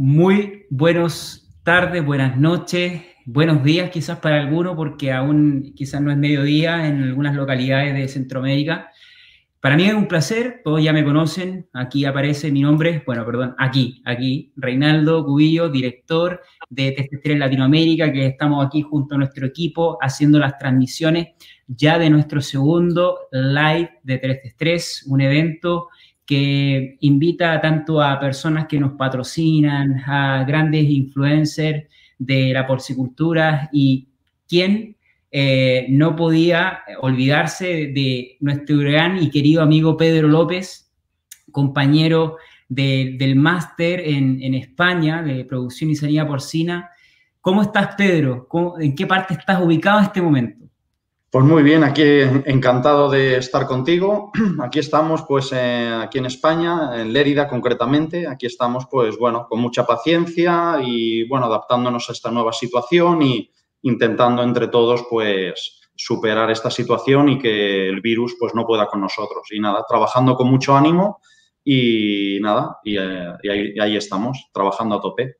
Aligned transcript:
Muy 0.00 0.64
buenas 0.70 1.50
tardes, 1.64 2.06
buenas 2.06 2.36
noches, 2.36 3.02
buenos 3.26 3.64
días 3.64 3.90
quizás 3.90 4.20
para 4.20 4.40
algunos, 4.40 4.76
porque 4.76 5.10
aún 5.10 5.72
quizás 5.74 6.00
no 6.00 6.12
es 6.12 6.16
mediodía 6.16 6.86
en 6.86 7.02
algunas 7.02 7.34
localidades 7.34 7.94
de 7.94 8.06
Centroamérica. 8.06 8.92
Para 9.58 9.74
mí 9.76 9.86
es 9.86 9.94
un 9.94 10.06
placer, 10.06 10.60
todos 10.62 10.80
ya 10.80 10.92
me 10.92 11.04
conocen, 11.04 11.68
aquí 11.72 12.04
aparece 12.04 12.52
mi 12.52 12.60
nombre, 12.60 13.02
bueno, 13.04 13.26
perdón, 13.26 13.56
aquí, 13.58 14.00
aquí, 14.04 14.52
Reinaldo 14.54 15.24
Cubillo, 15.24 15.68
director 15.68 16.42
de 16.70 16.92
Test 16.92 17.26
Latinoamérica, 17.26 18.12
que 18.12 18.26
estamos 18.26 18.64
aquí 18.64 18.82
junto 18.82 19.16
a 19.16 19.18
nuestro 19.18 19.46
equipo 19.46 19.98
haciendo 20.00 20.38
las 20.38 20.56
transmisiones 20.58 21.30
ya 21.66 21.98
de 21.98 22.08
nuestro 22.08 22.40
segundo 22.40 23.18
live 23.32 23.90
de 24.04 24.52
3 24.56 25.06
un 25.08 25.20
evento 25.22 25.88
que 26.28 26.98
invita 27.00 27.58
tanto 27.58 28.02
a 28.02 28.20
personas 28.20 28.66
que 28.66 28.78
nos 28.78 28.92
patrocinan, 28.92 30.02
a 30.06 30.44
grandes 30.46 30.84
influencers 30.84 31.86
de 32.18 32.52
la 32.52 32.66
porcicultura 32.66 33.70
y 33.72 34.08
quien 34.46 34.94
eh, 35.30 35.86
no 35.88 36.14
podía 36.14 36.80
olvidarse 37.00 37.66
de 37.94 38.36
nuestro 38.40 38.76
gran 38.76 39.22
y 39.22 39.30
querido 39.30 39.62
amigo 39.62 39.96
Pedro 39.96 40.28
López, 40.28 40.92
compañero 41.50 42.36
del 42.68 43.36
máster 43.36 44.00
en, 44.00 44.52
España 44.52 45.22
de 45.22 45.46
producción 45.46 45.88
y 45.88 45.96
sanidad 45.96 46.26
porcina. 46.26 46.90
¿Cómo 47.40 47.62
estás, 47.62 47.94
Pedro? 47.96 48.46
¿En 48.78 48.94
qué 48.94 49.06
parte 49.06 49.32
estás 49.32 49.62
ubicado 49.62 50.00
en 50.00 50.04
este 50.04 50.20
momento? 50.20 50.67
Pues 51.30 51.44
muy 51.44 51.62
bien, 51.62 51.84
aquí 51.84 52.02
encantado 52.46 53.10
de 53.10 53.36
estar 53.36 53.66
contigo. 53.66 54.32
Aquí 54.62 54.78
estamos, 54.78 55.24
pues, 55.28 55.52
eh, 55.52 55.90
aquí 56.02 56.16
en 56.16 56.24
España, 56.24 56.98
en 56.98 57.12
Lérida 57.12 57.46
concretamente. 57.46 58.26
Aquí 58.26 58.46
estamos, 58.46 58.86
pues, 58.90 59.18
bueno, 59.18 59.46
con 59.46 59.60
mucha 59.60 59.84
paciencia 59.84 60.78
y, 60.82 61.28
bueno, 61.28 61.44
adaptándonos 61.44 62.08
a 62.08 62.12
esta 62.12 62.30
nueva 62.30 62.54
situación 62.54 63.20
y 63.20 63.52
intentando 63.82 64.42
entre 64.42 64.68
todos, 64.68 65.04
pues, 65.10 65.82
superar 65.94 66.50
esta 66.50 66.70
situación 66.70 67.28
y 67.28 67.38
que 67.38 67.90
el 67.90 68.00
virus, 68.00 68.34
pues, 68.40 68.54
no 68.54 68.64
pueda 68.64 68.86
con 68.86 69.02
nosotros. 69.02 69.48
Y 69.50 69.60
nada, 69.60 69.84
trabajando 69.86 70.34
con 70.34 70.48
mucho 70.48 70.74
ánimo 70.74 71.20
y 71.62 72.38
nada, 72.40 72.78
y, 72.82 72.96
eh, 72.96 73.34
ahí, 73.50 73.72
y 73.74 73.80
ahí 73.80 73.96
estamos, 73.98 74.48
trabajando 74.50 74.94
a 74.94 75.00
tope. 75.02 75.36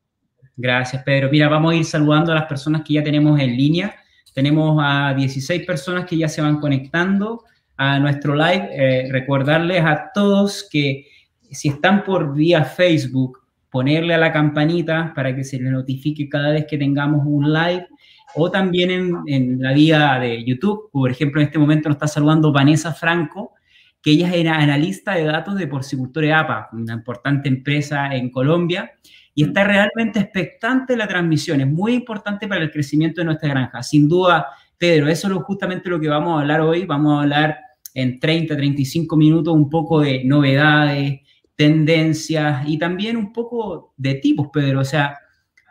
Gracias, 0.55 1.01
Pedro. 1.03 1.29
Mira, 1.31 1.49
vamos 1.49 1.73
a 1.73 1.75
ir 1.77 1.85
saludando 1.85 2.31
a 2.31 2.35
las 2.35 2.45
personas 2.45 2.83
que 2.85 2.93
ya 2.93 3.03
tenemos 3.03 3.39
en 3.39 3.57
línea. 3.57 3.95
Tenemos 4.33 4.77
a 4.81 5.13
16 5.13 5.65
personas 5.65 6.05
que 6.05 6.17
ya 6.17 6.27
se 6.27 6.41
van 6.41 6.59
conectando 6.59 7.43
a 7.77 7.99
nuestro 7.99 8.35
live. 8.35 8.69
Eh, 8.71 9.09
recordarles 9.11 9.83
a 9.83 10.11
todos 10.13 10.67
que 10.69 11.05
si 11.51 11.69
están 11.69 12.03
por 12.03 12.33
vía 12.33 12.63
Facebook, 12.63 13.39
ponerle 13.69 14.13
a 14.13 14.17
la 14.17 14.31
campanita 14.31 15.13
para 15.15 15.35
que 15.35 15.43
se 15.43 15.59
les 15.59 15.71
notifique 15.71 16.27
cada 16.27 16.51
vez 16.51 16.65
que 16.65 16.77
tengamos 16.77 17.21
un 17.25 17.51
live 17.51 17.87
o 18.35 18.49
también 18.51 18.91
en, 18.91 19.15
en, 19.27 19.61
la 19.61 19.73
vía 19.73 20.19
de 20.19 20.43
YouTube. 20.43 20.89
Por 20.91 21.09
ejemplo, 21.09 21.41
en 21.41 21.47
este 21.47 21.59
momento 21.59 21.89
nos 21.89 21.95
está 21.95 22.07
saludando 22.07 22.51
Vanessa 22.51 22.93
Franco, 22.93 23.53
que 24.01 24.11
ella 24.11 24.33
es 24.33 24.47
analista 24.47 25.13
de 25.13 25.25
datos 25.25 25.55
de 25.55 25.67
Porcicultores 25.67 26.33
APA, 26.33 26.69
una 26.73 26.93
importante 26.93 27.49
empresa 27.49 28.13
en 28.15 28.29
Colombia 28.29 28.91
y 29.39 29.43
está 29.43 29.63
realmente 29.63 30.19
expectante 30.19 30.97
la 30.97 31.07
transmisión. 31.07 31.61
Es 31.61 31.67
muy 31.67 31.93
importante 31.93 32.45
para 32.45 32.61
el 32.61 32.69
crecimiento 32.69 33.21
de 33.21 33.25
nuestra 33.25 33.47
granja. 33.47 33.81
Sin 33.81 34.09
duda, 34.09 34.47
Pedro, 34.77 35.07
eso 35.07 35.29
es 35.29 35.33
justamente 35.43 35.89
lo 35.89 35.97
que 35.97 36.09
vamos 36.09 36.35
a 36.35 36.41
hablar 36.41 36.59
hoy. 36.59 36.85
Vamos 36.85 37.17
a 37.17 37.21
hablar 37.21 37.57
en 37.93 38.19
30, 38.19 38.57
35 38.57 39.15
minutos 39.15 39.55
un 39.55 39.69
poco 39.69 40.01
de 40.01 40.25
novedades, 40.25 41.21
tendencias 41.55 42.67
y 42.67 42.77
también 42.77 43.15
un 43.15 43.31
poco 43.31 43.93
de 43.95 44.15
tipos, 44.15 44.49
Pedro. 44.51 44.81
O 44.81 44.83
sea, 44.83 45.17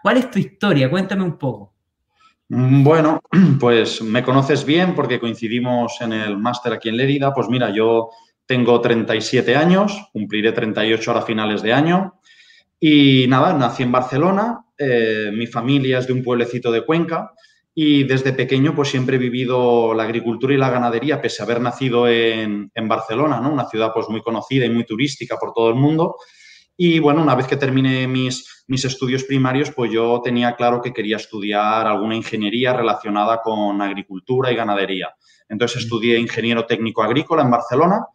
¿cuál 0.03 0.17
es 0.17 0.31
tu 0.31 0.39
historia? 0.39 0.89
Cuéntame 0.89 1.25
un 1.25 1.37
poco. 1.37 1.75
Mm, 2.49 2.83
bueno, 2.83 3.21
pues 3.61 4.01
me 4.01 4.23
conoces 4.23 4.65
bien 4.65 4.95
porque 4.95 5.21
coincidimos 5.21 6.01
en 6.01 6.15
el 6.15 6.39
máster 6.39 6.73
aquí 6.73 6.89
en 6.89 6.97
Lérida. 6.97 7.35
Pues 7.35 7.51
mira, 7.51 7.69
yo 7.69 8.09
tengo 8.47 8.81
37 8.81 9.57
años, 9.57 10.09
cumpliré 10.15 10.53
38 10.53 11.11
ahora 11.11 11.27
finales 11.27 11.61
de 11.61 11.75
año. 11.75 12.15
Y 12.81 13.27
nada, 13.29 13.53
nací 13.55 13.83
en 13.83 13.93
Barcelona, 13.93 14.65
eh, 14.79 15.31
mi 15.35 15.49
familia 15.49 15.99
es 15.99 16.07
de 16.07 16.13
un 16.13 16.23
pueblecito 16.23 16.71
de 16.71 16.85
Cuenca 16.85 17.33
y 17.75 18.05
desde 18.05 18.33
pequeño 18.33 18.75
pues 18.75 18.89
siempre 18.89 19.17
he 19.17 19.19
vivido 19.19 19.93
la 19.95 20.05
agricultura 20.05 20.55
y 20.55 20.57
la 20.57 20.71
ganadería, 20.71 21.21
pese 21.21 21.43
a 21.43 21.45
haber 21.45 21.61
nacido 21.61 22.07
en, 22.07 22.71
en 22.73 22.89
Barcelona, 22.89 23.41
¿no? 23.41 23.53
Una 23.53 23.69
ciudad 23.69 23.91
pues 23.93 24.09
muy 24.09 24.23
conocida 24.23 24.65
y 24.65 24.71
muy 24.71 24.85
turística 24.85 25.37
por 25.37 25.53
todo 25.53 25.69
el 25.71 25.75
mundo. 25.75 26.17
Y 26.77 27.01
bueno, 27.01 27.23
una 27.23 27.35
vez 27.35 27.49
que 27.49 27.57
terminé 27.57 28.07
mis, 28.07 28.65
mis 28.69 28.85
estudios 28.85 29.25
primarios, 29.25 29.73
pues 29.73 29.91
yo 29.91 30.21
tenía 30.23 30.55
claro 30.55 30.81
que 30.81 30.93
quería 30.93 31.17
estudiar 31.17 31.89
alguna 31.89 32.15
ingeniería 32.15 32.73
relacionada 32.73 33.43
con 33.43 33.83
agricultura 33.83 34.53
y 34.53 34.57
ganadería. 34.57 35.11
Entonces 35.49 35.83
estudié 35.83 36.19
ingeniero 36.19 36.67
técnico 36.67 37.03
agrícola 37.03 37.43
en 37.43 37.51
Barcelona 37.51 38.07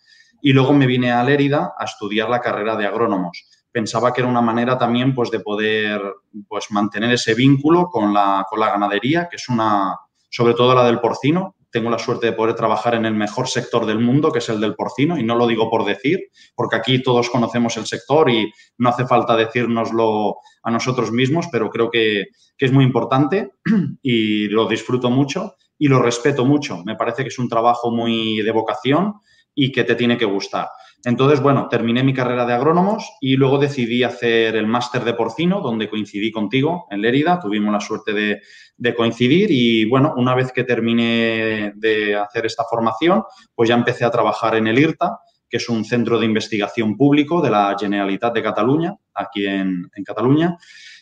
y 0.42 0.54
luego 0.54 0.72
me 0.72 0.88
vine 0.88 1.12
a 1.12 1.24
Lérida 1.24 1.74
a 1.78 1.84
estudiar 1.84 2.30
la 2.30 2.40
carrera 2.40 2.78
de 2.78 2.86
agrónomos 2.86 3.50
pensaba 3.74 4.14
que 4.14 4.22
era 4.22 4.30
una 4.30 4.42
manera 4.42 4.78
también 4.78 5.14
pues, 5.14 5.32
de 5.32 5.40
poder 5.42 6.00
pues, 6.48 6.68
mantener 6.70 7.12
ese 7.12 7.34
vínculo 7.34 7.90
con 7.90 8.14
la, 8.14 8.46
con 8.50 8.60
la 8.60 8.70
ganadería, 8.70 9.28
que 9.30 9.36
es 9.36 9.50
una, 9.50 9.98
sobre 10.30 10.54
todo 10.54 10.76
la 10.76 10.86
del 10.86 11.00
porcino. 11.00 11.56
Tengo 11.72 11.90
la 11.90 11.98
suerte 11.98 12.28
de 12.28 12.34
poder 12.34 12.54
trabajar 12.54 12.94
en 12.94 13.06
el 13.06 13.16
mejor 13.16 13.48
sector 13.48 13.88
del 13.88 13.98
mundo, 13.98 14.32
que 14.32 14.38
es 14.38 14.48
el 14.50 14.62
del 14.62 14.76
porcino, 14.76 15.18
y 15.18 15.24
no 15.24 15.36
lo 15.36 15.48
digo 15.48 15.72
por 15.72 15.86
decir, 15.86 16.20
porque 16.56 16.76
aquí 16.76 17.02
todos 17.02 17.32
conocemos 17.32 17.76
el 17.78 17.88
sector 17.88 18.30
y 18.30 18.54
no 18.78 18.90
hace 18.90 19.08
falta 19.08 19.36
decírnoslo 19.36 20.36
a 20.62 20.70
nosotros 20.70 21.12
mismos, 21.12 21.48
pero 21.52 21.72
creo 21.72 21.90
que, 21.90 22.26
que 22.56 22.66
es 22.68 22.72
muy 22.72 22.86
importante 22.86 23.54
y 24.04 24.50
lo 24.50 24.68
disfruto 24.68 25.10
mucho 25.10 25.56
y 25.80 25.88
lo 25.88 26.00
respeto 26.00 26.46
mucho. 26.46 26.84
Me 26.86 26.96
parece 26.96 27.24
que 27.24 27.30
es 27.30 27.40
un 27.40 27.50
trabajo 27.50 27.90
muy 27.90 28.44
de 28.44 28.52
vocación 28.52 29.16
y 29.56 29.72
que 29.72 29.84
te 29.84 29.96
tiene 29.96 30.16
que 30.16 30.26
gustar. 30.26 30.68
Entonces, 31.06 31.42
bueno, 31.42 31.68
terminé 31.70 32.02
mi 32.02 32.14
carrera 32.14 32.46
de 32.46 32.54
agrónomos 32.54 33.12
y 33.20 33.36
luego 33.36 33.58
decidí 33.58 34.04
hacer 34.04 34.56
el 34.56 34.68
máster 34.68 35.04
de 35.04 35.14
porcino, 35.14 35.60
donde 35.60 35.90
coincidí 35.90 36.32
contigo 36.32 36.88
en 36.90 37.02
Lérida. 37.02 37.42
Tuvimos 37.42 37.74
la 37.74 37.82
suerte 37.82 38.14
de, 38.14 38.96
coincidir 38.96 39.52
y, 39.52 39.84
bueno, 39.86 40.14
una 40.16 40.34
vez 40.34 40.54
que 40.54 40.64
terminé 40.64 41.74
de 41.76 42.16
hacer 42.16 42.46
esta 42.46 42.64
formación, 42.64 43.24
pues 43.54 43.68
ya 43.68 43.76
empecé 43.76 44.06
a 44.06 44.12
trabajar 44.12 44.56
en 44.56 44.68
el 44.68 44.80
IRTA, 44.80 45.20
que 45.50 45.58
es 45.58 45.68
un 45.68 45.84
centro 45.84 46.18
de 46.20 46.26
investigación 46.26 46.96
público 46.96 47.42
de 47.42 47.52
la 47.52 47.76
Generalitat 47.78 48.34
de 48.34 48.44
Cataluña, 48.44 48.96
aquí 49.14 49.46
en, 49.46 49.90
Cataluña. 50.06 50.58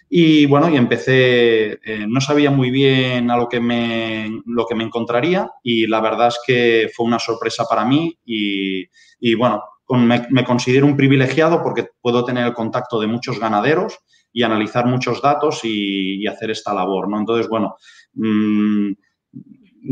Y 0.09 0.47
bueno, 0.47 0.67
y 0.67 0.77
empecé, 0.77 1.79
eh, 1.83 2.05
no 2.07 2.19
sabía 2.21 2.49
muy 2.49 2.71
bien 2.71 3.29
a 3.29 3.37
lo 3.37 3.47
que, 3.47 3.59
me, 3.59 4.41
lo 4.45 4.65
que 4.65 4.75
me 4.75 4.83
encontraría 4.83 5.49
y 5.63 5.87
la 5.87 6.01
verdad 6.01 6.27
es 6.29 6.39
que 6.45 6.89
fue 6.93 7.05
una 7.05 7.19
sorpresa 7.19 7.65
para 7.69 7.85
mí 7.85 8.19
y, 8.25 8.83
y 9.21 9.35
bueno, 9.35 9.63
me, 9.97 10.43
considero 10.43 10.85
un 10.85 10.95
privilegiado 10.95 11.61
porque 11.61 11.87
puedo 12.01 12.23
tener 12.23 12.45
el 12.45 12.53
contacto 12.53 12.99
de 12.99 13.07
muchos 13.07 13.39
ganaderos 13.39 13.99
y 14.31 14.43
analizar 14.43 14.85
muchos 14.85 15.21
datos 15.21 15.61
y, 15.63 16.25
hacer 16.27 16.51
esta 16.51 16.73
labor, 16.73 17.09
¿no? 17.09 17.19
Entonces, 17.19 17.47
bueno, 17.49 17.75
mm, 18.13 18.91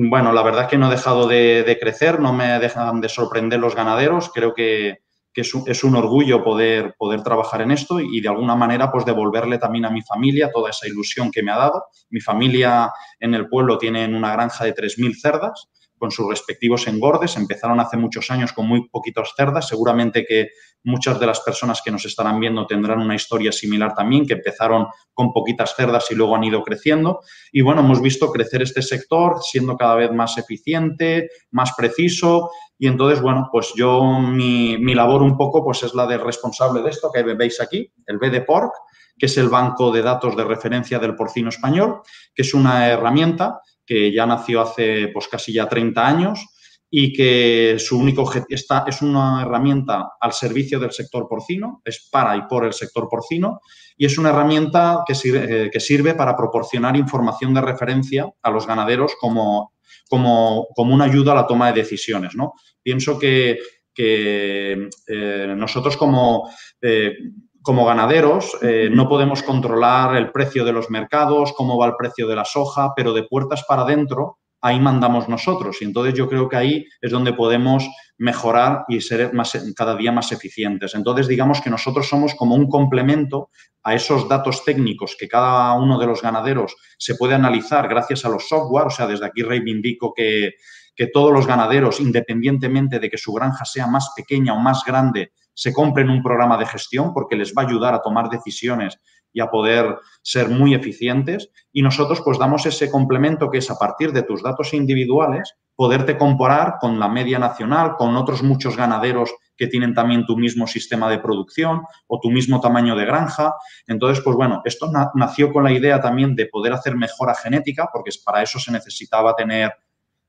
bueno, 0.09 0.31
la 0.31 0.43
verdad 0.43 0.63
es 0.63 0.67
que 0.69 0.77
no 0.77 0.87
he 0.87 0.95
dejado 0.95 1.27
de, 1.27 1.77
crecer, 1.79 2.19
no 2.19 2.33
me 2.33 2.59
dejan 2.59 3.01
de 3.01 3.09
sorprender 3.09 3.59
los 3.59 3.75
ganaderos, 3.75 4.31
creo 4.33 4.53
que, 4.53 4.99
es, 5.33 5.83
un, 5.85 5.95
orgullo 5.95 6.43
poder, 6.43 6.95
poder 6.97 7.23
trabajar 7.23 7.61
en 7.61 7.71
esto 7.71 8.01
y 8.01 8.19
de 8.19 8.27
alguna 8.27 8.57
manera 8.57 8.91
pues 8.91 9.05
devolverle 9.05 9.57
también 9.57 9.85
a 9.85 9.89
mi 9.89 10.01
familia 10.01 10.51
toda 10.53 10.69
esa 10.69 10.85
ilusión 10.85 11.31
que 11.31 11.41
me 11.41 11.51
ha 11.51 11.57
dado. 11.57 11.85
Mi 12.09 12.19
familia 12.19 12.91
en 13.21 13.33
el 13.33 13.47
pueblo 13.47 13.77
tiene 13.77 14.05
una 14.05 14.33
granja 14.33 14.65
de 14.65 14.75
3.000 14.75 15.15
cerdas 15.15 15.69
con 15.99 16.09
sus 16.09 16.27
respectivos 16.27 16.87
engordes. 16.87 17.37
Empezaron 17.37 17.79
hace 17.79 17.97
muchos 17.97 18.31
años 18.31 18.53
con 18.53 18.67
muy 18.67 18.87
poquitos 18.89 19.33
cerdas. 19.35 19.67
Seguramente 19.67 20.25
que 20.25 20.49
muchas 20.83 21.19
de 21.19 21.27
las 21.27 21.41
personas 21.41 21.81
que 21.83 21.91
nos 21.91 22.05
estarán 22.05 22.39
viendo 22.39 22.65
tendrán 22.65 22.99
una 22.99 23.15
historia 23.15 23.51
similar 23.51 23.93
también, 23.93 24.25
que 24.25 24.33
empezaron 24.33 24.87
con 25.13 25.33
poquitas 25.33 25.75
cerdas 25.75 26.09
y 26.09 26.15
luego 26.15 26.35
han 26.35 26.43
ido 26.45 26.63
creciendo. 26.63 27.19
Y 27.51 27.61
bueno, 27.61 27.81
hemos 27.81 28.01
visto 28.01 28.31
crecer 28.31 28.61
este 28.61 28.81
sector 28.81 29.43
siendo 29.43 29.77
cada 29.77 29.95
vez 29.95 30.11
más 30.11 30.37
eficiente, 30.37 31.29
más 31.51 31.73
preciso. 31.77 32.49
Y 32.77 32.87
entonces, 32.87 33.21
bueno, 33.21 33.49
pues 33.51 33.73
yo, 33.75 34.01
mi, 34.19 34.77
mi 34.77 34.95
labor 34.95 35.21
un 35.21 35.37
poco, 35.37 35.63
pues 35.63 35.83
es 35.83 35.93
la 35.93 36.07
de 36.07 36.17
responsable 36.17 36.81
de 36.81 36.89
esto 36.89 37.11
que 37.13 37.23
veis 37.23 37.59
aquí, 37.59 37.91
el 38.07 38.17
BD 38.17 38.45
Pork, 38.45 38.71
que 39.17 39.25
es 39.25 39.37
el 39.37 39.49
banco 39.49 39.91
de 39.91 40.01
datos 40.01 40.35
de 40.37 40.45
referencia 40.45 40.97
del 40.97 41.15
porcino 41.15 41.49
español, 41.49 42.01
que 42.33 42.43
es 42.43 42.53
una 42.53 42.87
herramienta 42.87 43.59
que 43.89 44.13
ya 44.13 44.27
nació 44.27 44.61
hace 44.61 45.07
pues 45.07 45.27
casi 45.27 45.51
ya 45.51 45.67
30 45.67 46.07
años 46.07 46.45
y 46.91 47.11
que 47.11 47.77
su 47.79 47.97
único 47.97 48.21
objetivo 48.21 48.45
es 48.87 49.01
una 49.01 49.41
herramienta 49.41 50.11
al 50.21 50.31
servicio 50.31 50.79
del 50.79 50.91
sector 50.91 51.27
porcino, 51.27 51.81
es 51.83 52.07
para 52.11 52.37
y 52.37 52.43
por 52.43 52.65
el 52.65 52.73
sector 52.73 53.07
porcino 53.09 53.61
y 53.97 54.05
es 54.05 54.15
una 54.19 54.29
herramienta 54.29 55.03
que 55.07 55.15
sirve, 55.15 55.65
eh, 55.65 55.69
que 55.71 55.79
sirve 55.79 56.13
para 56.13 56.37
proporcionar 56.37 56.95
información 56.97 57.51
de 57.55 57.61
referencia 57.61 58.29
a 58.43 58.51
los 58.51 58.67
ganaderos 58.67 59.13
como, 59.19 59.73
como, 60.07 60.67
como 60.75 60.93
una 60.93 61.05
ayuda 61.05 61.31
a 61.31 61.35
la 61.35 61.47
toma 61.47 61.71
de 61.71 61.81
decisiones. 61.81 62.35
¿no? 62.35 62.53
Pienso 62.83 63.17
que, 63.17 63.57
que 63.91 64.87
eh, 65.07 65.53
nosotros 65.57 65.97
como, 65.97 66.47
eh, 66.79 67.13
como 67.61 67.85
ganaderos 67.85 68.57
eh, 68.61 68.89
no 68.91 69.07
podemos 69.09 69.43
controlar 69.43 70.15
el 70.15 70.31
precio 70.31 70.65
de 70.65 70.71
los 70.71 70.89
mercados, 70.89 71.53
cómo 71.53 71.77
va 71.77 71.87
el 71.87 71.95
precio 71.97 72.27
de 72.27 72.35
la 72.35 72.45
soja, 72.45 72.93
pero 72.95 73.13
de 73.13 73.23
puertas 73.23 73.63
para 73.67 73.83
adentro 73.83 74.39
ahí 74.61 74.79
mandamos 74.79 75.29
nosotros. 75.29 75.81
Y 75.81 75.85
entonces 75.85 76.13
yo 76.13 76.27
creo 76.27 76.49
que 76.49 76.57
ahí 76.57 76.85
es 77.01 77.11
donde 77.11 77.33
podemos 77.33 77.87
mejorar 78.17 78.83
y 78.87 78.99
ser 79.01 79.33
más, 79.33 79.53
cada 79.75 79.95
día 79.95 80.11
más 80.11 80.31
eficientes. 80.31 80.93
Entonces, 80.95 81.27
digamos 81.27 81.61
que 81.61 81.69
nosotros 81.69 82.07
somos 82.07 82.35
como 82.35 82.55
un 82.55 82.67
complemento 82.67 83.49
a 83.83 83.95
esos 83.95 84.27
datos 84.27 84.65
técnicos 84.65 85.15
que 85.17 85.29
cada 85.29 85.73
uno 85.73 85.97
de 85.97 86.07
los 86.07 86.21
ganaderos 86.21 86.75
se 86.97 87.15
puede 87.15 87.35
analizar 87.35 87.87
gracias 87.87 88.25
a 88.25 88.29
los 88.29 88.47
software. 88.47 88.87
O 88.87 88.91
sea, 88.91 89.07
desde 89.07 89.25
aquí 89.25 89.41
reivindico 89.43 90.13
que, 90.13 90.55
que 90.95 91.07
todos 91.07 91.31
los 91.31 91.47
ganaderos, 91.47 92.01
independientemente 92.01 92.99
de 92.99 93.09
que 93.09 93.17
su 93.17 93.31
granja 93.31 93.63
sea 93.63 93.87
más 93.87 94.11
pequeña 94.15 94.53
o 94.53 94.59
más 94.59 94.83
grande, 94.85 95.31
se 95.53 95.73
compren 95.73 96.09
un 96.09 96.23
programa 96.23 96.57
de 96.57 96.65
gestión 96.65 97.13
porque 97.13 97.35
les 97.35 97.53
va 97.53 97.63
a 97.63 97.65
ayudar 97.65 97.93
a 97.93 98.01
tomar 98.01 98.29
decisiones 98.29 98.99
y 99.31 99.41
a 99.41 99.49
poder 99.49 99.97
ser 100.21 100.49
muy 100.49 100.73
eficientes. 100.73 101.49
Y 101.71 101.81
nosotros 101.81 102.21
pues 102.23 102.39
damos 102.39 102.65
ese 102.65 102.89
complemento 102.89 103.49
que 103.49 103.59
es 103.59 103.69
a 103.69 103.77
partir 103.77 104.11
de 104.11 104.23
tus 104.23 104.41
datos 104.41 104.73
individuales, 104.73 105.55
poderte 105.75 106.17
comparar 106.17 106.75
con 106.79 106.99
la 106.99 107.07
media 107.07 107.39
nacional, 107.39 107.95
con 107.97 108.15
otros 108.15 108.43
muchos 108.43 108.75
ganaderos 108.75 109.33
que 109.55 109.67
tienen 109.67 109.93
también 109.93 110.25
tu 110.25 110.37
mismo 110.37 110.67
sistema 110.67 111.09
de 111.09 111.19
producción 111.19 111.83
o 112.07 112.19
tu 112.19 112.31
mismo 112.31 112.59
tamaño 112.59 112.95
de 112.95 113.05
granja. 113.05 113.53
Entonces, 113.87 114.23
pues 114.23 114.35
bueno, 114.35 114.61
esto 114.65 114.89
nació 115.15 115.51
con 115.51 115.65
la 115.65 115.71
idea 115.71 116.01
también 116.01 116.35
de 116.35 116.47
poder 116.47 116.73
hacer 116.73 116.95
mejora 116.95 117.35
genética, 117.35 117.89
porque 117.91 118.11
para 118.25 118.41
eso 118.41 118.57
se 118.59 118.71
necesitaba 118.71 119.35
tener 119.35 119.73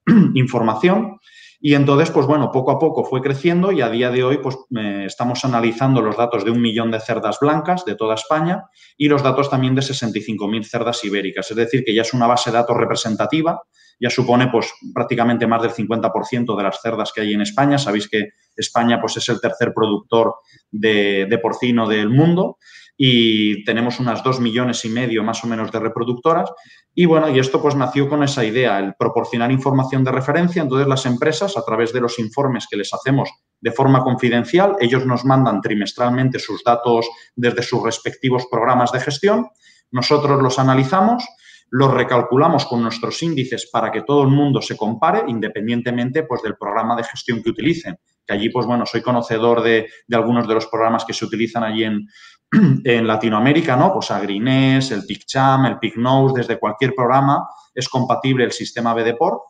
información. 0.35 1.19
Y 1.63 1.75
entonces, 1.75 2.11
pues 2.11 2.27
bueno, 2.27 2.51
poco 2.51 2.71
a 2.71 2.79
poco 2.79 3.05
fue 3.05 3.21
creciendo 3.21 3.71
y 3.71 3.83
a 3.83 3.91
día 3.91 4.11
de 4.11 4.25
hoy, 4.25 4.39
pues 4.39 4.57
estamos 5.05 5.45
analizando 5.45 6.01
los 6.01 6.17
datos 6.17 6.43
de 6.43 6.51
un 6.51 6.63
millón 6.63 6.91
de 6.91 7.01
cerdas 7.01 7.39
blancas 7.39 7.85
de 7.85 7.97
toda 7.97 8.15
España 8.15 8.65
y 8.97 9.09
los 9.09 9.23
datos 9.23 9.51
también 9.51 9.75
de 9.75 9.83
65.000 9.83 10.65
cerdas 10.65 11.05
ibéricas. 11.05 11.51
Es 11.51 11.57
decir, 11.57 11.85
que 11.85 11.95
ya 11.95 12.01
es 12.01 12.15
una 12.15 12.27
base 12.27 12.51
de 12.51 12.57
datos 12.57 12.77
representativa, 12.77 13.61
ya 14.01 14.09
supone 14.09 14.49
pues 14.49 14.73
prácticamente 14.95 15.47
más 15.47 15.61
del 15.61 15.73
50% 15.73 16.57
de 16.57 16.63
las 16.63 16.81
cerdas 16.81 17.13
que 17.13 17.21
hay 17.21 17.35
en 17.35 17.43
España. 17.43 17.77
Sabéis 17.77 18.09
que 18.09 18.31
España 18.57 18.99
pues 18.99 19.19
es 19.19 19.29
el 19.29 19.39
tercer 19.39 19.75
productor 19.75 20.37
de, 20.71 21.27
de 21.29 21.39
porcino 21.39 21.87
del 21.87 22.09
mundo 22.09 22.57
y 23.03 23.65
tenemos 23.65 23.99
unas 23.99 24.23
dos 24.23 24.41
millones 24.41 24.85
y 24.85 24.91
medio 24.91 25.25
más 25.25 25.43
o 25.43 25.47
menos 25.47 25.73
de 25.73 25.81
reproductoras. 25.81 26.51
Y 26.95 27.07
bueno, 27.07 27.31
y 27.31 27.39
esto 27.39 27.63
pues 27.63 27.75
nació 27.75 28.11
con 28.11 28.23
esa 28.23 28.45
idea, 28.45 28.79
el 28.79 28.93
proporcionar 28.93 29.51
información 29.51 30.05
de 30.05 30.13
referencia. 30.13 30.61
Entonces 30.61 30.87
las 30.87 31.07
empresas, 31.07 31.57
a 31.57 31.65
través 31.65 31.95
de 31.95 32.03
los 32.03 32.19
informes 32.19 32.67
que 32.71 32.77
les 32.77 32.93
hacemos 32.93 33.31
de 33.59 33.73
forma 33.73 34.05
confidencial, 34.05 34.77
ellos 34.81 35.07
nos 35.07 35.25
mandan 35.25 35.63
trimestralmente 35.63 36.39
sus 36.39 36.63
datos 36.63 37.09
desde 37.35 37.63
sus 37.63 37.83
respectivos 37.83 38.45
programas 38.51 38.93
de 38.93 39.01
gestión. 39.01 39.49
Nosotros 39.91 40.43
los 40.43 40.59
analizamos, 40.59 41.25
los 41.71 41.95
recalculamos 41.95 42.67
con 42.67 42.83
nuestros 42.83 43.23
índices 43.23 43.71
para 43.73 43.91
que 43.91 44.03
todo 44.03 44.25
el 44.25 44.29
mundo 44.29 44.61
se 44.61 44.77
compare, 44.77 45.23
independientemente 45.27 46.25
pues, 46.25 46.43
del 46.43 46.59
programa 46.59 46.97
de 46.97 47.05
gestión 47.05 47.43
que 47.43 47.49
utilicen. 47.49 47.97
Que 48.27 48.35
allí, 48.35 48.51
pues 48.51 48.67
bueno, 48.67 48.85
soy 48.85 49.01
conocedor 49.01 49.63
de, 49.63 49.89
de 50.07 50.17
algunos 50.17 50.47
de 50.47 50.53
los 50.53 50.67
programas 50.67 51.07
que 51.07 51.15
se 51.15 51.25
utilizan 51.25 51.65
allí 51.65 51.85
en, 51.85 52.07
en 52.85 53.07
Latinoamérica, 53.07 53.77
¿no? 53.77 53.93
Pues 53.93 54.11
Agrinés, 54.11 54.91
el 54.91 55.05
PicCham, 55.07 55.67
el 55.67 55.79
PicNose, 55.79 56.35
desde 56.39 56.59
cualquier 56.59 56.95
programa 56.95 57.49
es 57.75 57.89
compatible 57.89 58.45
el 58.45 58.53
sistema 58.53 58.95
BDPOR. 58.95 59.41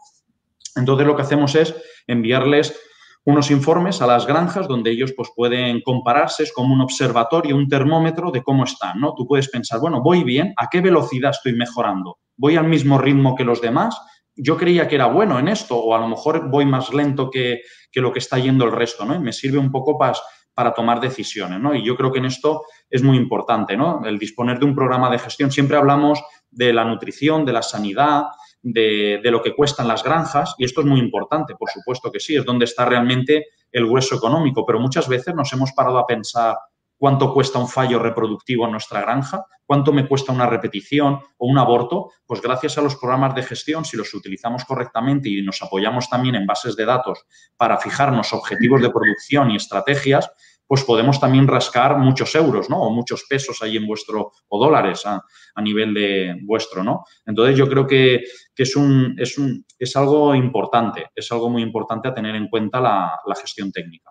Entonces 0.77 1.07
lo 1.07 1.17
que 1.17 1.23
hacemos 1.23 1.55
es 1.55 1.75
enviarles 2.07 2.79
unos 3.25 3.51
informes 3.51 4.01
a 4.01 4.07
las 4.07 4.27
granjas 4.27 4.67
donde 4.67 4.91
ellos 4.91 5.13
pues, 5.17 5.31
pueden 5.35 5.83
compararse, 5.83 6.43
es 6.43 6.53
como 6.53 6.73
un 6.73 6.81
observatorio, 6.81 7.57
un 7.57 7.69
termómetro 7.69 8.31
de 8.31 8.43
cómo 8.43 8.65
están, 8.65 8.99
¿no? 9.01 9.15
Tú 9.15 9.27
puedes 9.27 9.49
pensar, 9.49 9.81
bueno, 9.81 10.03
voy 10.03 10.25
bien, 10.25 10.55
¿a 10.57 10.69
qué 10.69 10.81
velocidad 10.81 11.31
estoy 11.31 11.55
mejorando? 11.55 12.19
¿Voy 12.37 12.57
al 12.57 12.67
mismo 12.67 12.99
ritmo 12.99 13.35
que 13.35 13.45
los 13.45 13.61
demás? 13.61 14.01
Yo 14.37 14.57
creía 14.57 14.89
que 14.89 14.95
era 14.95 15.07
bueno 15.07 15.39
en 15.39 15.49
esto 15.49 15.77
o 15.77 15.95
a 15.95 15.99
lo 15.99 16.09
mejor 16.09 16.51
voy 16.51 16.65
más 16.65 16.95
lento 16.95 17.31
que, 17.31 17.61
que 17.93 18.01
lo 18.01 18.13
que 18.13 18.21
está 18.21 18.39
yendo 18.39 18.65
el 18.65 18.73
resto, 18.73 19.05
¿no? 19.05 19.15
Y 19.15 19.19
me 19.19 19.33
sirve 19.33 19.59
un 19.59 19.71
poco 19.71 19.99
para 19.99 20.17
para 20.55 20.75
tomar 20.75 21.01
decisiones, 21.01 21.61
¿no? 21.61 21.75
Y 21.75 21.85
yo 21.85 21.97
creo 21.97 22.13
que 22.13 22.19
en 22.19 22.27
esto 22.27 22.65
es 22.89 23.03
muy 23.03 23.17
importante, 23.17 23.77
¿no? 23.77 24.03
El 24.05 24.19
disponer 24.19 24.59
de 24.59 24.67
un 24.67 24.75
programa 24.75 25.11
de 25.11 25.19
gestión. 25.19 25.51
Siempre 25.51 25.77
hablamos 25.77 26.23
de 26.51 26.73
la 26.73 26.85
nutrición, 26.85 27.45
de 27.45 27.53
la 27.53 27.63
sanidad, 27.63 28.25
de, 28.63 29.21
lo 29.25 29.43
que 29.43 29.55
cuestan 29.55 29.89
las 29.89 30.03
granjas, 30.03 30.55
y 30.59 30.65
esto 30.65 30.81
es 30.81 30.87
muy 30.87 31.01
importante, 31.01 31.55
por 31.55 31.71
supuesto 31.71 32.11
que 32.11 32.21
sí, 32.21 32.37
es 32.37 32.45
donde 32.45 32.67
está 32.67 32.85
realmente 32.85 33.47
el 33.73 33.85
hueso 33.85 34.17
económico, 34.17 34.67
pero 34.67 34.81
muchas 34.81 35.09
veces 35.09 35.35
nos 35.35 35.53
hemos 35.53 35.73
parado 35.73 35.99
a 35.99 36.07
pensar 36.07 36.57
cuánto 36.99 37.33
cuesta 37.33 37.59
un 37.59 37.69
fallo 37.69 37.99
reproductivo 37.99 38.67
en 38.67 38.73
nuestra 38.73 39.01
granja, 39.01 39.47
cuánto 39.71 39.93
me 39.93 40.09
cuesta 40.09 40.33
una 40.33 40.47
repetición 40.47 41.21
o 41.39 41.47
un 41.47 41.57
aborto, 41.57 42.11
pues 42.27 42.43
gracias 42.43 42.77
a 42.77 42.83
los 42.83 42.97
programas 42.97 43.37
de 43.37 43.45
gestión, 43.45 43.85
si 43.85 43.97
los 43.97 44.13
utilizamos 44.13 44.65
correctamente 44.65 45.29
y 45.29 45.43
nos 45.43 45.63
apoyamos 45.63 46.11
también 46.11 46.35
en 46.35 46.45
bases 46.45 46.75
de 46.75 46.85
datos 46.85 47.25
para 47.57 47.79
fijarnos 47.79 48.33
objetivos 48.33 48.83
de 48.83 48.91
producción 48.91 49.53
y 49.53 49.55
estrategias, 49.55 50.29
pues 50.67 50.83
podemos 50.83 51.21
también 51.21 51.47
rascar 51.47 51.97
muchos 51.99 52.35
euros, 52.35 52.69
¿no? 52.69 52.83
O 52.83 52.91
muchos 52.91 53.27
pesos 53.31 53.63
ahí 53.63 53.77
en 53.77 53.87
vuestro, 53.87 54.33
o 54.49 54.59
dólares 54.59 55.07
a, 55.07 55.23
nivel 55.63 55.95
de 55.95 56.41
vuestro, 56.43 56.83
¿no? 56.83 57.05
Entonces 57.25 57.57
yo 57.57 57.69
creo 57.69 57.87
que, 57.87 58.25
es, 58.57 58.75
un, 58.75 59.15
es, 59.21 59.39
un, 59.39 59.65
es 59.79 59.95
algo 59.95 60.35
importante, 60.35 61.11
es 61.15 61.31
algo 61.31 61.49
muy 61.49 61.63
importante 61.63 62.09
a 62.09 62.15
tener 62.15 62.35
en 62.35 62.49
cuenta 62.49 62.81
la, 62.81 63.21
gestión 63.41 63.71
técnica. 63.71 64.11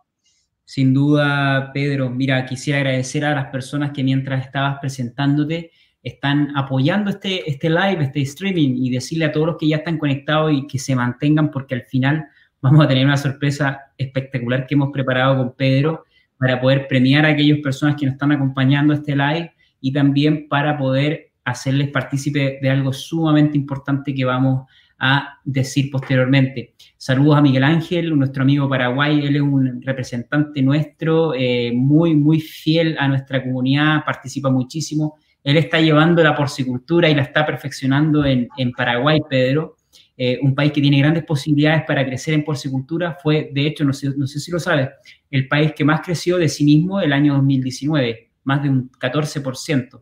Sin 0.70 0.94
duda, 0.94 1.72
Pedro, 1.74 2.12
mira, 2.12 2.46
quisiera 2.46 2.78
agradecer 2.78 3.26
a 3.26 3.34
las 3.34 3.48
personas 3.48 3.90
que 3.90 4.04
mientras 4.04 4.46
estabas 4.46 4.78
presentándote 4.80 5.72
están 6.04 6.56
apoyando 6.56 7.10
este, 7.10 7.50
este 7.50 7.72
live, 7.72 8.04
este 8.04 8.22
streaming 8.22 8.76
y 8.78 8.92
decirle 8.92 9.26
a 9.26 9.32
todos 9.32 9.48
los 9.48 9.58
que 9.58 9.68
ya 9.68 9.78
están 9.78 9.98
conectados 9.98 10.54
y 10.54 10.68
que 10.68 10.78
se 10.78 10.96
mantengan 10.96 11.50
porque 11.50 11.74
al 11.74 11.86
final 11.86 12.28
vamos 12.62 12.86
a 12.86 12.88
tener 12.88 13.04
una 13.04 13.18
sorpresa 13.18 13.80
espectacular 13.98 14.68
que 14.68 14.76
hemos 14.76 14.92
preparado 14.92 15.38
con 15.38 15.56
Pedro 15.56 16.04
para 16.38 16.62
poder 16.62 16.88
premiar 16.88 17.26
a 17.26 17.30
aquellas 17.30 17.58
personas 17.64 17.96
que 17.96 18.06
nos 18.06 18.14
están 18.14 18.34
acompañando 18.34 18.94
a 18.94 18.98
este 18.98 19.16
live 19.16 19.52
y 19.82 19.92
también 19.92 20.48
para 20.48 20.78
poder 20.78 21.32
hacerles 21.46 21.90
partícipe 21.90 22.60
de 22.62 22.70
algo 22.70 22.94
sumamente 22.94 23.58
importante 23.58 24.14
que 24.14 24.24
vamos 24.24 24.68
a 25.00 25.40
decir 25.46 25.90
posteriormente. 25.90 26.76
Saludos 26.98 27.38
a 27.38 27.42
Miguel 27.42 27.64
Ángel, 27.64 28.18
nuestro 28.18 28.44
amigo 28.44 28.68
Paraguay, 28.68 29.26
él 29.26 29.38
es 29.38 29.42
un 29.42 29.82
representante 29.82 30.62
nuestro, 30.62 31.34
eh, 31.34 31.72
muy, 31.74 32.16
muy 32.16 32.42
fiel 32.42 32.98
a 33.00 33.08
nuestra 33.08 33.42
comunidad, 33.42 34.04
participa 34.06 34.50
muchísimo. 34.50 35.18
Él 35.42 35.56
está 35.56 35.80
llevando 35.80 36.22
la 36.22 36.36
porcicultura 36.36 37.10
y 37.10 37.16
la 37.16 37.22
está 37.22 37.46
perfeccionando 37.46 38.26
en, 38.26 38.50
en 38.58 38.72
Paraguay, 38.74 39.22
Pedro. 39.30 39.78
Eh, 40.18 40.38
un 40.42 40.54
país 40.54 40.74
que 40.74 40.82
tiene 40.82 41.00
grandes 41.00 41.24
posibilidades 41.24 41.84
para 41.88 42.06
crecer 42.06 42.34
en 42.34 42.44
porcicultura, 42.44 43.18
fue, 43.24 43.52
de 43.54 43.68
hecho, 43.68 43.86
no 43.86 43.94
sé, 43.94 44.10
no 44.18 44.28
sé 44.28 44.42
si 44.42 44.52
lo 44.52 44.60
sabes, 44.60 44.90
el 45.32 45.48
país 45.48 45.72
que 45.74 45.86
más 45.86 46.02
creció 46.02 46.38
de 46.38 46.50
sí 46.50 46.66
mismo 46.66 47.00
el 47.00 47.14
año 47.14 47.36
2019, 47.36 48.32
más 48.44 48.62
de 48.62 48.70
un 48.70 48.92
14%. 48.92 50.02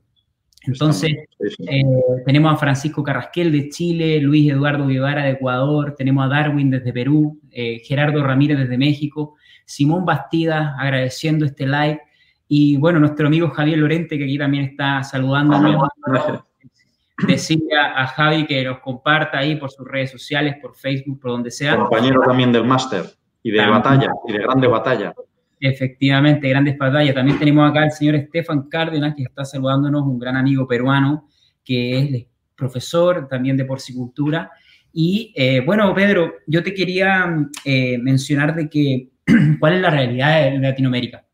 Entonces, 0.68 1.14
eh, 1.60 1.84
tenemos 2.26 2.54
a 2.54 2.58
Francisco 2.58 3.02
Carrasquel 3.04 3.52
de 3.52 3.70
Chile, 3.70 4.20
Luis 4.20 4.52
Eduardo 4.52 4.86
Guevara 4.86 5.24
de 5.24 5.32
Ecuador, 5.32 5.96
tenemos 5.98 6.26
a 6.26 6.28
Darwin 6.28 6.70
desde 6.70 6.92
Perú, 6.92 7.40
eh, 7.52 7.80
Gerardo 7.80 8.22
Ramírez 8.24 8.58
desde 8.58 8.78
México, 8.78 9.36
Simón 9.66 10.06
Bastida 10.06 10.76
agradeciendo 10.78 11.46
este 11.46 11.66
live 11.66 12.02
y 12.48 12.78
bueno, 12.78 13.00
nuestro 13.00 13.28
amigo 13.28 13.50
Javier 13.50 13.78
Lorente 13.80 14.18
que 14.18 14.26
aquí 14.26 14.38
también 14.38 14.66
está 14.66 15.04
saludándonos. 15.04 15.90
decirle 17.26 17.76
a, 17.76 18.06
Javi 18.06 18.46
que 18.46 18.64
nos 18.64 18.80
comparta 18.80 19.40
ahí 19.40 19.56
por 19.56 19.72
sus 19.72 19.88
redes 19.88 20.12
sociales, 20.12 20.56
por 20.62 20.76
Facebook, 20.76 21.20
por 21.20 21.32
donde 21.32 21.50
sea. 21.50 21.76
Compañero 21.76 22.22
también 22.22 22.52
del 22.52 22.64
máster 22.64 23.06
y 23.42 23.50
de 23.50 23.66
batalla, 23.66 24.12
y 24.28 24.34
de 24.34 24.40
grande 24.40 24.68
batalla. 24.68 25.14
Efectivamente, 25.60 26.50
grandes 26.50 26.78
batallas. 26.78 27.16
También 27.16 27.40
tenemos 27.40 27.70
acá 27.70 27.84
al 27.84 27.92
señor 27.92 28.16
Estefan 28.16 28.70
Cárdenas, 28.70 29.16
que 29.16 29.24
está 29.24 29.44
saludándonos, 29.44 30.04
un 30.04 30.20
gran 30.20 30.36
amigo 30.36 30.68
peruano, 30.68 31.28
que 31.64 32.00
es 32.00 32.26
profesor 32.56 33.28
también 33.28 33.58
de 33.58 33.66
porcicultura. 33.66 34.52
Y 34.94 35.34
eh, 35.36 35.62
bueno, 35.62 35.94
Pedro, 35.94 36.34
yo 36.48 36.64
te 36.64 36.74
quería 36.74 37.48
eh, 37.66 37.98
mencionar 37.98 38.56
de 38.56 38.70
que 38.70 39.10
cuál 39.60 39.74
es 39.74 39.82
la 39.82 39.90
realidad 39.90 40.52
de 40.52 40.60
Latinoamérica. 40.60 41.26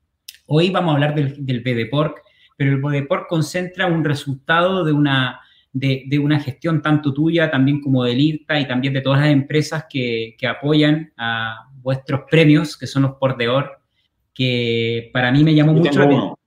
Hoy 0.47 0.69
vamos 0.69 0.91
a 0.91 0.93
hablar 0.95 1.15
del, 1.15 1.45
del 1.45 1.61
BDPORC, 1.61 2.21
pero 2.57 2.71
el 2.71 2.81
BDPORC 2.81 3.27
concentra 3.27 3.87
un 3.87 4.03
resultado 4.03 4.83
de 4.83 4.91
una 4.91 5.39
de, 5.73 6.19
una 6.19 6.39
gestión 6.39 6.81
tanto 6.81 7.13
tuya 7.13 7.49
también 7.49 7.81
como 7.81 8.03
del 8.03 8.19
IRTA 8.19 8.59
y 8.59 8.67
también 8.67 8.93
de 8.93 9.01
todas 9.01 9.21
las 9.21 9.29
empresas 9.29 9.85
que, 9.89 10.35
apoyan 10.47 11.11
a 11.17 11.67
vuestros 11.81 12.21
premios, 12.29 12.77
que 12.77 12.87
son 12.87 13.03
los 13.03 13.13
por 13.15 13.35
de 13.35 13.47
que 14.33 15.09
para 15.13 15.31
mí 15.31 15.43
me 15.43 15.53
llamó 15.53 15.73
mucho. 15.73 16.07
Tengo 16.07 16.39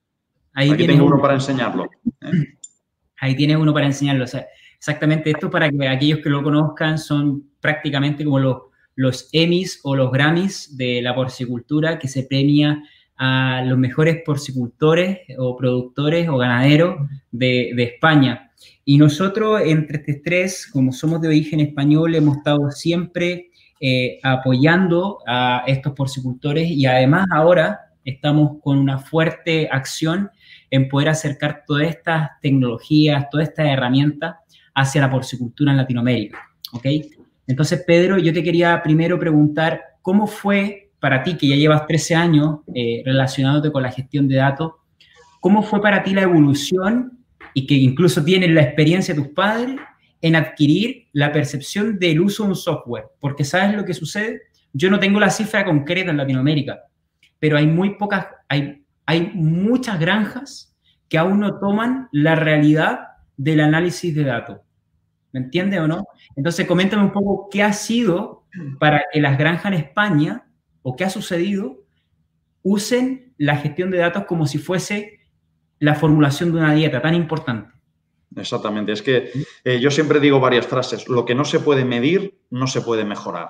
Ahí 0.56 0.70
Aquí 0.70 0.86
tengo 0.86 1.04
uno, 1.04 1.20
para 1.20 1.34
enseñarlo. 1.34 1.84
¿eh? 2.22 2.30
Ahí 3.20 3.36
tienes 3.36 3.58
uno 3.58 3.74
para 3.74 3.86
enseñarlo. 3.86 4.24
exactamente 4.78 5.30
esto 5.30 5.50
para 5.50 5.70
que 5.70 5.86
aquellos 5.86 6.20
que 6.20 6.30
lo 6.30 6.42
conozcan 6.42 6.98
son 6.98 7.50
prácticamente 7.60 8.24
como 8.24 8.38
los, 8.38 8.56
los 8.94 9.28
Emmys 9.32 9.80
o 9.84 9.94
los 9.94 10.10
Grammys 10.10 10.74
de 10.76 11.02
la 11.02 11.14
porcicultura 11.14 11.98
que 11.98 12.08
se 12.08 12.22
premia 12.22 12.82
a 13.18 13.62
los 13.66 13.76
mejores 13.76 14.22
porcicultores 14.24 15.18
o 15.38 15.56
productores 15.56 16.26
o 16.28 16.38
ganaderos 16.38 17.06
de, 17.30 17.70
España. 17.82 18.50
Y 18.84 18.96
nosotros, 18.96 19.60
entre 19.62 19.98
este 19.98 20.22
tres, 20.24 20.66
como 20.72 20.90
somos 20.92 21.20
de 21.20 21.28
origen 21.28 21.60
español, 21.60 22.14
hemos 22.14 22.38
estado 22.38 22.70
siempre 22.70 23.50
eh, 23.80 24.18
apoyando 24.22 25.18
a 25.26 25.64
estos 25.66 25.92
porcicultores 25.92 26.70
y 26.70 26.86
además 26.86 27.26
ahora 27.32 27.80
estamos 28.04 28.60
con 28.62 28.78
una 28.78 28.98
fuerte 28.98 29.68
acción 29.70 30.30
en 30.70 30.88
poder 30.88 31.10
acercar 31.10 31.64
todas 31.66 31.88
estas 31.88 32.30
tecnologías, 32.40 33.26
todas 33.30 33.48
estas 33.48 33.66
herramientas 33.66 34.36
hacia 34.74 35.00
la 35.00 35.10
porcicultura 35.10 35.72
en 35.72 35.78
Latinoamérica. 35.78 36.38
¿ok? 36.72 36.86
Entonces, 37.46 37.84
Pedro, 37.86 38.18
yo 38.18 38.32
te 38.32 38.42
quería 38.42 38.82
primero 38.82 39.18
preguntar, 39.18 39.80
¿cómo 40.02 40.26
fue 40.26 40.86
para 41.00 41.22
ti, 41.22 41.36
que 41.36 41.48
ya 41.48 41.56
llevas 41.56 41.86
13 41.86 42.14
años 42.14 42.60
eh, 42.74 43.02
relacionándote 43.04 43.70
con 43.70 43.82
la 43.82 43.92
gestión 43.92 44.28
de 44.28 44.36
datos, 44.36 44.72
cómo 45.40 45.62
fue 45.62 45.80
para 45.80 46.02
ti 46.02 46.12
la 46.14 46.22
evolución 46.22 47.20
y 47.54 47.66
que 47.66 47.74
incluso 47.74 48.24
tienes 48.24 48.50
la 48.50 48.62
experiencia 48.62 49.14
de 49.14 49.22
tus 49.22 49.30
padres 49.32 49.76
en 50.20 50.36
adquirir 50.36 51.08
la 51.12 51.32
percepción 51.32 51.98
del 51.98 52.20
uso 52.20 52.44
de 52.44 52.50
un 52.50 52.56
software? 52.56 53.06
Porque 53.20 53.44
¿sabes 53.44 53.76
lo 53.76 53.84
que 53.84 53.94
sucede? 53.94 54.42
Yo 54.72 54.90
no 54.90 54.98
tengo 54.98 55.20
la 55.20 55.30
cifra 55.30 55.64
concreta 55.64 56.10
en 56.10 56.16
Latinoamérica, 56.18 56.80
pero 57.38 57.56
hay 57.56 57.66
muy 57.66 57.96
pocas, 57.96 58.26
hay, 58.48 58.84
hay 59.06 59.30
muchas 59.34 59.98
granjas 59.98 60.76
que 61.08 61.18
aún 61.18 61.40
no 61.40 61.58
toman 61.58 62.08
la 62.12 62.34
realidad 62.34 63.00
del 63.36 63.60
análisis 63.60 64.14
de 64.14 64.24
datos. 64.24 64.60
¿Me 65.32 65.40
entiendes 65.40 65.80
o 65.80 65.88
no? 65.88 66.06
Entonces, 66.34 66.66
coméntame 66.66 67.02
un 67.02 67.12
poco 67.12 67.48
qué 67.50 67.62
ha 67.62 67.72
sido 67.72 68.46
para 68.78 69.02
que 69.12 69.20
las 69.20 69.38
granjas 69.38 69.66
en 69.66 69.78
España, 69.78 70.46
o 70.82 70.96
qué 70.96 71.04
ha 71.04 71.10
sucedido, 71.10 71.84
usen 72.62 73.34
la 73.38 73.56
gestión 73.56 73.90
de 73.90 73.98
datos 73.98 74.24
como 74.24 74.46
si 74.46 74.58
fuese 74.58 75.20
la 75.78 75.94
formulación 75.94 76.52
de 76.52 76.58
una 76.58 76.74
dieta 76.74 77.02
tan 77.02 77.14
importante. 77.14 77.75
Exactamente, 78.36 78.92
es 78.92 79.02
que 79.02 79.32
eh, 79.64 79.80
yo 79.80 79.90
siempre 79.90 80.20
digo 80.20 80.40
varias 80.40 80.66
frases, 80.66 81.08
lo 81.08 81.24
que 81.24 81.34
no 81.34 81.44
se 81.44 81.58
puede 81.58 81.84
medir 81.84 82.38
no 82.50 82.66
se 82.66 82.82
puede 82.82 83.04
mejorar. 83.04 83.48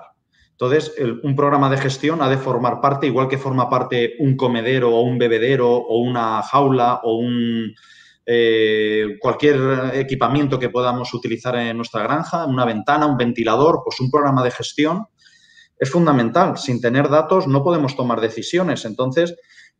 Entonces, 0.51 0.95
un 1.21 1.35
programa 1.35 1.69
de 1.69 1.77
gestión 1.77 2.21
ha 2.23 2.29
de 2.29 2.37
formar 2.37 2.81
parte, 2.81 3.05
igual 3.05 3.27
que 3.27 3.37
forma 3.37 3.69
parte 3.69 4.15
un 4.19 4.35
comedero 4.35 4.89
o 4.89 5.01
un 5.01 5.19
bebedero 5.19 5.69
o 5.69 5.99
una 5.99 6.41
jaula 6.41 7.01
o 7.03 7.17
un, 7.17 7.75
eh, 8.25 9.17
cualquier 9.21 9.91
equipamiento 9.93 10.59
que 10.59 10.69
podamos 10.69 11.13
utilizar 11.13 11.55
en 11.55 11.77
nuestra 11.77 12.03
granja, 12.03 12.45
una 12.45 12.65
ventana, 12.65 13.05
un 13.05 13.15
ventilador, 13.15 13.81
pues 13.85 14.01
un 14.01 14.11
programa 14.11 14.43
de 14.43 14.51
gestión 14.51 15.05
es 15.79 15.89
fundamental. 15.89 16.57
Sin 16.57 16.81
tener 16.81 17.07
datos 17.07 17.47
no 17.47 17.63
podemos 17.63 17.95
tomar 17.95 18.19
decisiones. 18.19 18.83
Entonces, 18.83 19.35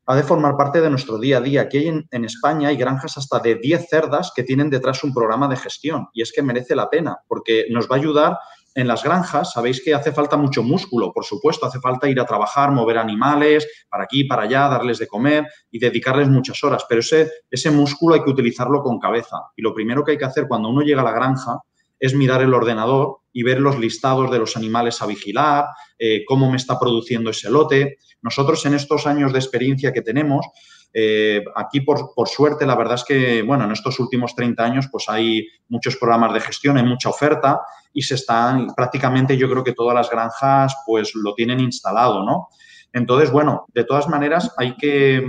ha 0.08 0.16
de 0.16 0.24
formar 0.24 0.58
parte 0.58 0.82
de 0.82 0.90
nuestro 0.90 1.20
día 1.20 1.38
a 1.38 1.42
día. 1.42 1.62
Aquí 1.62 1.88
en, 1.88 2.08
en, 2.12 2.26
España 2.26 2.70
hay 2.70 2.78
granjas 2.78 3.18
hasta 3.18 3.40
de 3.40 3.56
10 3.56 3.88
cerdas 3.90 4.32
que 4.36 4.44
tienen 4.44 4.70
detrás 4.70 5.04
un 5.04 5.14
programa 5.14 5.48
de 5.48 5.58
gestión 5.58 6.08
y 6.14 6.22
es 6.22 6.32
que 6.32 6.42
merece 6.42 6.76
la 6.76 6.90
pena 6.90 7.18
porque 7.28 7.66
nos 7.70 7.88
va 7.90 7.96
a 7.96 8.00
ayudar 8.00 8.38
en 8.78 8.88
las 8.88 9.04
granjas 9.04 9.54
sabéis 9.54 9.82
que 9.84 9.96
hace 9.96 10.12
falta 10.12 10.38
mucho 10.38 10.62
músculo, 10.62 11.12
por 11.12 11.26
supuesto, 11.26 11.66
hace 11.66 11.80
falta 11.80 12.08
ir 12.08 12.20
a 12.20 12.28
trabajar, 12.28 12.72
mover 12.72 13.00
animales, 13.00 13.68
para 13.90 14.04
aquí, 14.04 14.26
para 14.26 14.44
allá, 14.44 14.68
darles 14.68 15.00
de 15.00 15.08
comer 15.08 15.48
y 15.72 15.80
dedicarles 15.80 16.30
muchas 16.30 16.64
horas, 16.64 16.86
pero 16.88 17.02
ese, 17.02 17.32
ese 17.50 17.72
músculo 17.72 18.14
hay 18.14 18.24
que 18.24 18.30
utilizarlo 18.30 18.84
con 18.84 19.00
cabeza. 19.00 19.38
Y 19.56 19.64
lo 19.64 19.74
primero 19.74 20.04
que 20.04 20.12
hay 20.12 20.18
que 20.20 20.26
hacer 20.26 20.48
cuando 20.48 20.70
uno 20.70 20.82
llega 20.82 21.02
a 21.02 21.06
la 21.06 21.12
granja 21.12 21.60
es 22.00 22.14
mirar 22.14 22.44
el 22.44 22.54
ordenador 22.54 23.22
y 23.34 23.42
ver 23.42 23.60
los 23.60 23.80
listados 23.80 24.30
de 24.30 24.38
los 24.38 24.56
animales 24.56 25.02
a 25.02 25.08
vigilar, 25.08 25.66
eh, 25.98 26.24
cómo 26.28 26.52
me 26.52 26.58
está 26.58 26.80
produciendo 26.80 27.32
ese 27.32 27.50
lote. 27.50 27.98
Nosotros 28.22 28.66
en 28.66 28.74
estos 28.74 29.08
años 29.08 29.34
de 29.34 29.40
experiencia 29.40 29.94
que 29.94 30.02
tenemos, 30.02 30.46
eh, 30.94 31.44
aquí, 31.56 31.82
por, 31.82 32.14
por, 32.16 32.28
suerte, 32.28 32.66
la 32.66 32.76
verdad 32.76 32.96
es 32.96 33.04
que, 33.04 33.44
bueno, 33.44 33.66
en 33.66 33.72
estos 33.72 34.00
últimos 34.00 34.36
30 34.36 34.64
años, 34.64 34.88
pues 34.92 35.06
hay 35.08 35.48
muchos 35.70 35.98
programas 35.98 36.34
de 36.34 36.42
gestión, 36.42 36.78
hay 36.78 36.86
mucha 36.86 37.10
oferta 37.10 37.62
y 37.94 38.02
se 38.02 38.16
están, 38.16 38.74
prácticamente 38.76 39.38
yo 39.38 39.50
creo 39.50 39.64
que 39.64 39.74
todas 39.74 39.96
las 39.96 40.10
granjas, 40.10 40.76
pues 40.86 41.14
lo 41.16 41.34
tienen 41.34 41.60
instalado, 41.60 42.24
¿no? 42.24 42.50
Entonces, 42.94 43.32
bueno, 43.32 43.66
de 43.74 43.84
todas 43.84 44.08
maneras, 44.08 44.54
hay 44.58 44.76
que, 44.76 45.24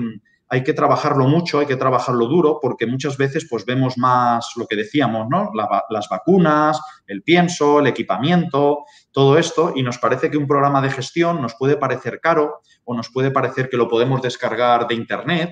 hay 0.51 0.65
que 0.65 0.73
trabajarlo 0.73 1.27
mucho, 1.27 1.59
hay 1.59 1.67
que 1.67 1.77
trabajarlo 1.77 2.27
duro, 2.27 2.59
porque 2.61 2.87
muchas 2.87 3.17
veces 3.17 3.47
pues 3.49 3.65
vemos 3.67 3.99
más 3.99 4.53
lo 4.57 4.67
que 4.67 4.77
decíamos, 4.77 5.27
¿no? 5.29 5.51
las 5.91 6.09
vacunas, 6.09 6.81
el 7.07 7.23
pienso, 7.23 7.81
el 7.81 7.87
equipamiento, 7.87 8.85
todo 9.13 9.37
esto, 9.37 9.73
y 9.77 9.83
nos 9.83 9.99
parece 9.99 10.31
que 10.31 10.39
un 10.39 10.47
programa 10.47 10.81
de 10.81 10.91
gestión 10.91 11.43
nos 11.43 11.55
puede 11.55 11.77
parecer 11.77 12.21
caro 12.21 12.61
o 12.85 12.95
nos 12.95 13.11
puede 13.11 13.31
parecer 13.31 13.69
que 13.69 13.77
lo 13.77 13.89
podemos 13.89 14.23
descargar 14.23 14.89
de 14.89 14.95
internet. 14.95 15.51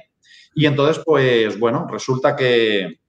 Y 0.54 0.64
entonces, 0.64 1.02
pues 1.04 1.58
bueno, 1.58 1.86
resulta 1.90 2.34
que, 2.34 3.00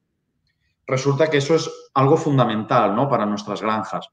resulta 0.86 1.30
que 1.30 1.38
eso 1.38 1.56
es 1.56 1.70
algo 1.94 2.18
fundamental, 2.18 2.94
¿no? 2.96 3.08
Para 3.08 3.26
nuestras 3.26 3.62
granjas. 3.62 4.10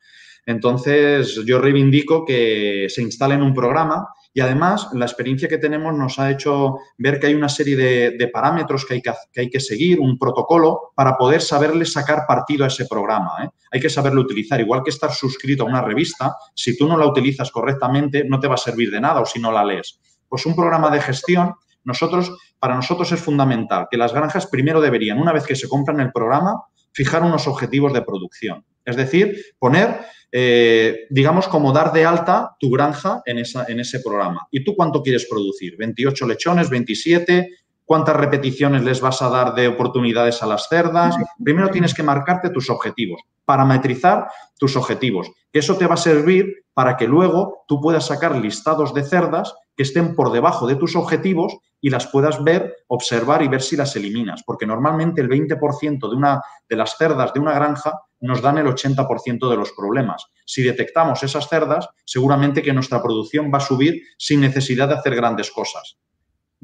Entonces, 0.46 1.42
yo 1.44 1.58
reivindico 1.58 2.24
que 2.24 2.86
se 2.88 3.02
instale 3.02 3.36
un 3.36 3.54
programa 3.54 4.06
y 4.36 4.40
además, 4.40 4.88
la 4.92 5.04
experiencia 5.04 5.48
que 5.48 5.58
tenemos 5.58 5.94
nos 5.94 6.18
ha 6.18 6.28
hecho 6.28 6.78
ver 6.98 7.20
que 7.20 7.28
hay 7.28 7.34
una 7.34 7.48
serie 7.48 7.76
de, 7.76 8.28
parámetros 8.28 8.84
que 8.84 8.94
hay 8.94 9.00
que, 9.00 9.12
hay 9.36 9.48
que, 9.48 9.60
seguir, 9.60 10.00
un 10.00 10.18
protocolo, 10.18 10.92
para 10.96 11.16
poder 11.16 11.40
saberle 11.40 11.86
sacar 11.86 12.24
partido 12.26 12.64
a 12.64 12.66
ese 12.66 12.86
programa. 12.86 13.44
¿eh? 13.44 13.48
Hay 13.70 13.80
que 13.80 13.88
saberlo 13.88 14.22
utilizar. 14.22 14.60
Igual 14.60 14.82
que 14.82 14.90
estar 14.90 15.12
suscrito 15.12 15.62
a 15.62 15.66
una 15.66 15.82
revista, 15.82 16.34
si 16.52 16.76
tú 16.76 16.88
no 16.88 16.96
la 16.96 17.06
utilizas 17.06 17.52
correctamente, 17.52 18.24
no 18.28 18.40
te 18.40 18.48
va 18.48 18.54
a 18.54 18.58
servir 18.58 18.90
de 18.90 19.00
nada 19.00 19.20
o 19.20 19.26
si 19.26 19.38
no 19.38 19.52
la 19.52 19.64
lees. 19.64 20.00
Pues 20.28 20.44
un 20.46 20.56
programa 20.56 20.90
de 20.90 21.00
gestión, 21.00 21.54
nosotros, 21.84 22.36
para 22.58 22.74
nosotros 22.74 23.12
es 23.12 23.20
fundamental 23.20 23.86
que 23.88 23.96
las 23.96 24.12
granjas 24.12 24.48
primero 24.48 24.80
deberían, 24.80 25.20
una 25.20 25.32
vez 25.32 25.46
que 25.46 25.54
se 25.54 25.68
compran 25.68 26.00
el 26.00 26.10
programa, 26.10 26.60
fijar 26.92 27.22
unos 27.22 27.46
objetivos 27.46 27.92
de 27.92 28.02
producción. 28.02 28.64
Es 28.84 28.96
decir, 28.96 29.36
poner 29.58 30.00
eh, 30.36 31.06
digamos, 31.10 31.46
como 31.46 31.72
dar 31.72 31.92
de 31.92 32.04
alta 32.04 32.56
tu 32.58 32.68
granja 32.68 33.22
en, 33.24 33.38
esa, 33.38 33.66
en 33.68 33.78
ese 33.78 34.00
programa. 34.00 34.48
¿Y 34.50 34.64
tú 34.64 34.74
cuánto 34.74 35.00
quieres 35.00 35.26
producir? 35.30 35.76
¿28 35.78 36.26
lechones? 36.26 36.68
¿27? 36.68 37.50
¿Cuántas 37.84 38.16
repeticiones 38.16 38.82
les 38.82 39.00
vas 39.00 39.20
a 39.22 39.28
dar 39.28 39.54
de 39.54 39.68
oportunidades 39.68 40.42
a 40.42 40.46
las 40.46 40.68
cerdas? 40.68 41.16
Primero 41.42 41.70
tienes 41.70 41.94
que 41.94 42.02
marcarte 42.02 42.50
tus 42.50 42.70
objetivos, 42.70 43.20
parametrizar 43.44 44.28
tus 44.58 44.76
objetivos, 44.76 45.30
eso 45.54 45.76
te 45.76 45.86
va 45.86 45.94
a 45.94 45.98
servir 45.98 46.64
para 46.74 46.96
que 46.96 47.06
luego 47.06 47.64
tú 47.68 47.80
puedas 47.80 48.06
sacar 48.06 48.36
listados 48.36 48.92
de 48.92 49.04
cerdas 49.04 49.54
que 49.76 49.84
estén 49.84 50.16
por 50.16 50.32
debajo 50.32 50.66
de 50.66 50.74
tus 50.74 50.96
objetivos 50.96 51.56
y 51.80 51.90
las 51.90 52.08
puedas 52.08 52.42
ver, 52.42 52.74
observar 52.88 53.40
y 53.40 53.48
ver 53.48 53.62
si 53.62 53.76
las 53.76 53.94
eliminas, 53.94 54.42
porque 54.44 54.66
normalmente 54.66 55.20
el 55.20 55.28
20% 55.28 56.10
de, 56.10 56.16
una, 56.16 56.42
de 56.68 56.76
las 56.76 56.96
cerdas 56.96 57.32
de 57.32 57.40
una 57.40 57.52
granja 57.52 58.00
nos 58.20 58.42
dan 58.42 58.58
el 58.58 58.66
80% 58.66 59.48
de 59.48 59.56
los 59.56 59.70
problemas. 59.72 60.26
Si 60.44 60.62
detectamos 60.62 61.22
esas 61.22 61.48
cerdas, 61.48 61.88
seguramente 62.04 62.62
que 62.62 62.72
nuestra 62.72 63.00
producción 63.00 63.52
va 63.54 63.58
a 63.58 63.60
subir 63.60 64.02
sin 64.18 64.40
necesidad 64.40 64.88
de 64.88 64.94
hacer 64.94 65.14
grandes 65.14 65.52
cosas. 65.52 65.98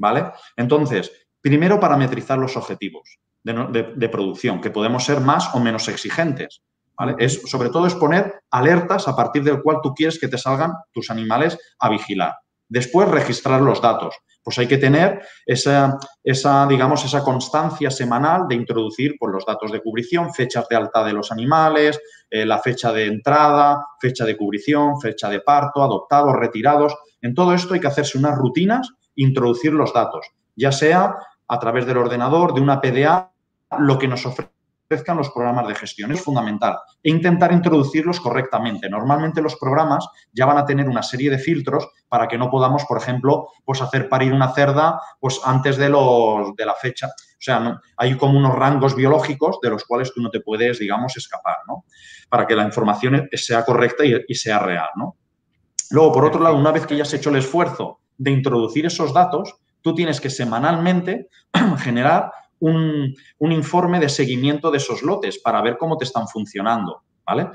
¿Vale? 0.01 0.31
Entonces, 0.57 1.11
primero 1.39 1.79
parametrizar 1.79 2.39
los 2.39 2.57
objetivos 2.57 3.19
de, 3.43 4.09
producción, 4.09 4.59
que 4.59 4.71
podemos 4.71 5.05
ser 5.05 5.21
más 5.21 5.53
o 5.53 5.59
menos 5.59 5.87
exigentes. 5.87 6.63
¿Vale? 6.97 7.15
Es, 7.19 7.43
sobre 7.43 7.69
todo 7.69 7.85
es 7.85 7.93
poner 7.93 8.41
alertas 8.49 9.07
a 9.07 9.15
partir 9.15 9.43
del 9.43 9.61
cual 9.61 9.77
tú 9.81 9.93
quieres 9.93 10.19
que 10.19 10.27
te 10.27 10.39
salgan 10.39 10.73
tus 10.91 11.11
animales 11.11 11.57
a 11.79 11.89
vigilar. 11.89 12.33
Después, 12.67 13.07
registrar 13.09 13.61
los 13.61 13.79
datos 13.79 14.15
pues 14.43 14.57
hay 14.57 14.67
que 14.67 14.77
tener 14.77 15.21
esa, 15.45 15.99
digamos, 16.67 17.05
esa 17.05 17.23
constancia 17.23 17.91
semanal 17.91 18.47
de 18.47 18.55
introducir 18.55 19.15
pues, 19.19 19.31
los 19.31 19.45
datos 19.45 19.71
de 19.71 19.81
cubrición, 19.81 20.33
fechas 20.33 20.67
de 20.67 20.75
alta 20.75 21.03
de 21.03 21.13
los 21.13 21.31
animales, 21.31 21.99
eh, 22.29 22.45
la 22.45 22.59
fecha 22.59 22.91
de 22.91 23.05
entrada, 23.05 23.85
fecha 23.99 24.25
de 24.25 24.35
cubrición, 24.35 24.99
fecha 24.99 25.29
de 25.29 25.41
parto, 25.41 25.83
adoptados, 25.83 26.35
retirados. 26.35 26.95
En 27.21 27.35
todo 27.35 27.53
esto 27.53 27.73
hay 27.73 27.79
que 27.79 27.87
hacerse 27.87 28.17
unas 28.17 28.37
rutinas, 28.37 28.89
introducir 29.15 29.73
los 29.73 29.93
datos, 29.93 30.27
ya 30.55 30.71
sea 30.71 31.15
a 31.47 31.59
través 31.59 31.85
del 31.85 31.97
ordenador, 31.97 32.53
de 32.53 32.61
una 32.61 32.79
PDA, 32.79 33.31
lo 33.79 33.99
que 33.99 34.07
nos 34.07 34.25
ofrece 34.25 34.51
los 35.15 35.29
programas 35.29 35.67
de 35.67 35.75
gestión. 35.75 36.11
Es 36.11 36.21
fundamental. 36.21 36.77
E 37.03 37.09
intentar 37.09 37.51
introducirlos 37.51 38.19
correctamente. 38.19 38.89
Normalmente 38.89 39.41
los 39.41 39.55
programas 39.55 40.07
ya 40.33 40.45
van 40.45 40.57
a 40.57 40.65
tener 40.65 40.89
una 40.89 41.03
serie 41.03 41.29
de 41.29 41.37
filtros 41.37 41.87
para 42.09 42.27
que 42.27 42.37
no 42.37 42.49
podamos, 42.49 42.83
por 42.85 42.97
ejemplo, 42.97 43.47
pues 43.63 43.81
hacer 43.81 44.09
parir 44.09 44.33
una 44.33 44.53
cerda 44.53 44.99
pues 45.19 45.39
antes 45.45 45.77
de, 45.77 45.89
los, 45.89 46.55
de 46.55 46.65
la 46.65 46.73
fecha. 46.75 47.07
O 47.07 47.43
sea, 47.43 47.59
no, 47.59 47.79
hay 47.97 48.17
como 48.17 48.37
unos 48.37 48.55
rangos 48.55 48.95
biológicos 48.95 49.59
de 49.61 49.69
los 49.69 49.85
cuales 49.85 50.13
tú 50.13 50.21
no 50.21 50.29
te 50.29 50.41
puedes, 50.41 50.79
digamos, 50.79 51.15
escapar, 51.15 51.57
¿no? 51.67 51.85
Para 52.29 52.45
que 52.45 52.55
la 52.55 52.63
información 52.63 53.29
sea 53.33 53.63
correcta 53.63 54.05
y, 54.05 54.13
y 54.27 54.35
sea 54.35 54.59
real, 54.59 54.89
¿no? 54.95 55.15
Luego, 55.91 56.13
por 56.13 56.25
otro 56.25 56.41
lado, 56.41 56.55
una 56.55 56.71
vez 56.71 56.85
que 56.85 56.95
ya 56.95 57.03
has 57.03 57.13
hecho 57.13 57.29
el 57.29 57.37
esfuerzo 57.37 58.00
de 58.21 58.31
introducir 58.31 58.85
esos 58.85 59.13
datos, 59.13 59.55
tú 59.81 59.95
tienes 59.95 60.21
que 60.21 60.29
semanalmente 60.29 61.27
generar 61.79 62.31
un, 62.59 63.15
informe 63.39 63.99
de 63.99 64.09
seguimiento 64.09 64.69
de 64.69 64.77
esos 64.77 65.01
lotes 65.01 65.39
para 65.39 65.61
ver 65.61 65.77
cómo 65.77 65.97
te 65.97 66.05
están 66.05 66.27
funcionando, 66.27 67.01
¿vale? 67.25 67.49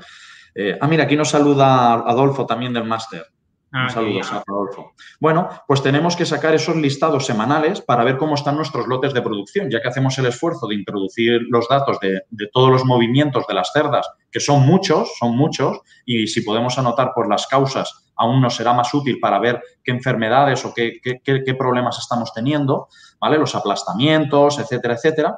Eh, 0.53 0.77
ah, 0.79 0.87
mira, 0.87 1.05
aquí 1.05 1.15
nos 1.15 1.29
saluda 1.29 1.93
Adolfo 1.93 2.45
también 2.45 2.73
del 2.73 2.83
máster. 2.83 3.25
Ah, 3.71 3.89
Saludos 3.89 4.31
a 4.31 4.43
Rodolfo. 4.45 4.93
Bueno, 5.19 5.49
pues 5.67 5.83
tenemos 5.83 6.15
que 6.15 6.25
sacar 6.25 6.55
esos 6.55 6.75
listados 6.75 7.25
semanales 7.25 7.81
para 7.81 8.03
ver 8.03 8.17
cómo 8.17 8.35
están 8.35 8.55
nuestros 8.55 8.87
lotes 8.87 9.13
de 9.13 9.21
producción, 9.21 9.69
ya 9.69 9.81
que 9.81 9.89
hacemos 9.89 10.17
el 10.17 10.25
esfuerzo 10.25 10.67
de 10.67 10.75
introducir 10.75 11.41
los 11.49 11.67
datos 11.67 11.99
de, 11.99 12.21
todos 12.51 12.71
los 12.71 12.85
movimientos 12.85 13.45
de 13.45 13.53
las 13.53 13.71
cerdas, 13.73 14.09
que 14.31 14.39
son 14.39 14.65
muchos, 14.65 15.11
son 15.19 15.35
muchos, 15.35 15.79
y 16.05 16.27
si 16.27 16.41
podemos 16.41 16.77
anotar 16.77 17.11
por 17.13 17.29
las 17.29 17.45
causas, 17.47 18.06
aún 18.17 18.41
nos 18.41 18.55
será 18.55 18.73
más 18.73 18.93
útil 18.93 19.19
para 19.19 19.39
ver 19.39 19.61
qué 19.83 19.91
enfermedades 19.91 20.65
o 20.65 20.73
qué, 20.73 20.99
qué 21.01 21.55
problemas 21.55 21.97
estamos 21.99 22.33
teniendo, 22.33 22.87
¿vale? 23.19 23.37
Los 23.37 23.55
aplastamientos, 23.55 24.59
etcétera, 24.59 24.95
etcétera 24.95 25.35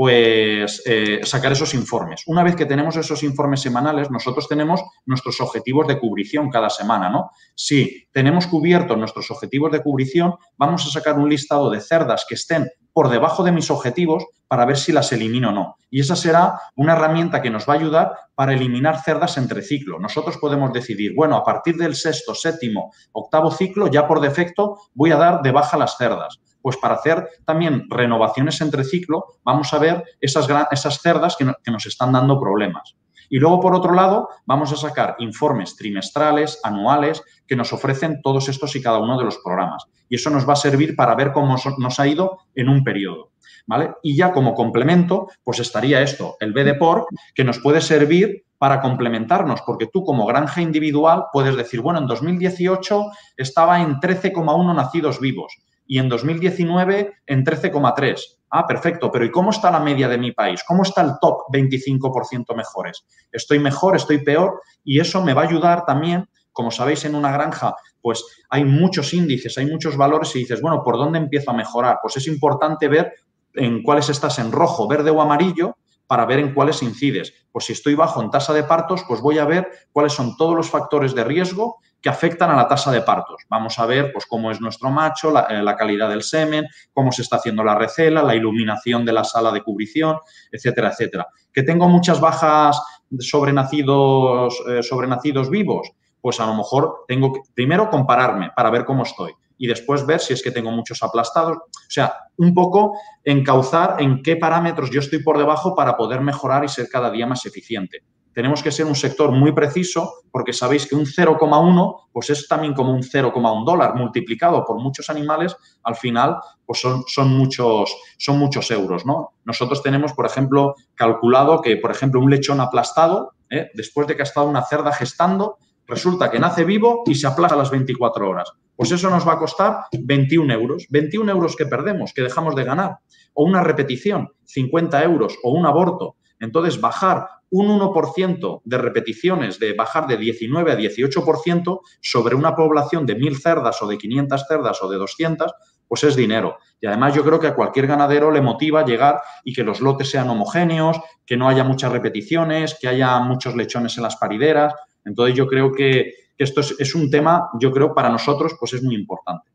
pues 0.00 0.82
eh, 0.86 1.20
sacar 1.24 1.52
esos 1.52 1.74
informes. 1.74 2.22
Una 2.26 2.42
vez 2.42 2.56
que 2.56 2.64
tenemos 2.64 2.96
esos 2.96 3.22
informes 3.22 3.60
semanales, 3.60 4.10
nosotros 4.10 4.48
tenemos 4.48 4.82
nuestros 5.04 5.42
objetivos 5.42 5.86
de 5.88 5.98
cubrición 5.98 6.48
cada 6.48 6.70
semana, 6.70 7.10
¿no? 7.10 7.32
Si 7.54 8.08
tenemos 8.10 8.46
cubiertos 8.46 8.96
nuestros 8.96 9.30
objetivos 9.30 9.70
de 9.72 9.82
cubrición, 9.82 10.36
vamos 10.56 10.86
a 10.86 10.90
sacar 10.90 11.18
un 11.18 11.28
listado 11.28 11.68
de 11.68 11.82
cerdas 11.82 12.24
que 12.26 12.36
estén 12.36 12.70
por 12.94 13.10
debajo 13.10 13.44
de 13.44 13.52
mis 13.52 13.70
objetivos 13.70 14.24
para 14.48 14.64
ver 14.64 14.78
si 14.78 14.90
las 14.90 15.12
elimino 15.12 15.50
o 15.50 15.52
no. 15.52 15.76
Y 15.90 16.00
esa 16.00 16.16
será 16.16 16.58
una 16.76 16.94
herramienta 16.94 17.42
que 17.42 17.50
nos 17.50 17.68
va 17.68 17.74
a 17.74 17.76
ayudar 17.76 18.12
para 18.34 18.54
eliminar 18.54 19.02
cerdas 19.02 19.36
entre 19.36 19.60
ciclo. 19.60 20.00
Nosotros 20.00 20.38
podemos 20.38 20.72
decidir, 20.72 21.12
bueno, 21.14 21.36
a 21.36 21.44
partir 21.44 21.76
del 21.76 21.94
sexto, 21.94 22.34
séptimo, 22.34 22.90
octavo 23.12 23.50
ciclo, 23.50 23.88
ya 23.88 24.08
por 24.08 24.22
defecto 24.22 24.78
voy 24.94 25.10
a 25.10 25.16
dar 25.16 25.42
de 25.42 25.52
baja 25.52 25.76
las 25.76 25.98
cerdas 25.98 26.40
pues 26.62 26.76
para 26.76 26.94
hacer 26.94 27.28
también 27.44 27.86
renovaciones 27.88 28.60
entre 28.60 28.84
ciclo, 28.84 29.24
vamos 29.44 29.72
a 29.72 29.78
ver 29.78 30.04
esas, 30.20 30.48
esas 30.70 31.00
cerdas 31.00 31.36
que, 31.36 31.70
nos 31.70 31.86
están 31.86 32.12
dando 32.12 32.40
problemas. 32.40 32.96
Y 33.28 33.38
luego, 33.38 33.60
por 33.60 33.74
otro 33.74 33.94
lado, 33.94 34.28
vamos 34.44 34.72
a 34.72 34.76
sacar 34.76 35.14
informes 35.20 35.76
trimestrales, 35.76 36.60
anuales, 36.64 37.22
que 37.46 37.54
nos 37.54 37.72
ofrecen 37.72 38.20
todos 38.22 38.48
estos 38.48 38.74
y 38.74 38.82
cada 38.82 38.98
uno 38.98 39.16
de 39.16 39.24
los 39.24 39.38
programas. 39.38 39.84
Y 40.08 40.16
eso 40.16 40.30
nos 40.30 40.48
va 40.48 40.54
a 40.54 40.56
servir 40.56 40.96
para 40.96 41.14
ver 41.14 41.32
cómo 41.32 41.56
nos 41.78 42.00
ha 42.00 42.06
ido 42.08 42.38
en 42.56 42.68
un 42.68 42.82
periodo. 42.82 43.30
¿Vale? 43.66 43.92
Y 44.02 44.16
ya 44.16 44.32
como 44.32 44.54
complemento, 44.54 45.28
pues 45.44 45.60
estaría 45.60 46.02
esto, 46.02 46.36
el 46.40 46.52
BDPOR, 46.52 47.06
que 47.34 47.44
nos 47.44 47.60
puede 47.60 47.80
servir 47.80 48.44
para 48.58 48.80
complementarnos, 48.80 49.62
porque 49.62 49.86
tú 49.86 50.04
como 50.04 50.26
granja 50.26 50.60
individual 50.60 51.26
puedes 51.32 51.56
decir, 51.56 51.80
bueno, 51.80 52.00
en 52.00 52.06
2018 52.06 53.06
estaba 53.36 53.80
en 53.80 54.00
13,1 54.00 54.74
nacidos 54.74 55.20
vivos 55.20 55.56
y 55.90 55.98
en 55.98 56.08
2019 56.08 57.14
en 57.26 57.44
13,3. 57.44 58.20
Ah, 58.48 58.64
perfecto, 58.64 59.10
pero 59.10 59.24
¿y 59.24 59.30
cómo 59.32 59.50
está 59.50 59.72
la 59.72 59.80
media 59.80 60.06
de 60.06 60.18
mi 60.18 60.30
país? 60.30 60.62
¿Cómo 60.64 60.84
está 60.84 61.02
el 61.02 61.14
top 61.20 61.52
25% 61.52 62.54
mejores? 62.54 63.04
¿Estoy 63.32 63.58
mejor? 63.58 63.96
¿Estoy 63.96 64.22
peor? 64.22 64.60
Y 64.84 65.00
eso 65.00 65.20
me 65.20 65.34
va 65.34 65.42
a 65.42 65.46
ayudar 65.46 65.84
también, 65.84 66.28
como 66.52 66.70
sabéis, 66.70 67.04
en 67.06 67.16
una 67.16 67.32
granja, 67.32 67.74
pues 68.00 68.24
hay 68.50 68.64
muchos 68.64 69.12
índices, 69.12 69.58
hay 69.58 69.66
muchos 69.66 69.96
valores 69.96 70.34
y 70.36 70.40
dices, 70.40 70.62
bueno, 70.62 70.84
¿por 70.84 70.96
dónde 70.96 71.18
empiezo 71.18 71.50
a 71.50 71.54
mejorar? 71.54 71.98
Pues 72.00 72.16
es 72.18 72.28
importante 72.28 72.86
ver 72.86 73.12
en 73.54 73.82
cuáles 73.82 74.10
estás 74.10 74.38
en 74.38 74.52
rojo, 74.52 74.86
verde 74.86 75.10
o 75.10 75.20
amarillo 75.20 75.76
para 76.06 76.24
ver 76.24 76.38
en 76.38 76.54
cuáles 76.54 76.84
incides. 76.84 77.34
Pues 77.50 77.64
si 77.64 77.72
estoy 77.72 77.96
bajo 77.96 78.22
en 78.22 78.30
tasa 78.30 78.52
de 78.52 78.62
partos, 78.62 79.02
pues 79.08 79.20
voy 79.20 79.38
a 79.38 79.44
ver 79.44 79.68
cuáles 79.90 80.12
son 80.12 80.36
todos 80.36 80.54
los 80.54 80.70
factores 80.70 81.16
de 81.16 81.24
riesgo 81.24 81.78
que 82.00 82.08
afectan 82.08 82.50
a 82.50 82.56
la 82.56 82.66
tasa 82.66 82.90
de 82.90 83.02
partos. 83.02 83.42
Vamos 83.48 83.78
a 83.78 83.86
ver 83.86 84.12
pues, 84.12 84.26
cómo 84.26 84.50
es 84.50 84.60
nuestro 84.60 84.90
macho, 84.90 85.30
eh, 85.48 85.62
la, 85.62 85.76
calidad 85.76 86.08
del 86.08 86.22
semen, 86.22 86.66
cómo 86.92 87.12
se 87.12 87.22
está 87.22 87.36
haciendo 87.36 87.62
la 87.62 87.74
recela, 87.74 88.22
la 88.22 88.34
iluminación 88.34 89.04
de 89.04 89.12
la 89.12 89.24
sala 89.24 89.52
de 89.52 89.62
cubrición, 89.62 90.16
etcétera, 90.50 90.88
etcétera. 90.90 91.26
Que 91.52 91.62
tengo 91.62 91.88
muchas 91.88 92.20
bajas 92.20 92.80
sobre 93.18 93.52
nacidos, 93.52 94.62
eh, 94.68 94.82
sobre 94.82 95.08
nacidos 95.08 95.50
vivos, 95.50 95.90
pues 96.20 96.40
a 96.40 96.46
lo 96.46 96.54
mejor 96.54 97.04
tengo 97.06 97.32
que 97.32 97.40
primero 97.54 97.90
compararme 97.90 98.50
para 98.54 98.70
ver 98.70 98.84
cómo 98.84 99.02
estoy 99.02 99.32
y 99.58 99.66
después 99.66 100.06
ver 100.06 100.20
si 100.20 100.32
es 100.32 100.42
que 100.42 100.50
tengo 100.50 100.70
muchos 100.70 101.02
aplastados. 101.02 101.58
O 101.58 101.90
sea, 101.90 102.14
un 102.38 102.54
poco 102.54 102.98
encauzar 103.22 103.96
en 103.98 104.22
qué 104.22 104.36
parámetros 104.36 104.90
yo 104.90 105.00
estoy 105.00 105.22
por 105.22 105.36
debajo 105.36 105.74
para 105.74 105.98
poder 105.98 106.22
mejorar 106.22 106.64
y 106.64 106.68
ser 106.68 106.88
cada 106.88 107.10
día 107.10 107.26
más 107.26 107.44
eficiente 107.44 108.04
tenemos 108.40 108.62
que 108.62 108.72
ser 108.72 108.86
un 108.86 108.94
sector 108.94 109.30
muy 109.32 109.52
preciso 109.52 110.14
porque 110.30 110.54
sabéis 110.54 110.86
que 110.86 110.94
un 110.94 111.04
0,1 111.04 112.08
pues 112.10 112.30
es 112.30 112.48
también 112.48 112.72
como 112.72 112.90
un 112.90 113.02
0,1 113.02 113.66
dólar 113.66 113.94
multiplicado 113.96 114.64
por 114.64 114.80
muchos 114.80 115.10
animales, 115.10 115.54
al 115.82 115.94
final 115.94 116.38
pues 116.64 116.80
son, 116.80 117.04
son, 117.06 117.36
muchos, 117.36 117.94
son 118.16 118.38
muchos 118.38 118.70
euros, 118.70 119.04
¿no? 119.04 119.34
Nosotros 119.44 119.82
tenemos, 119.82 120.14
por 120.14 120.24
ejemplo, 120.24 120.74
calculado 120.94 121.60
que, 121.60 121.76
por 121.76 121.90
ejemplo, 121.90 122.18
un 122.18 122.30
lechón 122.30 122.62
aplastado, 122.62 123.34
¿eh? 123.50 123.68
después 123.74 124.06
de 124.06 124.16
que 124.16 124.22
ha 124.22 124.24
estado 124.24 124.48
una 124.48 124.64
cerda 124.64 124.90
gestando, 124.90 125.58
resulta 125.86 126.30
que 126.30 126.38
nace 126.38 126.64
vivo 126.64 127.02
y 127.04 127.16
se 127.16 127.26
aplasta 127.26 127.56
a 127.56 127.58
las 127.58 127.70
24 127.70 128.26
horas. 128.26 128.50
Pues 128.74 128.90
eso 128.90 129.10
nos 129.10 129.28
va 129.28 129.34
a 129.34 129.38
costar 129.38 129.80
21 129.92 130.50
euros. 130.54 130.86
21 130.88 131.30
euros 131.30 131.56
que 131.56 131.66
perdemos, 131.66 132.14
que 132.14 132.22
dejamos 132.22 132.54
de 132.54 132.64
ganar. 132.64 133.00
O 133.34 133.44
una 133.44 133.62
repetición, 133.62 134.30
50 134.46 135.04
euros, 135.04 135.36
o 135.42 135.52
un 135.52 135.66
aborto. 135.66 136.16
Entonces, 136.38 136.80
bajar 136.80 137.28
un 137.50 137.68
1% 137.68 138.62
de 138.64 138.78
repeticiones, 138.78 139.58
de 139.58 139.74
bajar 139.74 140.06
de 140.06 140.16
19 140.16 140.72
a 140.72 140.76
18% 140.76 141.80
sobre 142.00 142.34
una 142.34 142.54
población 142.54 143.06
de 143.06 143.16
1.000 143.16 143.40
cerdas 143.40 143.82
o 143.82 143.86
de 143.86 143.98
500 143.98 144.46
cerdas 144.46 144.82
o 144.82 144.88
de 144.88 144.96
200, 144.96 145.52
pues 145.88 146.04
es 146.04 146.14
dinero. 146.14 146.58
Y 146.80 146.86
además 146.86 147.14
yo 147.14 147.24
creo 147.24 147.40
que 147.40 147.48
a 147.48 147.54
cualquier 147.54 147.88
ganadero 147.88 148.30
le 148.30 148.40
motiva 148.40 148.84
llegar 148.84 149.20
y 149.44 149.52
que 149.52 149.64
los 149.64 149.80
lotes 149.80 150.08
sean 150.08 150.30
homogéneos, 150.30 151.00
que 151.26 151.36
no 151.36 151.48
haya 151.48 151.64
muchas 151.64 151.90
repeticiones, 151.90 152.78
que 152.80 152.86
haya 152.86 153.18
muchos 153.18 153.56
lechones 153.56 153.96
en 153.96 154.04
las 154.04 154.16
parideras. 154.16 154.74
Entonces 155.04 155.34
yo 155.34 155.46
creo 155.46 155.72
que, 155.72 156.14
esto 156.38 156.60
es, 156.60 156.76
es 156.78 156.94
un 156.94 157.10
tema, 157.10 157.50
yo 157.58 157.70
creo, 157.72 157.92
para 157.92 158.08
nosotros, 158.08 158.54
pues 158.58 158.72
es 158.72 158.82
muy 158.82 158.94
importante. 158.94 159.50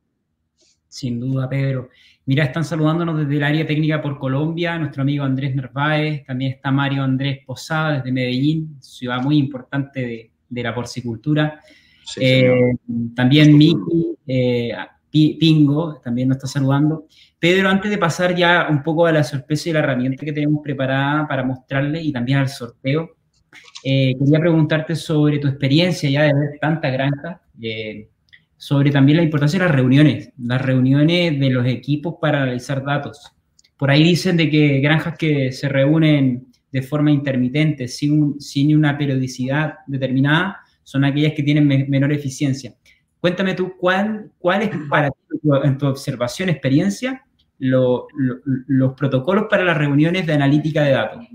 Sin 0.88 1.20
duda, 1.20 1.50
Pedro. 1.50 1.90
Mira, 2.28 2.46
están 2.46 2.66
saludándonos 2.66 3.20
desde 3.20 3.38
el 3.38 3.44
área 3.44 3.68
técnica 3.68 4.02
por 4.02 4.18
Colombia, 4.18 4.80
nuestro 4.80 5.04
amigo 5.04 5.24
Andrés 5.24 5.56
Narváez, 5.56 6.26
también 6.26 6.54
está 6.54 6.72
Mario 6.72 7.04
Andrés 7.04 7.40
Posada 7.46 7.98
desde 7.98 8.12
Medellín, 8.12 8.78
ciudad 8.80 9.22
muy 9.22 9.38
importante 9.38 10.32
de, 10.50 10.64
la 10.64 10.74
porcicultura. 10.74 11.62
Eh, 12.20 12.74
también 13.16 13.56
Miki 13.56 14.16
eh, 14.26 14.76
Pingo 15.12 16.00
también 16.04 16.30
nos 16.30 16.38
está 16.38 16.48
saludando. 16.48 17.08
Pedro, 17.38 17.70
antes 17.70 17.92
de 17.92 17.98
pasar 17.98 18.36
ya 18.36 18.68
un 18.70 18.82
poco 18.82 19.06
a 19.06 19.12
la 19.12 19.24
sorpresa 19.24 19.70
y 19.70 19.74
la 19.74 19.80
herramienta 19.80 20.26
que 20.26 20.34
tenemos 20.34 20.62
preparada 20.64 21.28
para 21.28 21.44
mostrarle 21.44 22.02
y 22.02 22.12
también 22.12 22.40
al 22.40 22.50
sorteo, 22.50 23.18
eh, 23.84 24.16
quería 24.18 24.40
preguntarte 24.40 24.96
sobre 24.96 25.38
tu 25.38 25.48
experiencia 25.48 26.10
ya 26.10 26.24
de 26.24 26.34
ver 26.34 26.58
tanta 26.60 26.90
granja 26.90 27.42
sobre 28.58 28.92
también 28.92 29.18
la 29.18 29.24
importancia 29.24 29.60
de 29.60 29.66
las 29.66 29.76
reuniones, 29.76 30.32
las 30.38 30.62
reuniones 30.62 31.40
de 31.40 31.50
los 31.50 31.66
equipos 31.68 32.16
para 32.22 32.44
analizar 32.44 32.84
datos. 32.84 33.32
Por 33.78 33.92
ahí 33.92 34.04
dicen 34.04 34.38
de 34.38 34.50
que 34.50 34.80
granjas 34.80 35.18
que 35.18 35.52
se 35.52 35.68
reúnen 35.68 36.48
de 36.72 36.82
forma 36.82 37.12
intermitente, 37.12 37.88
sin, 37.88 38.40
sin 38.40 38.76
una 38.76 38.98
periodicidad 38.98 39.76
determinada, 39.88 40.60
son 40.84 41.04
aquellas 41.04 41.34
que 41.34 41.44
tienen 41.44 41.68
menor 41.68 42.14
eficiencia. 42.14 42.76
Cuéntame 43.20 43.56
tú, 43.56 43.74
¿cuál, 43.78 44.32
cuál 44.38 44.62
es 44.62 44.70
para 44.90 45.10
ti, 45.10 45.18
en 45.64 45.78
tu 45.78 45.88
observación, 45.88 46.50
experiencia, 46.50 47.24
los 47.58 48.94
protocolos 48.96 49.46
para 49.50 49.64
las 49.64 49.78
reuniones 49.78 50.26
de 50.28 50.34
analítica 50.34 50.84
de 50.84 50.92
datos? 50.92 51.26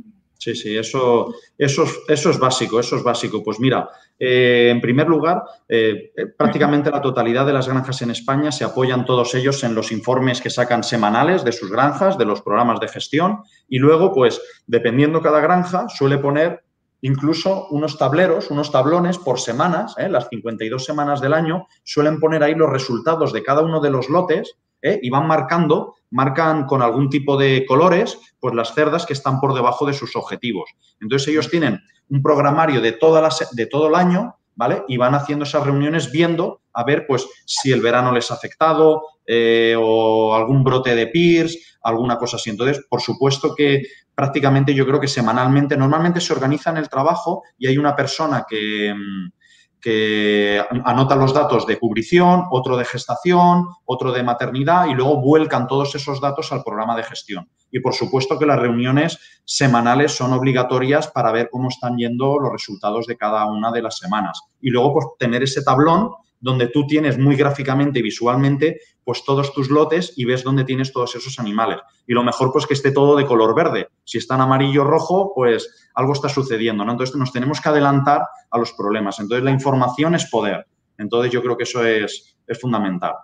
Sí, 0.40 0.54
sí, 0.54 0.74
eso, 0.74 1.34
eso, 1.58 1.84
eso 2.08 2.30
es 2.30 2.38
básico, 2.38 2.80
eso 2.80 2.96
es 2.96 3.02
básico. 3.02 3.42
Pues 3.42 3.60
mira, 3.60 3.90
eh, 4.18 4.70
en 4.70 4.80
primer 4.80 5.06
lugar, 5.06 5.42
eh, 5.68 6.12
eh, 6.16 6.26
prácticamente 6.28 6.90
la 6.90 7.02
totalidad 7.02 7.44
de 7.44 7.52
las 7.52 7.68
granjas 7.68 8.00
en 8.00 8.10
España 8.10 8.50
se 8.50 8.64
apoyan 8.64 9.04
todos 9.04 9.34
ellos 9.34 9.62
en 9.64 9.74
los 9.74 9.92
informes 9.92 10.40
que 10.40 10.48
sacan 10.48 10.82
semanales 10.82 11.44
de 11.44 11.52
sus 11.52 11.70
granjas, 11.70 12.16
de 12.16 12.24
los 12.24 12.40
programas 12.40 12.80
de 12.80 12.88
gestión, 12.88 13.42
y 13.68 13.80
luego, 13.80 14.14
pues, 14.14 14.40
dependiendo 14.66 15.20
cada 15.20 15.40
granja, 15.40 15.90
suele 15.90 16.16
poner 16.16 16.64
incluso 17.02 17.66
unos 17.68 17.98
tableros, 17.98 18.50
unos 18.50 18.72
tablones 18.72 19.18
por 19.18 19.40
semanas, 19.40 19.94
las 19.98 20.30
52 20.30 20.82
semanas 20.82 21.20
del 21.20 21.34
año, 21.34 21.66
suelen 21.84 22.18
poner 22.18 22.42
ahí 22.42 22.54
los 22.54 22.70
resultados 22.70 23.34
de 23.34 23.42
cada 23.42 23.60
uno 23.60 23.82
de 23.82 23.90
los 23.90 24.08
lotes 24.08 24.56
y 24.82 25.10
van 25.10 25.26
marcando 25.26 25.94
marcan 26.10 26.66
con 26.66 26.82
algún 26.82 27.08
tipo 27.08 27.36
de 27.36 27.64
colores, 27.66 28.18
pues 28.40 28.54
las 28.54 28.74
cerdas 28.74 29.06
que 29.06 29.12
están 29.12 29.40
por 29.40 29.54
debajo 29.54 29.86
de 29.86 29.94
sus 29.94 30.16
objetivos. 30.16 30.70
Entonces 31.00 31.28
ellos 31.28 31.48
tienen 31.48 31.80
un 32.08 32.22
programario 32.22 32.80
de, 32.80 32.92
toda 32.92 33.28
de 33.52 33.66
todo 33.66 33.88
el 33.88 33.94
año, 33.94 34.36
¿vale? 34.56 34.82
Y 34.88 34.96
van 34.96 35.14
haciendo 35.14 35.44
esas 35.44 35.64
reuniones 35.64 36.10
viendo 36.10 36.60
a 36.72 36.84
ver, 36.84 37.04
pues, 37.06 37.26
si 37.46 37.72
el 37.72 37.80
verano 37.80 38.12
les 38.12 38.30
ha 38.30 38.34
afectado 38.34 39.02
eh, 39.26 39.74
o 39.78 40.34
algún 40.34 40.62
brote 40.62 40.94
de 40.94 41.08
PIRS, 41.08 41.78
alguna 41.82 42.16
cosa 42.16 42.36
así. 42.36 42.50
Entonces, 42.50 42.84
por 42.88 43.00
supuesto 43.00 43.54
que 43.56 43.82
prácticamente 44.14 44.74
yo 44.74 44.86
creo 44.86 45.00
que 45.00 45.08
semanalmente, 45.08 45.76
normalmente 45.76 46.20
se 46.20 46.32
organiza 46.32 46.70
en 46.70 46.76
el 46.76 46.88
trabajo 46.88 47.42
y 47.58 47.66
hay 47.66 47.78
una 47.78 47.94
persona 47.96 48.44
que... 48.48 48.94
Mm, 48.94 49.39
que 49.80 50.62
anota 50.84 51.16
los 51.16 51.32
datos 51.32 51.66
de 51.66 51.78
cubrición, 51.78 52.44
otro 52.50 52.76
de 52.76 52.84
gestación, 52.84 53.66
otro 53.84 54.12
de 54.12 54.22
maternidad 54.22 54.86
y 54.86 54.94
luego 54.94 55.20
vuelcan 55.20 55.66
todos 55.66 55.94
esos 55.94 56.20
datos 56.20 56.52
al 56.52 56.62
programa 56.62 56.96
de 56.96 57.04
gestión. 57.04 57.48
Y 57.72 57.80
por 57.80 57.94
supuesto 57.94 58.38
que 58.38 58.46
las 58.46 58.58
reuniones 58.58 59.18
semanales 59.44 60.12
son 60.12 60.32
obligatorias 60.32 61.08
para 61.08 61.32
ver 61.32 61.48
cómo 61.50 61.68
están 61.68 61.96
yendo 61.96 62.38
los 62.38 62.52
resultados 62.52 63.06
de 63.06 63.16
cada 63.16 63.46
una 63.46 63.70
de 63.70 63.82
las 63.82 63.96
semanas. 63.96 64.40
Y 64.60 64.70
luego 64.70 64.92
pues, 64.94 65.06
tener 65.18 65.42
ese 65.42 65.62
tablón 65.62 66.10
donde 66.40 66.68
tú 66.68 66.86
tienes 66.86 67.18
muy 67.18 67.36
gráficamente 67.36 67.98
y 67.98 68.02
visualmente 68.02 68.80
pues 69.04 69.24
todos 69.24 69.52
tus 69.52 69.70
lotes 69.70 70.14
y 70.16 70.24
ves 70.24 70.42
dónde 70.42 70.64
tienes 70.64 70.92
todos 70.92 71.14
esos 71.14 71.38
animales. 71.38 71.78
Y 72.06 72.14
lo 72.14 72.22
mejor 72.22 72.52
pues 72.52 72.66
que 72.66 72.74
esté 72.74 72.92
todo 72.92 73.16
de 73.16 73.26
color 73.26 73.54
verde. 73.54 73.88
Si 74.04 74.18
está 74.18 74.34
en 74.36 74.42
amarillo 74.42 74.84
rojo, 74.84 75.32
pues 75.34 75.90
algo 75.94 76.12
está 76.12 76.28
sucediendo, 76.28 76.84
¿no? 76.84 76.92
Entonces 76.92 77.16
nos 77.16 77.32
tenemos 77.32 77.60
que 77.60 77.68
adelantar 77.68 78.22
a 78.50 78.58
los 78.58 78.72
problemas. 78.72 79.18
Entonces 79.20 79.44
la 79.44 79.50
información 79.50 80.14
es 80.14 80.28
poder. 80.30 80.66
Entonces 80.98 81.32
yo 81.32 81.42
creo 81.42 81.56
que 81.56 81.64
eso 81.64 81.84
es, 81.84 82.36
es 82.46 82.60
fundamental. 82.60 83.14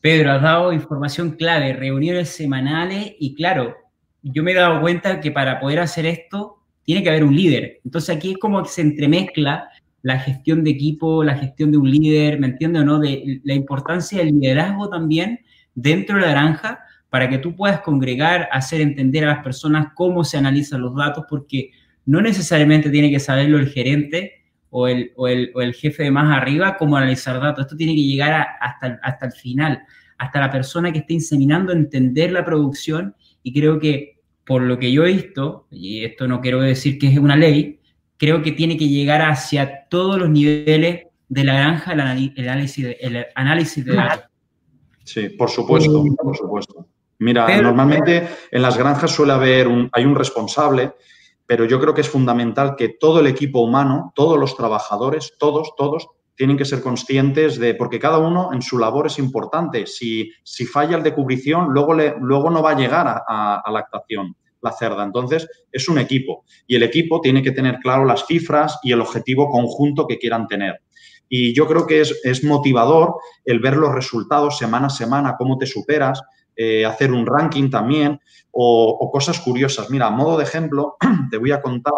Pedro, 0.00 0.32
has 0.32 0.42
dado 0.42 0.72
información 0.72 1.30
clave, 1.30 1.72
reuniones 1.72 2.28
semanales 2.28 3.14
y 3.18 3.34
claro, 3.34 3.74
yo 4.22 4.42
me 4.42 4.52
he 4.52 4.54
dado 4.54 4.80
cuenta 4.80 5.20
que 5.20 5.30
para 5.30 5.60
poder 5.60 5.80
hacer 5.80 6.06
esto 6.06 6.58
tiene 6.82 7.02
que 7.02 7.08
haber 7.08 7.24
un 7.24 7.34
líder. 7.34 7.80
Entonces 7.84 8.14
aquí 8.14 8.32
es 8.32 8.38
como 8.38 8.62
que 8.62 8.68
se 8.68 8.82
entremezcla 8.82 9.68
la 10.04 10.18
gestión 10.18 10.62
de 10.64 10.70
equipo, 10.70 11.24
la 11.24 11.34
gestión 11.34 11.72
de 11.72 11.78
un 11.78 11.90
líder, 11.90 12.38
¿me 12.38 12.48
entiendes 12.48 12.82
o 12.82 12.84
no? 12.84 12.98
De 13.00 13.40
la 13.42 13.54
importancia 13.54 14.18
del 14.18 14.38
liderazgo 14.38 14.90
también 14.90 15.40
dentro 15.74 16.16
de 16.16 16.26
la 16.26 16.30
granja 16.30 16.80
para 17.08 17.30
que 17.30 17.38
tú 17.38 17.56
puedas 17.56 17.80
congregar, 17.80 18.46
hacer 18.52 18.82
entender 18.82 19.24
a 19.24 19.28
las 19.28 19.42
personas 19.42 19.92
cómo 19.94 20.22
se 20.22 20.36
analizan 20.36 20.82
los 20.82 20.94
datos, 20.94 21.24
porque 21.26 21.70
no 22.04 22.20
necesariamente 22.20 22.90
tiene 22.90 23.10
que 23.10 23.18
saberlo 23.18 23.58
el 23.58 23.70
gerente 23.70 24.44
o 24.68 24.88
el, 24.88 25.10
o 25.16 25.26
el, 25.26 25.72
jefe 25.72 26.02
de 26.02 26.10
más 26.10 26.36
arriba 26.36 26.76
cómo 26.76 26.98
analizar 26.98 27.40
datos. 27.40 27.64
Esto 27.64 27.76
tiene 27.76 27.94
que 27.94 28.02
llegar 28.02 28.46
hasta, 28.60 29.00
hasta 29.02 29.24
el 29.24 29.32
final, 29.32 29.84
hasta 30.18 30.38
la 30.38 30.50
persona 30.50 30.92
que 30.92 30.98
está 30.98 31.14
inseminando 31.14 31.72
entender 31.72 32.30
la 32.30 32.44
producción 32.44 33.16
y 33.42 33.54
creo 33.54 33.78
que 33.78 34.20
por 34.44 34.60
lo 34.60 34.78
que 34.78 34.92
yo 34.92 35.06
he 35.06 35.14
visto, 35.14 35.66
y 35.70 36.04
esto 36.04 36.28
no 36.28 36.42
quiero 36.42 36.60
decir 36.60 36.98
que 36.98 37.06
es 37.06 37.16
una 37.16 37.36
ley, 37.36 37.80
creo 38.24 38.42
que 38.42 38.52
tiene 38.52 38.78
que 38.78 38.88
llegar 38.88 39.20
hacia 39.20 39.86
todos 39.90 40.16
los 40.16 40.30
niveles 40.30 41.02
de 41.28 41.44
la 41.44 41.54
granja 41.54 41.92
el, 41.92 42.00
análisis, 42.00 42.84
de, 42.84 42.96
el 42.98 43.26
análisis 43.34 43.84
de 43.84 43.94
datos. 43.94 44.30
Sí, 45.04 45.28
por 45.28 45.50
supuesto, 45.50 46.02
por 46.16 46.34
supuesto. 46.34 46.86
Mira, 47.18 47.60
normalmente 47.60 48.26
en 48.50 48.62
las 48.62 48.78
granjas 48.78 49.10
suele 49.10 49.34
haber 49.34 49.68
un, 49.68 49.90
hay 49.92 50.06
un 50.06 50.14
responsable, 50.14 50.92
pero 51.44 51.66
yo 51.66 51.78
creo 51.78 51.92
que 51.92 52.00
es 52.00 52.08
fundamental 52.08 52.76
que 52.76 52.96
todo 52.98 53.20
el 53.20 53.26
equipo 53.26 53.60
humano, 53.60 54.12
todos 54.14 54.38
los 54.38 54.56
trabajadores, 54.56 55.34
todos, 55.38 55.74
todos, 55.76 56.08
tienen 56.34 56.56
que 56.56 56.64
ser 56.64 56.80
conscientes 56.80 57.58
de, 57.58 57.74
porque 57.74 58.00
cada 58.00 58.18
uno 58.18 58.54
en 58.54 58.62
su 58.62 58.78
labor 58.78 59.06
es 59.08 59.18
importante. 59.18 59.86
Si, 59.86 60.32
si 60.42 60.64
falla 60.64 60.96
el 60.96 61.02
de 61.02 61.12
cubrición, 61.12 61.66
luego, 61.68 61.92
le, 61.92 62.14
luego 62.20 62.48
no 62.48 62.62
va 62.62 62.70
a 62.70 62.78
llegar 62.78 63.06
a, 63.06 63.60
a, 63.62 63.70
lactación 63.70 64.34
la 64.64 64.72
cerda. 64.72 65.04
Entonces, 65.04 65.46
es 65.70 65.88
un 65.88 65.98
equipo 65.98 66.44
y 66.66 66.74
el 66.76 66.82
equipo 66.82 67.20
tiene 67.20 67.42
que 67.42 67.52
tener 67.52 67.78
claro 67.78 68.04
las 68.04 68.26
cifras 68.26 68.78
y 68.82 68.92
el 68.92 69.00
objetivo 69.00 69.48
conjunto 69.48 70.06
que 70.06 70.18
quieran 70.18 70.48
tener. 70.48 70.80
Y 71.28 71.54
yo 71.54 71.66
creo 71.66 71.86
que 71.86 72.00
es, 72.00 72.20
es 72.24 72.42
motivador 72.42 73.16
el 73.44 73.60
ver 73.60 73.76
los 73.76 73.94
resultados 73.94 74.58
semana 74.58 74.88
a 74.88 74.90
semana, 74.90 75.36
cómo 75.38 75.56
te 75.58 75.66
superas, 75.66 76.22
eh, 76.56 76.86
hacer 76.86 77.10
un 77.10 77.26
ranking 77.26 77.68
también 77.68 78.20
o, 78.52 79.10
cosas 79.12 79.40
curiosas. 79.40 79.90
Mira, 79.90 80.06
a 80.06 80.10
modo 80.10 80.36
de 80.36 80.44
ejemplo, 80.44 80.96
te 81.30 81.36
voy 81.36 81.50
a 81.50 81.60
contar, 81.60 81.94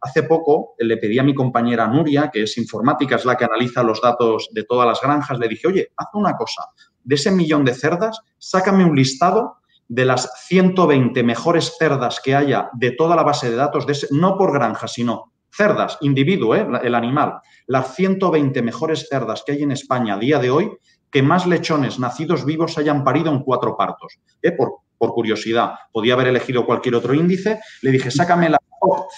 hace 0.00 0.22
poco 0.22 0.74
le 0.78 0.96
pedí 0.96 1.18
a 1.18 1.22
mi 1.22 1.34
compañera 1.34 1.86
Nuria, 1.86 2.30
que 2.32 2.44
es 2.44 2.56
informática, 2.56 3.16
es 3.16 3.26
la 3.26 3.36
que 3.36 3.44
analiza 3.44 3.82
los 3.82 4.00
datos 4.00 4.48
de 4.52 4.64
todas 4.64 4.86
las 4.86 5.00
granjas, 5.02 5.38
le 5.38 5.48
dije, 5.48 5.68
oye, 5.68 5.92
haz 5.94 6.06
una 6.14 6.34
cosa, 6.36 6.62
de 7.04 7.14
ese 7.16 7.30
millón 7.30 7.66
de 7.66 7.74
cerdas, 7.74 8.18
sácame 8.38 8.84
un 8.84 8.96
listado 8.96 9.57
de 9.88 10.04
las 10.04 10.30
120 10.46 11.22
mejores 11.22 11.74
cerdas 11.78 12.20
que 12.22 12.34
haya 12.34 12.70
de 12.74 12.92
toda 12.92 13.16
la 13.16 13.22
base 13.22 13.50
de 13.50 13.56
datos, 13.56 13.86
de 13.86 13.96
no 14.10 14.36
por 14.36 14.52
granja, 14.52 14.86
sino 14.86 15.32
cerdas, 15.50 15.98
individuo, 16.02 16.54
¿eh? 16.54 16.66
el 16.82 16.94
animal, 16.94 17.40
las 17.66 17.94
120 17.94 18.62
mejores 18.62 19.08
cerdas 19.08 19.42
que 19.44 19.52
hay 19.52 19.62
en 19.62 19.72
España 19.72 20.14
a 20.14 20.18
día 20.18 20.38
de 20.38 20.50
hoy, 20.50 20.70
que 21.10 21.22
más 21.22 21.46
lechones 21.46 21.98
nacidos 21.98 22.44
vivos 22.44 22.76
hayan 22.76 23.02
parido 23.02 23.32
en 23.32 23.42
cuatro 23.42 23.76
partos. 23.76 24.18
¿eh? 24.42 24.52
Por, 24.52 24.72
por, 24.98 25.12
curiosidad, 25.14 25.72
podía 25.90 26.14
haber 26.14 26.28
elegido 26.28 26.66
cualquier 26.66 26.96
otro 26.96 27.14
índice. 27.14 27.60
Le 27.80 27.90
dije, 27.90 28.10
sácame 28.10 28.50
las 28.50 28.60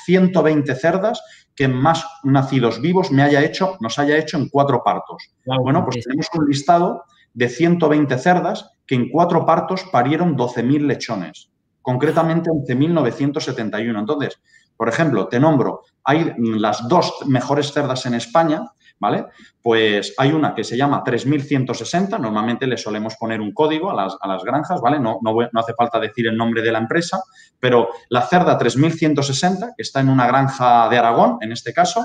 120 0.06 0.74
cerdas 0.74 1.20
que 1.54 1.68
más 1.68 2.04
nacidos 2.22 2.80
vivos 2.80 3.10
me 3.10 3.22
haya 3.22 3.42
hecho, 3.42 3.76
nos 3.80 3.98
haya 3.98 4.16
hecho 4.16 4.38
en 4.38 4.48
cuatro 4.48 4.82
partos. 4.84 5.34
bueno, 5.44 5.84
pues 5.84 6.04
tenemos 6.04 6.26
un 6.34 6.46
listado 6.46 7.04
de 7.34 7.48
120 7.48 8.18
cerdas 8.18 8.70
que 8.86 8.94
en 8.94 9.08
cuatro 9.08 9.46
partos 9.46 9.84
parieron 9.92 10.36
12.000 10.36 10.86
lechones, 10.86 11.50
concretamente 11.82 12.50
11.971. 12.50 13.98
Entonces, 13.98 14.40
por 14.76 14.88
ejemplo, 14.88 15.28
te 15.28 15.38
nombro, 15.38 15.82
hay 16.04 16.32
las 16.38 16.88
dos 16.88 17.12
mejores 17.26 17.72
cerdas 17.72 18.06
en 18.06 18.14
España, 18.14 18.64
¿vale? 18.98 19.26
Pues 19.62 20.14
hay 20.18 20.32
una 20.32 20.54
que 20.54 20.64
se 20.64 20.76
llama 20.76 21.04
3160, 21.04 22.18
normalmente 22.18 22.66
le 22.66 22.76
solemos 22.76 23.16
poner 23.16 23.40
un 23.40 23.52
código 23.52 23.90
a 23.90 23.94
las, 23.94 24.44
granjas, 24.44 24.80
¿vale? 24.80 24.98
No, 24.98 25.18
no, 25.22 25.34
no, 25.34 25.60
hace 25.60 25.74
falta 25.74 26.00
decir 26.00 26.26
el 26.28 26.36
nombre 26.36 26.62
de 26.62 26.72
la 26.72 26.78
empresa, 26.78 27.20
pero 27.58 27.88
la 28.08 28.22
cerda 28.22 28.56
3160, 28.56 29.74
que 29.76 29.82
está 29.82 30.00
en 30.00 30.08
una 30.08 30.26
granja 30.26 30.88
de 30.88 30.98
Aragón, 30.98 31.38
en 31.40 31.52
este 31.52 31.72
caso, 31.72 32.04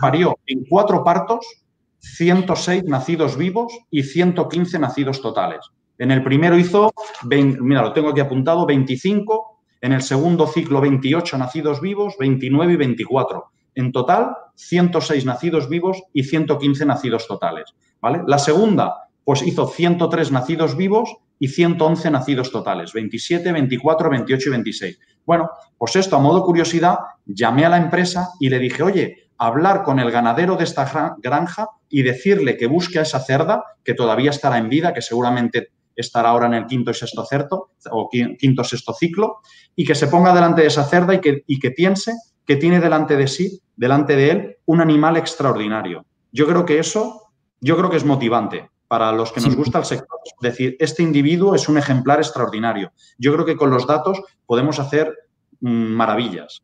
parió 0.00 0.38
en 0.46 0.64
cuatro 0.68 1.02
partos 1.04 1.61
106 2.02 2.84
nacidos 2.84 3.36
vivos 3.36 3.72
y 3.90 4.02
115 4.02 4.78
nacidos 4.78 5.22
totales. 5.22 5.60
En 5.98 6.10
el 6.10 6.22
primero 6.22 6.58
hizo, 6.58 6.92
mira, 7.28 7.82
lo 7.82 7.92
tengo 7.92 8.10
aquí 8.10 8.20
apuntado, 8.20 8.66
25, 8.66 9.60
en 9.80 9.92
el 9.92 10.02
segundo 10.02 10.46
ciclo 10.46 10.80
28 10.80 11.38
nacidos 11.38 11.80
vivos, 11.80 12.16
29 12.18 12.72
y 12.72 12.76
24. 12.76 13.44
En 13.74 13.92
total, 13.92 14.36
106 14.56 15.24
nacidos 15.24 15.68
vivos 15.68 16.02
y 16.12 16.24
115 16.24 16.84
nacidos 16.84 17.26
totales. 17.26 17.74
¿vale? 18.00 18.22
La 18.26 18.38
segunda, 18.38 19.08
pues 19.24 19.42
hizo 19.42 19.66
103 19.66 20.32
nacidos 20.32 20.76
vivos 20.76 21.16
y 21.38 21.48
111 21.48 22.10
nacidos 22.10 22.52
totales, 22.52 22.92
27, 22.92 23.50
24, 23.50 24.10
28 24.10 24.48
y 24.48 24.52
26. 24.52 25.00
Bueno, 25.24 25.50
pues 25.78 25.96
esto 25.96 26.16
a 26.16 26.20
modo 26.20 26.44
curiosidad, 26.44 26.98
llamé 27.26 27.64
a 27.64 27.68
la 27.68 27.78
empresa 27.78 28.30
y 28.38 28.48
le 28.48 28.58
dije, 28.58 28.82
oye, 28.82 29.21
hablar 29.46 29.82
con 29.82 29.98
el 29.98 30.10
ganadero 30.10 30.56
de 30.56 30.64
esta 30.64 31.16
granja 31.18 31.68
y 31.88 32.02
decirle 32.02 32.56
que 32.56 32.66
busque 32.66 32.98
a 32.98 33.02
esa 33.02 33.20
cerda, 33.20 33.64
que 33.82 33.94
todavía 33.94 34.30
estará 34.30 34.58
en 34.58 34.68
vida, 34.68 34.94
que 34.94 35.02
seguramente 35.02 35.72
estará 35.96 36.30
ahora 36.30 36.46
en 36.46 36.54
el 36.54 36.66
quinto 36.66 36.92
y 36.92 36.94
sexto 36.94 37.24
certo, 37.24 37.70
o 37.90 38.08
quinto 38.08 38.64
sexto 38.64 38.94
ciclo, 38.94 39.38
y 39.74 39.84
que 39.84 39.94
se 39.94 40.06
ponga 40.06 40.32
delante 40.32 40.62
de 40.62 40.68
esa 40.68 40.84
cerda 40.84 41.14
y 41.14 41.20
que, 41.20 41.42
y 41.46 41.58
que 41.58 41.72
piense 41.72 42.12
que 42.46 42.56
tiene 42.56 42.80
delante 42.80 43.16
de 43.16 43.26
sí, 43.26 43.60
delante 43.76 44.14
de 44.14 44.30
él, 44.30 44.56
un 44.66 44.80
animal 44.80 45.16
extraordinario. 45.16 46.06
Yo 46.30 46.46
creo 46.46 46.64
que 46.64 46.78
eso, 46.78 47.32
yo 47.60 47.76
creo 47.76 47.90
que 47.90 47.96
es 47.96 48.04
motivante 48.04 48.70
para 48.86 49.10
los 49.10 49.32
que 49.32 49.40
nos 49.40 49.56
gusta 49.56 49.78
el 49.78 49.84
sector. 49.84 50.18
Es 50.24 50.32
decir, 50.40 50.76
este 50.78 51.02
individuo 51.02 51.54
es 51.54 51.68
un 51.68 51.78
ejemplar 51.78 52.18
extraordinario. 52.18 52.92
Yo 53.18 53.32
creo 53.32 53.44
que 53.44 53.56
con 53.56 53.70
los 53.70 53.86
datos 53.86 54.20
podemos 54.46 54.78
hacer 54.78 55.12
mm, 55.60 55.68
maravillas. 55.68 56.62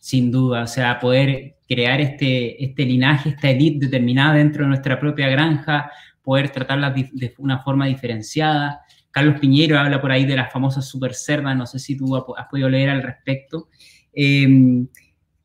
Sin 0.00 0.32
duda, 0.32 0.64
o 0.64 0.66
sea, 0.66 0.98
poder 0.98 1.58
crear 1.68 2.00
este, 2.00 2.64
este 2.64 2.84
linaje, 2.84 3.28
esta 3.28 3.50
elite 3.50 3.86
determinada 3.86 4.34
dentro 4.34 4.64
de 4.64 4.70
nuestra 4.70 4.98
propia 4.98 5.28
granja, 5.28 5.90
poder 6.22 6.50
tratarla 6.50 6.90
de 6.90 7.34
una 7.38 7.60
forma 7.60 7.86
diferenciada. 7.86 8.80
Carlos 9.10 9.38
Piñero 9.38 9.78
habla 9.78 10.00
por 10.00 10.10
ahí 10.10 10.24
de 10.24 10.36
las 10.36 10.52
famosas 10.52 10.88
super 10.88 11.14
cerdas, 11.14 11.56
no 11.56 11.66
sé 11.66 11.78
si 11.78 11.96
tú 11.96 12.16
has 12.16 12.46
podido 12.48 12.68
leer 12.68 12.90
al 12.90 13.02
respecto. 13.02 13.68
Em, 14.12 14.88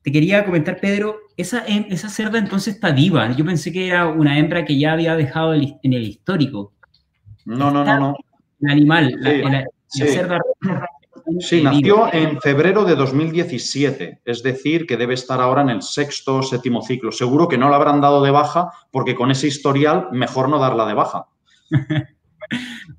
te 0.01 0.11
quería 0.11 0.45
comentar, 0.45 0.79
Pedro, 0.79 1.17
esa, 1.37 1.59
esa 1.65 2.09
cerda 2.09 2.37
entonces 2.39 2.75
está 2.75 2.91
viva. 2.91 3.31
Yo 3.35 3.45
pensé 3.45 3.71
que 3.71 3.87
era 3.87 4.07
una 4.07 4.39
hembra 4.39 4.63
que 4.65 4.77
ya 4.77 4.93
había 4.93 5.15
dejado 5.15 5.53
en 5.53 5.93
el 5.93 6.03
histórico. 6.03 6.73
No, 7.45 7.71
no, 7.71 7.83
no, 7.83 7.99
no. 7.99 8.15
El 8.61 8.69
animal, 8.69 9.15
la, 9.19 9.65
cerda. 9.87 10.39
Sí, 11.39 11.63
nació 11.63 12.13
en 12.13 12.39
febrero 12.39 12.85
de 12.85 12.95
2017, 12.95 14.21
es 14.23 14.43
decir, 14.43 14.85
que 14.85 14.97
debe 14.97 15.15
estar 15.15 15.41
ahora 15.41 15.61
en 15.61 15.69
el 15.69 15.81
sexto 15.81 16.37
o 16.37 16.43
séptimo 16.43 16.81
ciclo. 16.81 17.11
Seguro 17.11 17.47
que 17.47 17.57
no 17.57 17.69
la 17.69 17.77
habrán 17.77 18.01
dado 18.01 18.23
de 18.23 18.31
baja 18.31 18.69
porque 18.91 19.15
con 19.15 19.31
ese 19.31 19.47
historial 19.47 20.07
mejor 20.11 20.49
no 20.49 20.59
darla 20.59 20.85
de 20.85 20.93
baja. 20.93 21.25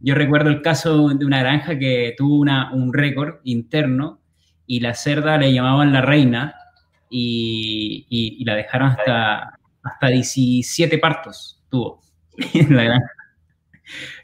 Yo 0.01 0.15
recuerdo 0.15 0.51
el 0.51 0.61
caso 0.61 1.09
de 1.09 1.25
una 1.25 1.41
granja 1.41 1.79
que 1.79 2.15
tuvo 2.17 2.39
una, 2.39 2.73
un 2.73 2.93
récord 2.93 3.37
interno 3.45 4.21
y 4.67 4.81
la 4.81 4.95
cerda 4.95 5.39
le 5.39 5.53
llamaban 5.53 5.93
la 5.93 6.03
reina 6.03 6.55
y, 7.09 8.43
la 8.45 8.57
dejaron 8.57 8.89
hasta, 8.89 9.59
hasta 9.83 10.07
17 10.09 10.99
partos 10.99 11.63
tuvo 11.69 12.01
la 12.71 13.01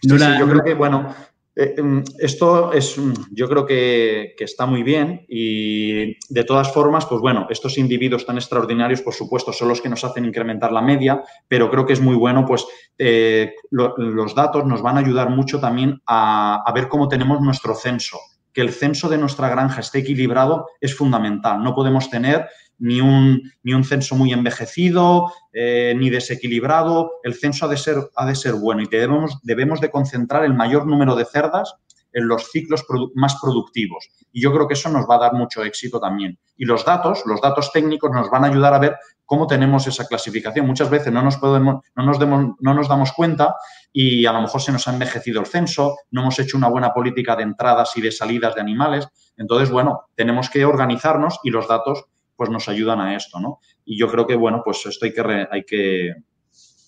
yo 0.02 0.16
creo 0.16 0.64
que, 0.64 0.74
bueno, 0.74 1.14
esto 1.54 2.72
es, 2.72 2.96
yo 3.30 3.48
creo 3.48 3.66
que, 3.66 4.34
está 4.38 4.66
muy 4.66 4.82
bien 4.82 5.24
y 5.28 6.16
de 6.32 6.44
todas 6.44 6.72
formas, 6.72 7.06
pues 7.06 7.20
bueno, 7.20 7.46
estos 7.50 7.78
individuos 7.78 8.26
tan 8.26 8.36
extraordinarios, 8.36 9.02
por 9.02 9.14
supuesto, 9.14 9.52
son 9.52 9.68
los 9.68 9.80
que 9.80 9.88
nos 9.88 10.02
hacen 10.04 10.24
incrementar 10.24 10.72
la 10.72 10.82
media, 10.82 11.22
pero 11.46 11.70
creo 11.70 11.86
que 11.86 11.92
es 11.92 12.00
muy 12.00 12.16
bueno, 12.16 12.44
pues 12.46 12.66
eh, 12.98 13.54
los 13.70 14.34
datos 14.34 14.64
nos 14.66 14.82
van 14.82 14.96
a 14.96 15.00
ayudar 15.00 15.30
mucho 15.30 15.60
también 15.60 16.00
a 16.06 16.72
ver 16.74 16.88
cómo 16.88 17.08
tenemos 17.08 17.40
nuestro 17.40 17.74
censo 17.74 18.18
que 18.52 18.60
el 18.60 18.72
censo 18.72 19.08
de 19.08 19.18
nuestra 19.18 19.48
granja 19.48 19.80
esté 19.80 20.00
equilibrado 20.00 20.66
es 20.80 20.94
fundamental. 20.96 21.62
No 21.62 21.74
podemos 21.74 22.10
tener 22.10 22.48
ni 22.78 23.00
un, 23.00 23.42
ni 23.62 23.74
un 23.74 23.84
censo 23.84 24.16
muy 24.16 24.32
envejecido, 24.32 25.32
eh, 25.52 25.94
ni 25.96 26.10
desequilibrado. 26.10 27.12
El 27.22 27.34
censo 27.34 27.66
ha 27.66 27.68
de 27.68 27.76
ser, 27.76 27.96
ha 28.16 28.26
de 28.26 28.34
ser 28.34 28.54
bueno 28.54 28.82
y 28.82 28.86
debemos, 28.86 29.38
debemos 29.42 29.80
de 29.80 29.90
concentrar 29.90 30.44
el 30.44 30.54
mayor 30.54 30.86
número 30.86 31.14
de 31.14 31.24
cerdas 31.24 31.76
en 32.12 32.28
los 32.28 32.50
ciclos 32.50 32.84
más 33.14 33.36
productivos. 33.40 34.08
Y 34.32 34.42
yo 34.42 34.52
creo 34.52 34.68
que 34.68 34.74
eso 34.74 34.90
nos 34.90 35.08
va 35.08 35.16
a 35.16 35.20
dar 35.20 35.34
mucho 35.34 35.62
éxito 35.62 36.00
también. 36.00 36.38
Y 36.56 36.64
los 36.64 36.84
datos, 36.84 37.22
los 37.26 37.40
datos 37.40 37.72
técnicos 37.72 38.10
nos 38.10 38.30
van 38.30 38.44
a 38.44 38.48
ayudar 38.48 38.74
a 38.74 38.78
ver 38.78 38.96
cómo 39.24 39.46
tenemos 39.46 39.86
esa 39.86 40.06
clasificación. 40.06 40.66
Muchas 40.66 40.90
veces 40.90 41.12
no 41.12 41.22
nos, 41.22 41.36
podemos, 41.36 41.82
no 41.94 42.04
nos, 42.04 42.18
no 42.18 42.74
nos 42.74 42.88
damos 42.88 43.12
cuenta 43.12 43.54
y 43.92 44.26
a 44.26 44.32
lo 44.32 44.42
mejor 44.42 44.60
se 44.60 44.72
nos 44.72 44.86
ha 44.88 44.92
envejecido 44.92 45.40
el 45.40 45.46
censo, 45.46 45.96
no 46.10 46.22
hemos 46.22 46.38
hecho 46.38 46.56
una 46.56 46.68
buena 46.68 46.92
política 46.92 47.36
de 47.36 47.42
entradas 47.42 47.96
y 47.96 48.00
de 48.00 48.12
salidas 48.12 48.54
de 48.54 48.60
animales. 48.60 49.08
Entonces, 49.36 49.70
bueno, 49.70 50.02
tenemos 50.14 50.50
que 50.50 50.64
organizarnos 50.64 51.40
y 51.42 51.50
los 51.50 51.68
datos 51.68 52.04
pues 52.36 52.50
nos 52.50 52.68
ayudan 52.68 53.00
a 53.00 53.14
esto, 53.14 53.38
¿no? 53.40 53.60
Y 53.84 53.98
yo 53.98 54.08
creo 54.08 54.26
que, 54.26 54.34
bueno, 54.34 54.62
pues 54.64 54.84
esto 54.86 55.04
hay 55.04 55.12
que... 55.12 55.48
hay 55.50 55.64
que 55.64 56.14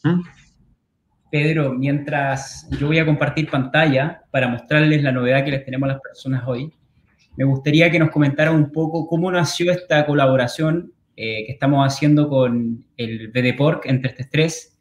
¿Mm? 0.03 0.21
Pedro, 1.31 1.73
mientras 1.73 2.69
yo 2.79 2.87
voy 2.87 3.01
a 3.01 3.07
compartir 3.07 3.51
pantalla 3.51 4.23
para 4.31 4.47
mostrarles 4.47 5.03
la 5.03 5.11
novedad 5.11 5.45
que 5.45 5.51
les 5.51 5.65
tenemos 5.65 5.89
a 5.89 5.95
las 5.95 6.01
personas 6.01 6.45
hoy, 6.47 6.73
me 7.37 7.45
gustaría 7.45 7.91
que 7.91 7.99
nos 7.99 8.11
comentara 8.11 8.53
un 8.53 8.71
poco 8.71 9.09
cómo 9.09 9.33
nació 9.33 9.73
esta 9.73 10.07
colaboración 10.07 10.93
eh, 11.17 11.45
que 11.47 11.53
estamos 11.53 11.87
haciendo 11.87 12.29
con 12.29 12.85
el 12.97 13.29
BDPORC 13.29 13.87
entre 13.87 14.11
este 14.11 14.25
tres. 14.25 14.79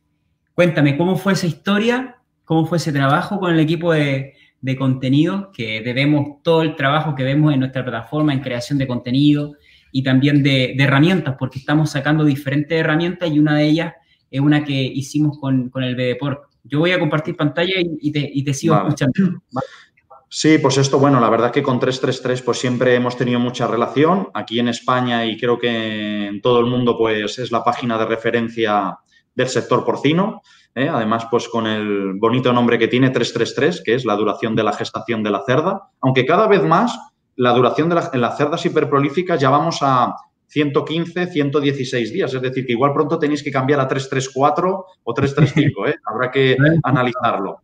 Cuéntame, 0.54 0.98
¿cómo 0.98 1.16
fue 1.16 1.34
esa 1.34 1.48
historia? 1.48 2.18
¿Cómo 2.46 2.66
fue 2.66 2.78
ese 2.78 2.92
trabajo 2.92 3.40
con 3.40 3.54
el 3.54 3.60
equipo 3.60 3.94
de, 3.94 4.34
de 4.62 4.76
contenido? 4.76 5.52
Que 5.52 5.82
debemos 5.82 6.42
todo 6.44 6.62
el 6.62 6.76
trabajo 6.76 7.16
que 7.16 7.24
vemos 7.24 7.54
en 7.54 7.60
nuestra 7.60 7.84
plataforma 7.84 8.34
en 8.34 8.40
creación 8.40 8.78
de 8.78 8.88
contenido 8.88 9.56
y 9.92 10.02
también 10.02 10.42
de, 10.42 10.76
herramientas, 10.78 11.36
porque 11.38 11.60
estamos 11.60 11.92
sacando 11.92 12.26
diferentes 12.26 12.78
herramientas 12.78 13.32
y 13.32 13.40
una 13.40 13.56
de 13.56 13.66
ellas 13.66 13.94
es 14.30 14.42
una 14.42 14.64
que 14.64 14.74
hicimos 14.74 15.38
con, 15.40 15.70
con 15.70 15.84
el 15.84 15.96
BDPORC. 15.96 16.50
Yo 16.64 16.80
voy 16.80 16.92
a 16.92 17.00
compartir 17.00 17.36
pantalla 17.36 17.76
y, 17.78 18.12
te, 18.12 18.28
y 18.34 18.44
te, 18.44 18.54
sigo 18.54 18.76
escuchando. 18.76 19.14
Sí, 20.36 20.58
pues 20.58 20.80
esto, 20.80 20.98
bueno, 20.98 21.20
la 21.20 21.30
verdad 21.30 21.52
que 21.52 21.62
con 21.62 21.80
333 21.80 22.42
pues 22.42 22.58
siempre 22.58 22.96
hemos 22.96 23.16
tenido 23.16 23.40
mucha 23.40 23.68
relación. 23.68 24.30
Aquí 24.34 24.60
en 24.60 24.68
España 24.68 25.24
y 25.28 25.38
creo 25.38 25.60
que 25.60 26.26
en 26.26 26.42
todo 26.42 26.60
el 26.60 26.66
mundo 26.66 26.98
pues 26.98 27.38
es 27.38 27.52
la 27.52 27.64
página 27.64 28.00
de 28.00 28.08
referencia 28.08 28.98
del 29.36 29.48
sector 29.48 29.86
porcino. 29.86 30.42
¿eh? 30.74 30.90
Además, 30.90 31.28
pues 31.30 31.48
con 31.48 31.68
el 31.68 32.14
bonito 32.16 32.52
nombre 32.52 32.80
que 32.80 32.88
tiene 32.88 33.12
333, 33.12 33.84
que 33.86 33.94
es 33.94 34.06
la 34.06 34.16
duración 34.16 34.56
de 34.56 34.64
la 34.64 34.74
gestación 34.74 35.22
de 35.22 35.30
la 35.30 35.44
cerda. 35.46 35.92
Aunque 36.02 36.26
cada 36.26 36.48
vez 36.48 36.64
más 36.64 36.98
la 37.36 37.54
duración 37.54 37.90
de 37.90 38.02
en 38.14 38.22
las 38.22 38.36
cerdas 38.36 38.66
hiperprolíficas 38.66 39.40
ya 39.40 39.52
vamos 39.52 39.78
a 39.82 40.16
115, 40.48 41.28
116 41.28 42.12
días. 42.12 42.34
Es 42.34 42.42
decir, 42.42 42.66
que 42.66 42.72
igual 42.72 42.92
pronto 42.92 43.20
tenéis 43.20 43.44
que 43.44 43.52
cambiar 43.52 43.82
a 43.82 43.88
334 43.88 44.86
o 45.04 45.14
335. 45.14 45.88
¿eh? 45.90 45.96
Habrá 46.04 46.32
que 46.32 46.58
analizarlo. 46.82 47.60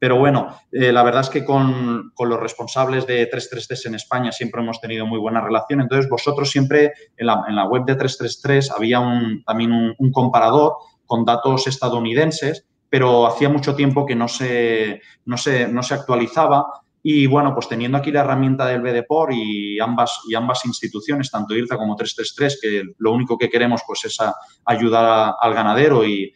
Pero 0.00 0.16
bueno, 0.18 0.56
eh, 0.72 0.92
la 0.92 1.02
verdad 1.02 1.20
es 1.20 1.28
que 1.28 1.44
con, 1.44 2.10
los 2.18 2.40
responsables 2.40 3.06
de 3.06 3.26
333 3.26 3.84
en 3.86 3.94
España 3.96 4.32
siempre 4.32 4.62
hemos 4.62 4.80
tenido 4.80 5.04
muy 5.04 5.18
buena 5.18 5.42
relación. 5.42 5.82
Entonces, 5.82 6.08
vosotros 6.08 6.50
siempre 6.50 6.94
en 7.18 7.26
la, 7.26 7.66
web 7.68 7.84
de 7.84 7.96
333 7.96 8.70
había 8.70 8.98
un, 8.98 9.44
también 9.44 9.72
un, 9.72 10.10
comparador 10.10 10.76
con 11.04 11.26
datos 11.26 11.66
estadounidenses, 11.66 12.66
pero 12.88 13.26
hacía 13.26 13.50
mucho 13.50 13.76
tiempo 13.76 14.06
que 14.06 14.16
no 14.16 14.26
se, 14.26 15.02
no 15.26 15.36
se, 15.36 15.68
no 15.68 15.82
se 15.82 15.92
actualizaba 15.92 16.64
y 17.02 17.26
bueno, 17.26 17.54
pues 17.54 17.66
teniendo 17.66 17.96
aquí 17.96 18.12
la 18.12 18.20
herramienta 18.20 18.66
del 18.66 18.82
BDPOR 18.82 19.32
y 19.32 19.80
ambas, 19.80 20.20
y 20.28 20.34
ambas 20.34 20.66
instituciones, 20.66 21.30
tanto 21.30 21.54
IRTA 21.54 21.78
como 21.78 21.96
333, 21.96 22.58
que 22.60 22.94
lo 22.98 23.12
único 23.12 23.38
que 23.38 23.48
queremos 23.48 23.82
pues 23.86 24.04
es 24.04 24.18
ayudar 24.66 25.34
al 25.40 25.54
ganadero 25.54 26.04
y, 26.04 26.34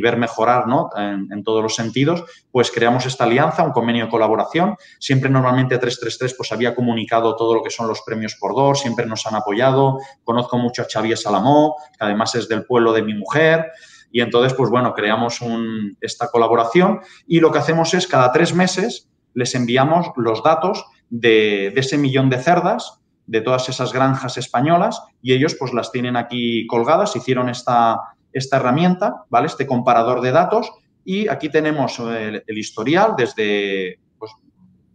ver 0.00 0.16
mejorar 0.16 0.66
¿no? 0.66 0.90
en, 0.96 1.44
todos 1.44 1.62
los 1.62 1.74
sentidos, 1.76 2.24
pues 2.50 2.72
creamos 2.72 3.06
esta 3.06 3.24
alianza, 3.24 3.62
un 3.62 3.70
convenio 3.70 4.06
de 4.06 4.10
colaboración. 4.10 4.76
Siempre 4.98 5.30
normalmente 5.30 5.78
333 5.78 6.34
pues 6.36 6.50
había 6.50 6.74
comunicado 6.74 7.36
todo 7.36 7.54
lo 7.54 7.62
que 7.62 7.70
son 7.70 7.86
los 7.86 8.02
premios 8.02 8.34
por 8.40 8.56
dos, 8.56 8.80
siempre 8.80 9.06
nos 9.06 9.24
han 9.26 9.36
apoyado. 9.36 9.98
Conozco 10.24 10.58
mucho 10.58 10.82
a 10.82 10.86
Xavier 10.92 11.16
Salamó, 11.16 11.76
que 11.96 12.04
además 12.04 12.34
es 12.34 12.48
del 12.48 12.64
pueblo 12.64 12.92
de 12.92 13.02
mi 13.02 13.14
mujer. 13.14 13.66
Y 14.10 14.20
entonces, 14.20 14.54
pues 14.54 14.70
bueno, 14.70 14.94
creamos 14.94 15.40
esta 16.00 16.28
colaboración 16.28 17.00
y 17.26 17.38
lo 17.38 17.52
que 17.52 17.58
hacemos 17.58 17.94
es 17.94 18.06
cada 18.06 18.32
tres 18.32 18.54
meses 18.54 19.10
les 19.36 19.54
enviamos 19.54 20.08
los 20.16 20.42
datos 20.42 20.84
de, 21.10 21.68
ese 21.68 21.98
millón 21.98 22.30
de 22.30 22.38
cerdas, 22.38 23.00
de 23.26 23.42
todas 23.42 23.68
esas 23.68 23.92
granjas 23.92 24.38
españolas, 24.38 25.02
y 25.20 25.34
ellos 25.34 25.54
pues 25.58 25.74
las 25.74 25.92
tienen 25.92 26.16
aquí 26.16 26.66
colgadas, 26.66 27.14
hicieron 27.16 27.50
esta, 27.50 28.00
esta 28.32 28.56
herramienta, 28.56 29.24
¿vale? 29.28 29.46
Este 29.46 29.66
comparador 29.66 30.22
de 30.22 30.32
datos, 30.32 30.72
y 31.04 31.28
aquí 31.28 31.50
tenemos 31.50 31.98
el, 31.98 32.42
el 32.46 32.58
historial 32.58 33.14
desde, 33.16 34.00
pues, 34.18 34.32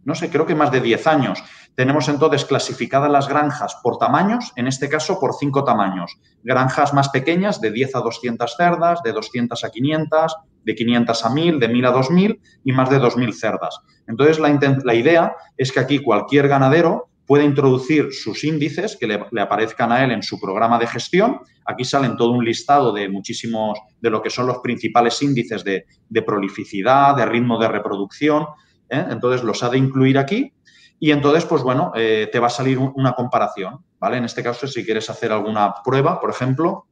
no 0.04 0.14
sé, 0.16 0.28
creo 0.28 0.44
que 0.44 0.56
más 0.56 0.72
de 0.72 0.80
10 0.80 1.06
años. 1.06 1.42
Tenemos 1.76 2.08
entonces 2.08 2.44
clasificadas 2.44 3.10
las 3.10 3.28
granjas 3.28 3.76
por 3.80 3.96
tamaños, 3.96 4.52
en 4.56 4.66
este 4.66 4.88
caso 4.88 5.20
por 5.20 5.34
cinco 5.38 5.62
tamaños. 5.62 6.18
Granjas 6.42 6.92
más 6.92 7.10
pequeñas 7.10 7.60
de 7.60 7.70
10 7.70 7.94
a 7.94 8.00
200 8.00 8.56
cerdas, 8.56 9.02
de 9.04 9.12
200 9.12 9.62
a 9.62 9.70
500, 9.70 10.36
de 10.64 10.74
500 10.74 11.24
a 11.24 11.30
1000, 11.30 11.60
de 11.60 11.68
1000 11.68 11.86
a 11.86 11.90
2000 11.90 12.40
y 12.64 12.72
más 12.72 12.90
de 12.90 12.98
2000 12.98 13.34
cerdas. 13.34 13.80
Entonces 14.06 14.38
la, 14.38 14.58
la 14.84 14.94
idea 14.94 15.34
es 15.56 15.72
que 15.72 15.80
aquí 15.80 15.98
cualquier 15.98 16.48
ganadero 16.48 17.08
puede 17.26 17.44
introducir 17.44 18.12
sus 18.12 18.44
índices 18.44 18.96
que 18.98 19.06
le, 19.06 19.40
aparezcan 19.40 19.92
a 19.92 20.04
él 20.04 20.10
en 20.10 20.22
su 20.22 20.40
programa 20.40 20.78
de 20.78 20.86
gestión. 20.86 21.38
Aquí 21.64 21.84
salen 21.84 22.16
todo 22.16 22.32
un 22.32 22.44
listado 22.44 22.92
de 22.92 23.08
muchísimos, 23.08 23.78
de 24.00 24.10
lo 24.10 24.20
que 24.20 24.30
son 24.30 24.46
los 24.46 24.58
principales 24.58 25.22
índices 25.22 25.64
de, 25.64 25.86
prolificidad, 26.22 27.16
de 27.16 27.26
ritmo 27.26 27.58
de 27.58 27.68
reproducción. 27.68 28.46
¿eh? 28.90 29.06
Entonces 29.08 29.42
los 29.44 29.62
ha 29.62 29.70
de 29.70 29.78
incluir 29.78 30.18
aquí 30.18 30.52
y 30.98 31.10
entonces, 31.10 31.44
pues 31.44 31.62
bueno, 31.62 31.90
eh, 31.96 32.28
te 32.30 32.38
va 32.38 32.46
a 32.46 32.50
salir 32.50 32.78
una 32.78 33.14
comparación, 33.14 33.84
¿vale? 33.98 34.18
En 34.18 34.24
este 34.24 34.40
caso, 34.40 34.68
si 34.68 34.84
quieres 34.84 35.10
hacer 35.10 35.32
alguna 35.32 35.74
prueba, 35.84 36.20
por 36.20 36.30
ejemplo. 36.30 36.86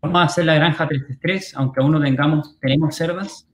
Vamos 0.00 0.20
a 0.20 0.24
hacer 0.24 0.44
la 0.44 0.54
granja 0.54 0.88
3 1.20 1.54
aunque 1.56 1.80
aún 1.80 1.92
no 1.92 2.00
tengamos, 2.00 2.58
tenemos 2.60 2.94
cerdas, 2.94 3.48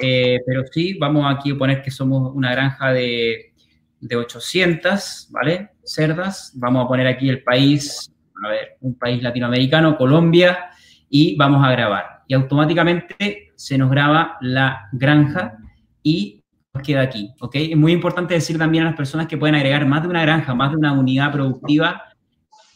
eh, 0.00 0.40
pero 0.46 0.64
sí, 0.70 0.96
vamos 0.98 1.24
aquí 1.34 1.52
a 1.52 1.58
poner 1.58 1.82
que 1.82 1.90
somos 1.90 2.32
una 2.34 2.52
granja 2.52 2.92
de, 2.92 3.54
de 4.00 4.16
800, 4.16 5.28
¿vale? 5.30 5.70
Cerdas. 5.84 6.52
Vamos 6.56 6.84
a 6.84 6.88
poner 6.88 7.06
aquí 7.06 7.28
el 7.28 7.42
país, 7.42 8.12
a 8.44 8.48
ver, 8.48 8.76
un 8.80 8.98
país 8.98 9.22
latinoamericano, 9.22 9.96
Colombia, 9.96 10.70
y 11.08 11.36
vamos 11.36 11.64
a 11.64 11.70
grabar. 11.70 12.22
Y 12.28 12.34
automáticamente 12.34 13.52
se 13.54 13.78
nos 13.78 13.90
graba 13.90 14.36
la 14.40 14.88
granja 14.92 15.56
y 16.02 16.42
queda 16.82 17.02
aquí, 17.02 17.32
¿ok? 17.40 17.54
Es 17.54 17.76
muy 17.76 17.92
importante 17.92 18.34
decir 18.34 18.58
también 18.58 18.84
a 18.84 18.88
las 18.88 18.96
personas 18.96 19.26
que 19.26 19.38
pueden 19.38 19.54
agregar 19.54 19.86
más 19.86 20.02
de 20.02 20.08
una 20.08 20.22
granja, 20.22 20.54
más 20.54 20.70
de 20.70 20.76
una 20.76 20.92
unidad 20.92 21.32
productiva 21.32 22.02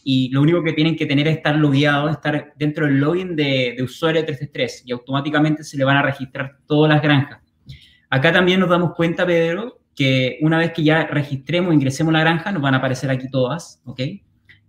y 0.05 0.31
lo 0.31 0.43
único 0.43 0.63
que 0.63 0.73
tienen 0.73 0.97
que 0.97 1.07
tener 1.07 1.29
es 1.29 1.37
estar 1.37 1.57
logueados, 1.57 2.11
estar 2.11 2.53
dentro 2.57 2.87
del 2.87 2.99
login 2.99 3.37
de, 3.37 3.75
de 3.77 3.83
usuario 3.83 4.25
333 4.25 4.85
y 4.87 4.93
automáticamente 4.93 5.65
se 5.65 5.77
le 5.77 5.85
van 5.85 5.97
a 5.97 6.03
registrar 6.03 6.59
todas 6.67 6.93
las 6.93 7.03
granjas. 7.03 7.41
Acá 8.09 8.33
también 8.33 8.61
nos 8.61 8.69
damos 8.69 8.95
cuenta, 8.95 9.25
Pedro, 9.25 9.81
que 9.95 10.39
una 10.41 10.59
vez 10.59 10.73
que 10.73 10.83
ya 10.83 11.07
registremos, 11.07 11.75
ingresemos 11.75 12.13
la 12.13 12.21
granja, 12.21 12.51
nos 12.53 12.63
van 12.63 12.75
a 12.75 12.79
aparecer 12.79 13.11
aquí 13.11 13.31
todas, 13.31 13.81
¿ok? 13.85 14.01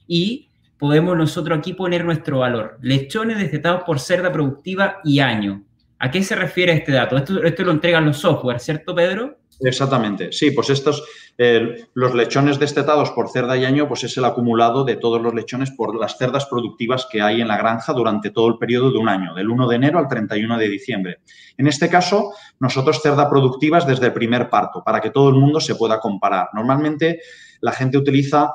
Y 0.07 0.49
podemos 0.77 1.17
nosotros 1.17 1.57
aquí 1.57 1.73
poner 1.73 2.05
nuestro 2.05 2.39
valor. 2.39 2.77
Lechones 2.81 3.39
destetados 3.39 3.83
por 3.83 3.99
cerda 3.99 4.31
productiva 4.31 4.97
y 5.03 5.19
año. 5.19 5.63
¿A 5.99 6.11
qué 6.11 6.23
se 6.23 6.35
refiere 6.35 6.73
este 6.73 6.91
dato? 6.91 7.17
Esto, 7.17 7.43
esto 7.43 7.63
lo 7.63 7.71
entregan 7.71 8.05
los 8.05 8.17
software, 8.17 8.59
¿cierto, 8.59 8.93
Pedro? 8.93 9.40
Exactamente, 9.63 10.31
sí, 10.31 10.51
pues 10.51 10.69
estos, 10.71 11.03
eh, 11.37 11.85
los 11.93 12.15
lechones 12.15 12.57
destetados 12.57 13.11
por 13.11 13.29
cerda 13.29 13.55
y 13.55 13.65
año, 13.65 13.87
pues 13.87 14.03
es 14.03 14.17
el 14.17 14.25
acumulado 14.25 14.83
de 14.83 14.95
todos 14.95 15.21
los 15.21 15.33
lechones 15.35 15.71
por 15.71 15.95
las 15.99 16.17
cerdas 16.17 16.47
productivas 16.47 17.07
que 17.11 17.21
hay 17.21 17.41
en 17.41 17.47
la 17.47 17.57
granja 17.57 17.93
durante 17.93 18.31
todo 18.31 18.47
el 18.47 18.57
periodo 18.57 18.91
de 18.91 18.97
un 18.97 19.07
año, 19.07 19.35
del 19.35 19.49
1 19.49 19.67
de 19.67 19.75
enero 19.75 19.99
al 19.99 20.07
31 20.07 20.57
de 20.57 20.67
diciembre. 20.67 21.19
En 21.57 21.67
este 21.67 21.89
caso, 21.89 22.33
nosotros 22.59 23.01
cerda 23.01 23.29
productivas 23.29 23.85
desde 23.85 24.07
el 24.07 24.13
primer 24.13 24.49
parto, 24.49 24.83
para 24.83 24.99
que 24.99 25.11
todo 25.11 25.29
el 25.29 25.35
mundo 25.35 25.59
se 25.59 25.75
pueda 25.75 25.99
comparar. 25.99 26.49
Normalmente 26.53 27.19
la 27.61 27.71
gente 27.71 27.97
utiliza 27.97 28.51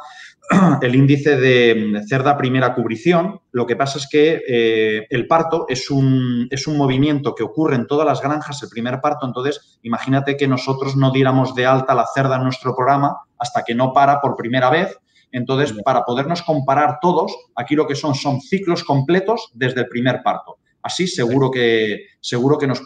el 0.82 0.94
índice 0.94 1.36
de 1.36 2.02
cerda 2.08 2.36
primera 2.36 2.74
cubrición. 2.74 3.40
Lo 3.52 3.66
que 3.66 3.76
pasa 3.76 3.98
es 3.98 4.08
que 4.08 4.42
eh, 4.46 5.06
el 5.10 5.26
parto 5.26 5.66
es 5.68 5.90
un, 5.90 6.46
es 6.50 6.66
un 6.66 6.76
movimiento 6.76 7.34
que 7.34 7.42
ocurre 7.42 7.76
en 7.76 7.86
todas 7.86 8.06
las 8.06 8.22
granjas, 8.22 8.62
el 8.62 8.68
primer 8.68 9.00
parto. 9.00 9.26
Entonces, 9.26 9.78
imagínate 9.82 10.36
que 10.36 10.48
nosotros 10.48 10.96
no 10.96 11.10
diéramos 11.10 11.54
de 11.54 11.66
alta 11.66 11.94
la 11.94 12.06
cerda 12.14 12.36
en 12.36 12.44
nuestro 12.44 12.74
programa 12.74 13.16
hasta 13.38 13.64
que 13.64 13.74
no 13.74 13.92
para 13.92 14.20
por 14.20 14.36
primera 14.36 14.70
vez. 14.70 14.96
Entonces, 15.32 15.74
para 15.84 16.04
podernos 16.04 16.42
comparar 16.42 16.98
todos, 17.02 17.36
aquí 17.56 17.74
lo 17.74 17.86
que 17.86 17.96
son 17.96 18.14
son 18.14 18.40
ciclos 18.40 18.84
completos 18.84 19.50
desde 19.54 19.80
el 19.80 19.88
primer 19.88 20.22
parto. 20.22 20.58
Así 20.86 21.08
seguro 21.08 21.50
que, 21.50 22.06
seguro 22.20 22.56
que 22.58 22.68
nos, 22.68 22.80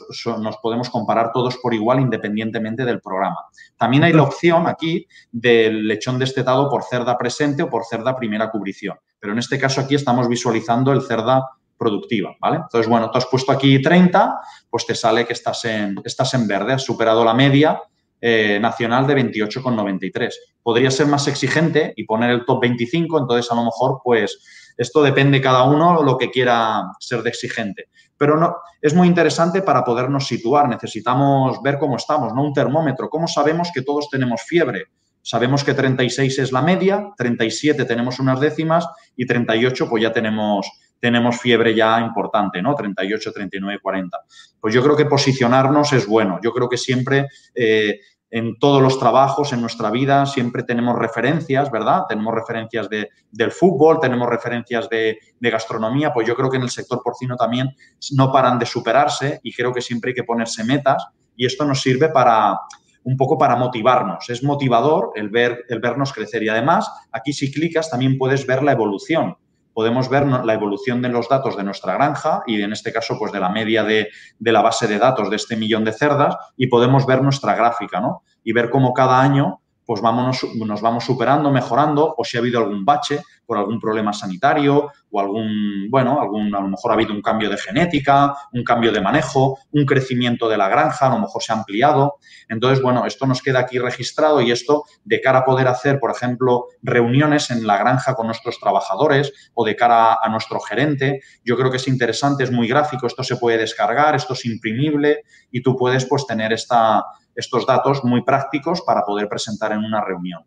podemos 0.63 0.89
comparar 0.89 1.33
todos 1.35 1.59
por 1.59 1.75
igual 1.75 2.01
independientemente 2.01 2.87
del 2.87 3.03
programa. 3.03 3.37
También 3.77 4.05
hay 4.05 4.15
la 4.15 4.23
opción 4.23 4.67
aquí 4.67 5.07
del 5.31 5.87
lechón 5.87 6.19
destetado 6.19 6.71
por 6.71 6.83
cerda 6.85 7.19
presente 7.19 7.63
o 7.63 7.69
por 7.69 7.85
cerda 7.85 8.17
primera 8.17 8.51
cubrición. 8.51 8.97
pero 9.19 9.35
en 9.35 9.39
este 9.39 9.59
caso 9.59 9.83
aquí 9.83 9.97
estamos 9.97 10.29
visualizando 10.29 10.93
el 10.93 11.03
cerda 11.03 11.47
productiva, 11.77 12.35
¿vale? 12.41 12.57
Entonces, 12.57 12.89
bueno, 12.89 13.11
tú 13.11 13.19
has 13.19 13.27
puesto 13.27 13.53
aquí 13.53 13.83
30, 13.83 14.41
pues 14.71 14.87
te 14.87 14.95
sale 14.95 15.27
que 15.27 15.35
estás 15.35 15.63
en, 15.67 16.01
estás 16.03 16.33
en 16.33 16.49
verde, 16.49 16.73
has 16.73 16.83
superado 16.83 17.23
la 17.23 17.35
media 17.35 17.83
eh, 18.23 18.59
nacional 18.63 19.07
de 19.07 19.15
28,93. 19.15 20.33
Podría 20.63 20.91
ser 20.91 21.07
más 21.07 21.29
exigente 21.29 21.93
y 21.97 22.05
poner 22.05 22.31
el 22.31 22.47
top 22.47 22.63
25, 22.63 23.19
entonces 23.19 23.53
a 23.53 23.55
lo 23.57 23.65
mejor, 23.65 24.01
pues, 24.03 24.43
esto 24.81 25.03
depende 25.03 25.43
cada 25.43 25.65
uno 25.65 26.03
lo 26.03 26.17
que 26.17 26.31
quiera 26.31 26.85
ser 26.99 27.23
de 27.23 27.29
exigente. 27.29 27.91
Pero 28.17 28.39
no, 28.39 28.57
es 28.81 28.95
muy 28.95 29.09
interesante 29.09 29.61
para 29.61 29.85
podernos 29.85 30.27
situar. 30.27 30.71
Necesitamos 30.71 31.61
ver 31.63 31.79
cómo 31.79 31.97
estamos, 31.97 32.33
¿no? 32.35 32.43
Un 32.43 32.55
termómetro. 32.55 33.11
¿Cómo 33.11 33.29
sabemos 33.29 33.69
que 33.75 33.83
todos 33.83 34.09
tenemos 34.09 34.41
fiebre? 34.41 34.87
Sabemos 35.21 35.65
que 35.65 35.75
36 35.75 36.39
es 36.39 36.51
la 36.51 36.63
media, 36.63 37.11
37 37.15 37.85
tenemos 37.85 38.21
unas 38.21 38.41
décimas 38.41 38.89
y 39.15 39.27
38 39.27 39.87
pues 39.87 40.03
ya 40.03 40.15
tenemos, 40.15 40.67
tenemos 40.99 41.39
fiebre 41.39 41.75
ya 41.75 42.01
importante, 42.01 42.63
¿no? 42.63 42.75
38, 42.75 43.33
39, 43.33 43.81
40. 43.83 44.19
Pues 44.59 44.73
yo 44.73 44.83
creo 44.83 44.97
que 44.97 45.05
posicionarnos 45.05 45.93
es 45.93 46.07
bueno. 46.07 46.41
Yo 46.43 46.53
creo 46.53 46.71
que 46.71 46.79
siempre 46.79 47.29
eh, 47.55 48.01
en 48.31 48.59
todos 48.59 48.81
los 48.81 48.99
trabajos, 48.99 49.53
en 49.53 49.61
nuestra 49.61 49.91
vida, 49.91 50.25
siempre 50.27 50.63
tenemos 50.63 50.97
referencias, 50.97 51.71
¿verdad? 51.71 52.03
Tenemos 52.09 52.35
referencias 52.35 52.89
de, 52.89 53.09
del 53.31 53.51
fútbol, 53.51 53.99
tenemos 54.01 54.29
referencias 54.29 54.89
de, 54.89 55.19
de, 55.39 55.51
gastronomía, 55.51 56.13
pues 56.13 56.29
yo 56.29 56.37
creo 56.37 56.49
que 56.49 56.57
en 56.57 56.63
el 56.63 56.71
sector 56.71 57.01
porcino 57.03 57.37
también 57.37 57.75
no 58.13 58.31
paran 58.31 58.59
de 58.59 58.67
superarse 58.67 59.41
y 59.43 59.53
creo 59.53 59.73
que 59.73 59.83
siempre 59.83 60.11
hay 60.11 60.15
que 60.15 60.25
ponerse 60.25 60.63
metas 60.65 61.07
y 61.37 61.47
esto 61.47 61.65
nos 61.65 61.81
sirve 61.81 62.09
para, 62.11 62.57
un 63.05 63.17
poco 63.17 63.39
para 63.39 63.57
motivarnos. 63.57 64.29
Es 64.29 64.43
motivador 64.43 65.13
el, 65.15 65.31
ver, 65.31 65.65
el 65.69 65.81
vernos 65.81 66.13
crecer 66.13 66.43
y 66.43 66.49
además 66.49 66.91
aquí 67.13 67.33
si 67.33 67.51
clicas 67.51 67.91
también 67.91 68.19
puedes 68.19 68.47
ver 68.47 68.63
la 68.63 68.73
evolución. 68.73 69.37
Podemos 69.81 70.11
ver 70.11 70.27
la 70.27 70.53
evolución 70.53 71.01
de 71.01 71.09
los 71.09 71.27
datos 71.27 71.57
de 71.57 71.65
nuestra 71.65 71.95
granja 71.95 72.43
y 72.47 72.61
en 72.61 72.71
este 72.71 72.93
caso 72.93 73.19
pues 73.19 73.33
de 73.33 73.41
la 73.41 73.49
media 73.49 73.83
de, 73.83 74.11
de 74.39 74.53
la 74.53 74.61
base 74.61 74.87
de 74.87 74.99
datos 74.99 75.31
de 75.31 75.37
este 75.37 75.57
millón 75.57 75.87
de 75.87 75.95
cerdas 75.95 76.37
y 76.55 76.67
podemos 76.67 77.07
ver 77.07 77.23
nuestra 77.23 77.55
gráfica 77.55 77.99
¿no? 77.99 78.23
y 78.45 78.53
ver 78.53 78.69
cómo 78.69 78.93
cada 78.93 79.19
año 79.23 79.63
pues 79.87 80.03
nos 80.03 80.83
vamos 80.83 81.03
superando, 81.03 81.51
mejorando, 81.51 82.15
o 82.19 82.25
si 82.25 82.37
ha 82.37 82.41
habido 82.41 82.61
algún 82.61 82.85
bache 82.85 83.23
por 83.51 83.59
algún 83.59 83.81
problema 83.81 84.13
sanitario 84.13 84.93
o 85.11 85.21
algún, 85.21 85.91
bueno, 85.91 86.21
algún, 86.21 86.55
a 86.55 86.61
lo 86.61 86.69
mejor 86.69 86.93
ha 86.93 86.95
habido 86.95 87.13
un 87.13 87.21
cambio 87.21 87.51
de 87.51 87.57
genética, 87.57 88.33
un 88.53 88.63
cambio 88.63 88.93
de 88.93 89.01
manejo, 89.01 89.59
un 89.73 89.85
crecimiento 89.85 90.49
de 90.49 90.57
la 90.57 90.69
granja, 90.69 91.09
a 91.09 91.11
lo 91.11 91.19
mejor 91.19 91.43
se 91.43 91.53
ha 91.53 91.57
ampliado. 91.57 92.15
Entonces, 92.49 92.81
bueno, 92.81 93.07
esto 93.07 93.27
nos 93.27 93.43
queda 93.43 93.59
aquí 93.59 93.81
registrado 93.81 94.41
y 94.41 94.53
esto 94.53 94.85
de 95.03 95.21
cara 95.21 95.41
a 95.41 95.45
poder 95.45 95.67
hacer, 95.67 95.99
por 95.99 96.13
ejemplo, 96.13 96.67
reuniones 96.81 97.51
en 97.51 97.67
la 97.67 97.77
granja 97.77 98.15
con 98.15 98.29
nuestros 98.29 98.61
trabajadores 98.61 99.33
o 99.55 99.65
de 99.65 99.75
cara 99.75 100.19
a 100.23 100.29
nuestro 100.29 100.61
gerente, 100.61 101.19
yo 101.45 101.57
creo 101.57 101.73
que 101.73 101.79
es 101.79 101.89
interesante, 101.89 102.45
es 102.45 102.53
muy 102.53 102.69
gráfico, 102.69 103.09
esto 103.09 103.25
se 103.25 103.35
puede 103.35 103.59
descargar, 103.59 104.15
esto 104.15 104.35
es 104.35 104.45
imprimible 104.47 105.23
y 105.51 105.61
tú 105.61 105.75
puedes 105.75 106.05
pues 106.07 106.25
tener 106.25 106.53
esta, 106.53 107.03
estos 107.35 107.67
datos 107.67 108.05
muy 108.05 108.23
prácticos 108.23 108.83
para 108.83 109.03
poder 109.03 109.29
presentar 109.29 109.73
en 109.73 109.81
una 109.81 110.05
reunión. 110.05 110.45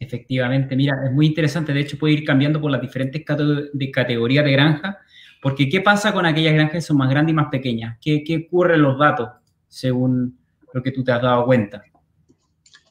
Efectivamente, 0.00 0.74
mira, 0.74 0.94
es 1.04 1.12
muy 1.12 1.26
interesante. 1.26 1.74
De 1.74 1.80
hecho, 1.80 1.98
puede 1.98 2.14
ir 2.14 2.24
cambiando 2.24 2.58
por 2.58 2.70
las 2.70 2.80
diferentes 2.80 3.22
categorías 3.22 4.44
de 4.44 4.52
granja, 4.52 4.98
porque 5.42 5.68
¿qué 5.68 5.82
pasa 5.82 6.14
con 6.14 6.24
aquellas 6.24 6.54
granjas 6.54 6.72
que 6.72 6.80
son 6.80 6.96
más 6.96 7.10
grandes 7.10 7.34
y 7.34 7.36
más 7.36 7.48
pequeñas? 7.50 7.98
¿Qué, 8.00 8.24
qué 8.24 8.46
ocurre 8.48 8.78
los 8.78 8.98
datos 8.98 9.28
según 9.68 10.38
lo 10.72 10.82
que 10.82 10.90
tú 10.90 11.04
te 11.04 11.12
has 11.12 11.20
dado 11.20 11.44
cuenta? 11.44 11.82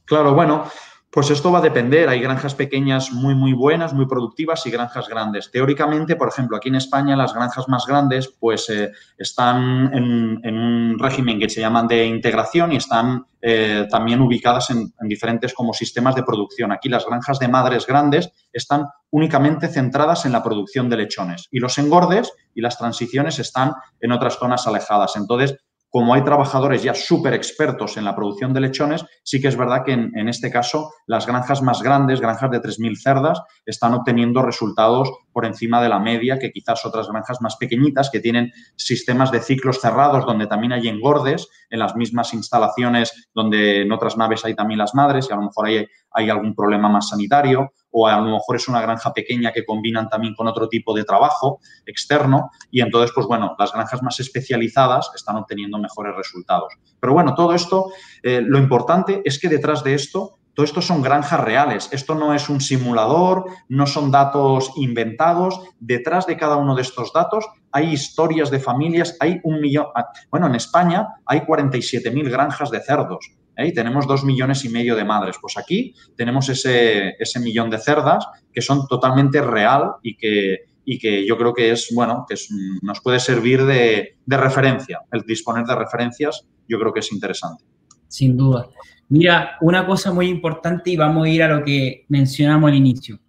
Claro, 0.05 0.35
bueno, 0.35 0.69
pues 1.11 1.31
esto 1.31 1.51
va 1.51 1.59
a 1.59 1.61
depender. 1.63 2.07
Hay 2.07 2.19
granjas 2.19 2.53
pequeñas 2.53 3.11
muy, 3.11 3.33
muy 3.33 3.53
buenas, 3.53 3.93
muy 3.93 4.05
productivas 4.05 4.65
y 4.67 4.71
granjas 4.71 5.07
grandes. 5.07 5.49
Teóricamente, 5.49 6.15
por 6.15 6.29
ejemplo, 6.29 6.57
aquí 6.57 6.69
en 6.69 6.75
España 6.75 7.15
las 7.15 7.33
granjas 7.33 7.67
más 7.67 7.85
grandes 7.87 8.27
pues 8.39 8.69
eh, 8.69 8.91
están 9.17 9.91
en, 9.93 10.55
un 10.55 10.99
régimen 10.99 11.39
que 11.39 11.49
se 11.49 11.61
llaman 11.61 11.87
de 11.87 12.05
integración 12.05 12.73
y 12.73 12.75
están 12.75 13.25
eh, 13.41 13.87
también 13.89 14.21
ubicadas 14.21 14.69
en, 14.69 14.93
en, 14.99 15.07
diferentes 15.07 15.53
como 15.53 15.73
sistemas 15.73 16.15
de 16.15 16.23
producción. 16.23 16.71
Aquí 16.71 16.89
las 16.89 17.05
granjas 17.05 17.39
de 17.39 17.47
madres 17.47 17.87
grandes 17.87 18.31
están 18.53 18.85
únicamente 19.09 19.67
centradas 19.67 20.25
en 20.25 20.33
la 20.33 20.43
producción 20.43 20.89
de 20.89 20.97
lechones 20.97 21.47
y 21.49 21.59
los 21.59 21.77
engordes 21.79 22.31
y 22.53 22.61
las 22.61 22.77
transiciones 22.77 23.39
están 23.39 23.73
en 23.99 24.11
otras 24.11 24.37
zonas 24.37 24.67
alejadas. 24.67 25.15
Entonces, 25.15 25.57
como 25.89 26.13
hay 26.13 26.23
trabajadores 26.23 26.83
ya 26.83 26.93
súper 26.93 27.33
expertos 27.33 27.97
en 27.97 28.05
la 28.05 28.15
producción 28.15 28.53
de 28.53 28.61
lechones, 28.61 29.05
sí 29.23 29.41
que 29.41 29.47
es 29.47 29.57
verdad 29.57 29.83
que 29.85 29.93
en, 29.93 30.29
este 30.29 30.51
caso 30.51 30.91
las 31.07 31.25
granjas 31.25 31.61
más 31.61 31.81
grandes, 31.81 32.21
granjas 32.21 32.51
de 32.51 32.61
3.000 32.61 32.95
cerdas, 32.95 33.41
están 33.65 33.93
obteniendo 33.93 34.41
resultados 34.41 35.09
por 35.31 35.45
encima 35.45 35.81
de 35.81 35.89
la 35.89 35.99
media 35.99 36.39
que 36.39 36.51
quizás 36.51 36.85
otras 36.85 37.07
granjas 37.07 37.41
más 37.41 37.55
pequeñitas 37.57 38.09
que 38.09 38.19
tienen 38.19 38.51
sistemas 38.75 39.31
de 39.31 39.41
ciclos 39.41 39.79
cerrados 39.79 40.25
donde 40.25 40.47
también 40.47 40.73
hay 40.73 40.87
engordes 40.87 41.47
en 41.69 41.79
las 41.79 41.95
mismas 41.95 42.33
instalaciones 42.33 43.29
donde 43.33 43.81
en 43.81 43.91
otras 43.91 44.17
naves 44.17 44.45
hay 44.45 44.55
también 44.55 44.79
las 44.79 44.95
madres 44.95 45.27
y 45.29 45.33
a 45.33 45.35
lo 45.35 45.43
mejor 45.43 45.67
hay, 45.67 45.87
hay 46.11 46.29
algún 46.29 46.55
problema 46.55 46.89
más 46.89 47.09
sanitario 47.09 47.71
o 47.91 48.07
a 48.07 48.19
lo 48.19 48.31
mejor 48.31 48.55
es 48.55 48.67
una 48.67 48.81
granja 48.81 49.13
pequeña 49.13 49.51
que 49.51 49.65
combinan 49.65 50.09
también 50.09 50.35
con 50.35 50.47
otro 50.47 50.67
tipo 50.69 50.93
de 50.93 51.03
trabajo 51.03 51.59
externo 51.85 52.51
y 52.71 52.81
entonces, 52.81 53.11
pues 53.13 53.27
bueno, 53.27 53.55
las 53.57 53.73
granjas 53.73 54.03
más 54.03 54.19
especializadas 54.19 55.11
están 55.15 55.37
obteniendo 55.37 55.77
mejores 55.79 56.15
resultados. 56.15 56.73
Pero 56.99 57.13
bueno, 57.13 57.33
todo 57.33 57.53
esto, 57.53 57.91
eh, 58.23 58.41
lo 58.41 58.59
importante 58.59 59.21
es 59.25 59.39
que 59.39 59.49
detrás 59.49 59.83
de 59.83 59.95
esto, 59.95 60.38
todo 60.59 60.65
esto 60.65 60.81
son 60.81 61.01
granjas 61.01 61.39
reales, 61.39 61.87
esto 61.93 62.15
no 62.15 62.33
es 62.33 62.49
un 62.49 62.59
simulador, 62.59 63.45
no 63.69 63.87
son 63.87 64.11
datos 64.11 64.73
inventados, 64.75 65.57
detrás 65.79 66.27
de 66.27 66.35
cada 66.35 66.57
uno 66.57 66.75
de 66.75 66.81
estos 66.81 67.13
datos 67.13 67.47
hay 67.71 67.93
historias 67.93 68.51
de 68.51 68.59
familias, 68.59 69.15
hay 69.21 69.39
un 69.45 69.61
millón, 69.61 69.85
ah, 69.95 70.09
bueno, 70.29 70.47
en 70.47 70.55
España 70.55 71.07
hay 71.25 71.39
47.000 71.39 72.29
granjas 72.29 72.71
de 72.71 72.81
cerdos, 72.81 73.31
¿eh? 73.55 73.67
y 73.67 73.73
tenemos 73.73 74.05
dos 74.05 74.25
millones 74.25 74.65
y 74.65 74.67
medio 74.67 74.97
de 74.97 75.05
madres. 75.05 75.37
Pues 75.39 75.57
aquí 75.57 75.95
tenemos 76.17 76.49
ese, 76.49 77.15
ese 77.17 77.39
millón 77.39 77.69
de 77.69 77.77
cerdas 77.77 78.27
que 78.51 78.61
son 78.61 78.85
totalmente 78.85 79.41
real 79.41 79.93
y 80.03 80.17
que, 80.17 80.57
y 80.83 80.99
que 80.99 81.25
yo 81.25 81.37
creo 81.37 81.53
que 81.53 81.71
es, 81.71 81.87
bueno, 81.95 82.25
que 82.27 82.35
nos 82.81 82.99
puede 82.99 83.21
servir 83.21 83.63
de, 83.63 84.17
de, 84.25 84.37
referencia. 84.37 84.99
El 85.09 85.21
disponer 85.21 85.65
de 85.65 85.75
referencias 85.75 86.45
yo 86.67 86.77
creo 86.77 86.91
que 86.91 86.99
es 86.99 87.13
interesante. 87.13 87.63
Sin 88.09 88.35
duda. 88.35 88.67
Mira, 89.07 89.57
una 89.61 89.85
cosa 89.85 90.11
muy 90.11 90.27
importante 90.27 90.91
y 90.91 90.97
vamos 90.97 91.25
a 91.25 91.29
ir 91.29 91.41
a 91.41 91.47
lo 91.47 91.63
que 91.63 92.05
mencionamos 92.09 92.69
al 92.69 92.75
inicio. 92.75 93.19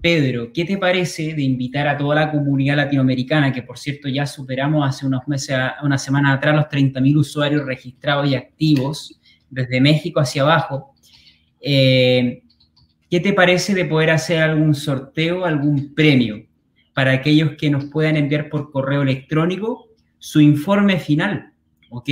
Pedro, 0.00 0.50
¿qué 0.52 0.64
te 0.64 0.78
parece 0.78 1.34
de 1.34 1.42
invitar 1.42 1.86
a 1.86 1.96
toda 1.96 2.14
la 2.14 2.32
comunidad 2.32 2.76
latinoamericana, 2.76 3.52
que 3.52 3.62
por 3.62 3.78
cierto 3.78 4.08
ya 4.08 4.26
superamos 4.26 4.88
hace 4.88 5.06
unos 5.06 5.28
meses, 5.28 5.56
una 5.82 5.98
semana 5.98 6.32
atrás, 6.32 6.56
los 6.56 6.64
30.000 6.66 7.18
usuarios 7.18 7.66
registrados 7.66 8.28
y 8.28 8.34
activos, 8.34 9.20
desde 9.48 9.80
México 9.80 10.20
hacia 10.20 10.42
abajo. 10.42 10.94
Eh, 11.60 12.42
¿Qué 13.10 13.20
te 13.20 13.32
parece 13.32 13.74
de 13.74 13.84
poder 13.84 14.10
hacer 14.10 14.40
algún 14.42 14.74
sorteo, 14.74 15.44
algún 15.44 15.94
premio 15.94 16.46
para 16.94 17.12
aquellos 17.12 17.52
que 17.58 17.70
nos 17.70 17.86
puedan 17.86 18.16
enviar 18.16 18.48
por 18.48 18.70
correo 18.70 19.02
electrónico 19.02 19.88
su 20.18 20.40
informe 20.40 20.98
final? 20.98 21.52
¿Ok? 21.90 22.08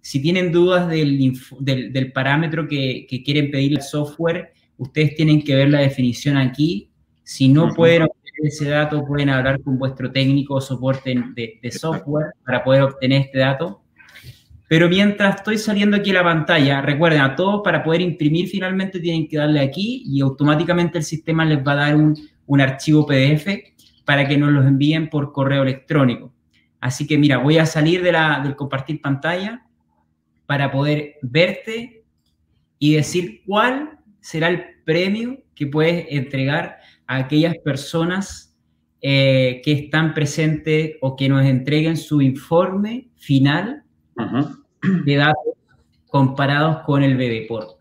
Si 0.00 0.20
tienen 0.22 0.52
dudas 0.52 0.88
del, 0.88 1.18
del, 1.60 1.92
del 1.92 2.12
parámetro 2.12 2.66
que, 2.66 3.06
que, 3.08 3.22
quieren 3.22 3.50
pedir 3.50 3.72
el 3.72 3.82
software, 3.82 4.52
ustedes 4.78 5.14
tienen 5.14 5.42
que 5.42 5.54
ver 5.54 5.70
la 5.70 5.80
definición 5.80 6.36
aquí. 6.36 6.90
Si 7.22 7.48
no 7.48 7.64
uh 7.64 7.68
-huh. 7.68 7.76
pueden 7.76 8.02
obtener 8.02 8.46
ese 8.46 8.68
dato, 8.68 9.04
pueden 9.04 9.28
hablar 9.28 9.60
con 9.60 9.78
vuestro 9.78 10.10
técnico 10.10 10.54
o 10.54 10.60
soporte 10.60 11.14
de, 11.34 11.58
de 11.62 11.70
software 11.70 12.32
para 12.44 12.64
poder 12.64 12.82
obtener 12.82 13.22
este 13.22 13.38
dato. 13.38 13.82
Pero 14.68 14.88
mientras 14.88 15.36
estoy 15.36 15.58
saliendo 15.58 15.96
aquí 15.96 16.10
a 16.10 16.14
la 16.14 16.22
pantalla, 16.22 16.80
recuerden, 16.80 17.20
a 17.20 17.34
todos 17.34 17.60
para 17.64 17.82
poder 17.82 18.00
imprimir 18.00 18.48
finalmente 18.48 19.00
tienen 19.00 19.26
que 19.26 19.36
darle 19.36 19.58
aquí 19.58 20.04
y 20.06 20.20
automáticamente 20.20 20.98
el 20.98 21.04
sistema 21.04 21.44
les 21.44 21.58
va 21.58 21.72
a 21.72 21.76
dar 21.76 21.96
un, 21.96 22.16
un 22.46 22.60
archivo 22.60 23.04
PDF 23.04 23.48
para 24.04 24.26
que 24.26 24.38
nos 24.38 24.52
los 24.52 24.64
envíen 24.64 25.10
por 25.10 25.32
correo 25.32 25.62
electrónico. 25.62 26.32
Así 26.80 27.06
que 27.06 27.18
mira, 27.18 27.38
voy 27.38 27.58
a 27.58 27.66
salir 27.66 28.02
de 28.02 28.12
la, 28.12 28.40
del 28.42 28.56
compartir 28.56 29.00
pantalla 29.00 29.66
para 30.50 30.72
poder 30.72 31.14
verte 31.22 32.02
y 32.80 32.96
decir 32.96 33.42
cuál 33.46 34.00
será 34.18 34.48
el 34.48 34.64
premio 34.84 35.38
que 35.54 35.68
puedes 35.68 36.06
entregar 36.08 36.78
a 37.06 37.18
aquellas 37.18 37.56
personas 37.58 38.58
eh, 39.00 39.62
que 39.64 39.70
están 39.70 40.12
presentes 40.12 40.96
o 41.02 41.14
que 41.14 41.28
nos 41.28 41.46
entreguen 41.46 41.96
su 41.96 42.20
informe 42.20 43.10
final 43.14 43.84
uh 44.16 44.22
-huh 44.22 44.60
de 45.04 45.14
datos 45.14 45.54
comparados 46.08 46.78
con 46.84 47.04
el 47.04 47.16
BBPOR? 47.16 47.76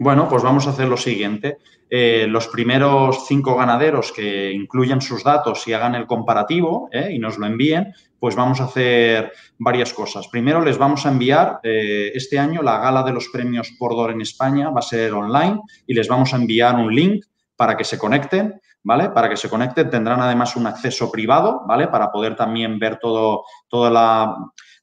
Bueno, 0.00 0.28
pues 0.28 0.42
vamos 0.42 0.66
a 0.66 0.70
hacer 0.70 0.88
lo 0.88 0.96
siguiente. 0.96 1.58
Eh, 1.90 2.26
los 2.28 2.48
primeros 2.48 3.26
cinco 3.28 3.56
ganaderos 3.56 4.12
que 4.12 4.52
incluyan 4.52 5.00
sus 5.00 5.22
datos 5.22 5.66
y 5.68 5.72
hagan 5.72 5.94
el 5.94 6.06
comparativo 6.06 6.88
eh, 6.90 7.10
y 7.12 7.18
nos 7.18 7.38
lo 7.38 7.46
envíen, 7.46 7.92
pues 8.18 8.34
vamos 8.34 8.60
a 8.60 8.64
hacer 8.64 9.32
varias 9.58 9.92
cosas. 9.92 10.28
Primero 10.28 10.62
les 10.64 10.78
vamos 10.78 11.04
a 11.04 11.10
enviar 11.10 11.60
eh, 11.62 12.10
este 12.14 12.38
año 12.38 12.62
la 12.62 12.78
gala 12.78 13.02
de 13.02 13.12
los 13.12 13.28
premios 13.28 13.72
Pordor 13.78 14.10
en 14.10 14.22
España, 14.22 14.70
va 14.70 14.80
a 14.80 14.82
ser 14.82 15.12
online 15.12 15.60
y 15.86 15.94
les 15.94 16.08
vamos 16.08 16.32
a 16.32 16.36
enviar 16.36 16.74
un 16.76 16.94
link 16.94 17.24
para 17.54 17.76
que 17.76 17.84
se 17.84 17.98
conecten, 17.98 18.60
¿vale? 18.82 19.10
Para 19.10 19.28
que 19.28 19.36
se 19.36 19.48
conecten 19.48 19.90
tendrán 19.90 20.20
además 20.20 20.56
un 20.56 20.66
acceso 20.66 21.12
privado, 21.12 21.62
¿vale? 21.68 21.88
Para 21.88 22.10
poder 22.10 22.34
también 22.34 22.78
ver 22.78 22.98
todo, 22.98 23.44
toda 23.68 23.90
la, 23.90 24.34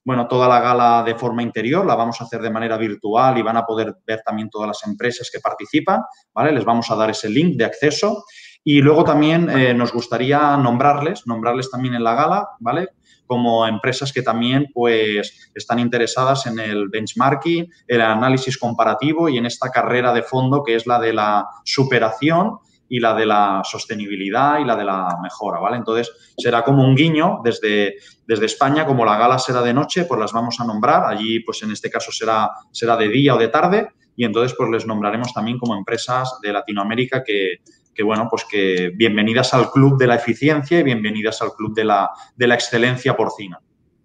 bueno, 0.04 0.26
toda 0.26 0.48
la 0.48 0.60
gala 0.60 1.02
de 1.04 1.14
forma 1.14 1.42
interior, 1.42 1.86
la 1.86 1.94
vamos 1.94 2.20
a 2.20 2.24
hacer 2.24 2.40
de 2.42 2.50
manera 2.50 2.76
virtual 2.76 3.38
y 3.38 3.42
van 3.42 3.56
a 3.56 3.64
poder 3.64 3.96
ver 4.06 4.22
también 4.24 4.50
todas 4.50 4.68
las 4.68 4.86
empresas 4.86 5.30
que 5.32 5.40
participan, 5.40 6.02
¿vale? 6.34 6.52
Les 6.52 6.64
vamos 6.64 6.90
a 6.90 6.96
dar 6.96 7.10
ese 7.10 7.28
link 7.28 7.56
de 7.56 7.64
acceso. 7.64 8.24
Y 8.64 8.80
luego 8.80 9.02
también 9.02 9.50
eh, 9.50 9.74
nos 9.74 9.92
gustaría 9.92 10.56
nombrarles, 10.56 11.26
nombrarles 11.26 11.68
también 11.70 11.94
en 11.94 12.04
la 12.04 12.14
gala, 12.14 12.48
¿vale? 12.60 12.90
como 13.32 13.66
empresas 13.66 14.12
que 14.12 14.20
también 14.20 14.66
pues, 14.74 15.50
están 15.54 15.78
interesadas 15.78 16.46
en 16.46 16.58
el 16.58 16.90
benchmarking, 16.90 17.66
el 17.86 18.00
análisis 18.02 18.58
comparativo 18.58 19.26
y 19.30 19.38
en 19.38 19.46
esta 19.46 19.70
carrera 19.70 20.12
de 20.12 20.22
fondo 20.22 20.62
que 20.62 20.74
es 20.74 20.86
la 20.86 21.00
de 21.00 21.14
la 21.14 21.46
superación 21.64 22.58
y 22.92 23.00
la 23.00 23.14
de 23.14 23.24
la 23.24 23.62
sostenibilidad 23.64 24.58
y 24.58 24.66
la 24.66 24.76
de 24.76 24.84
la 24.84 25.16
mejora, 25.22 25.58
¿vale? 25.58 25.78
Entonces, 25.78 26.34
será 26.36 26.62
como 26.62 26.84
un 26.84 26.94
guiño 26.94 27.40
desde, 27.42 27.94
desde 28.26 28.44
España, 28.44 28.84
como 28.84 29.06
la 29.06 29.16
gala 29.16 29.38
será 29.38 29.62
de 29.62 29.72
noche, 29.72 30.04
pues 30.04 30.20
las 30.20 30.30
vamos 30.30 30.60
a 30.60 30.66
nombrar. 30.66 31.06
Allí, 31.06 31.40
pues 31.40 31.62
en 31.62 31.70
este 31.70 31.88
caso 31.88 32.12
será, 32.12 32.50
será 32.70 32.98
de 32.98 33.08
día 33.08 33.34
o 33.34 33.38
de 33.38 33.48
tarde 33.48 33.88
y 34.14 34.26
entonces 34.26 34.54
pues 34.58 34.68
les 34.68 34.86
nombraremos 34.86 35.32
también 35.32 35.58
como 35.58 35.74
empresas 35.74 36.38
de 36.42 36.52
Latinoamérica 36.52 37.24
que, 37.24 37.60
que 37.94 38.02
bueno, 38.02 38.28
pues 38.28 38.44
que 38.44 38.90
bienvenidas 38.94 39.54
al 39.54 39.70
club 39.70 39.98
de 39.98 40.08
la 40.08 40.16
eficiencia 40.16 40.78
y 40.78 40.82
bienvenidas 40.82 41.40
al 41.40 41.54
club 41.54 41.74
de 41.74 41.84
la, 41.84 42.10
de 42.36 42.46
la 42.46 42.56
excelencia 42.56 43.16
porcina. 43.16 43.58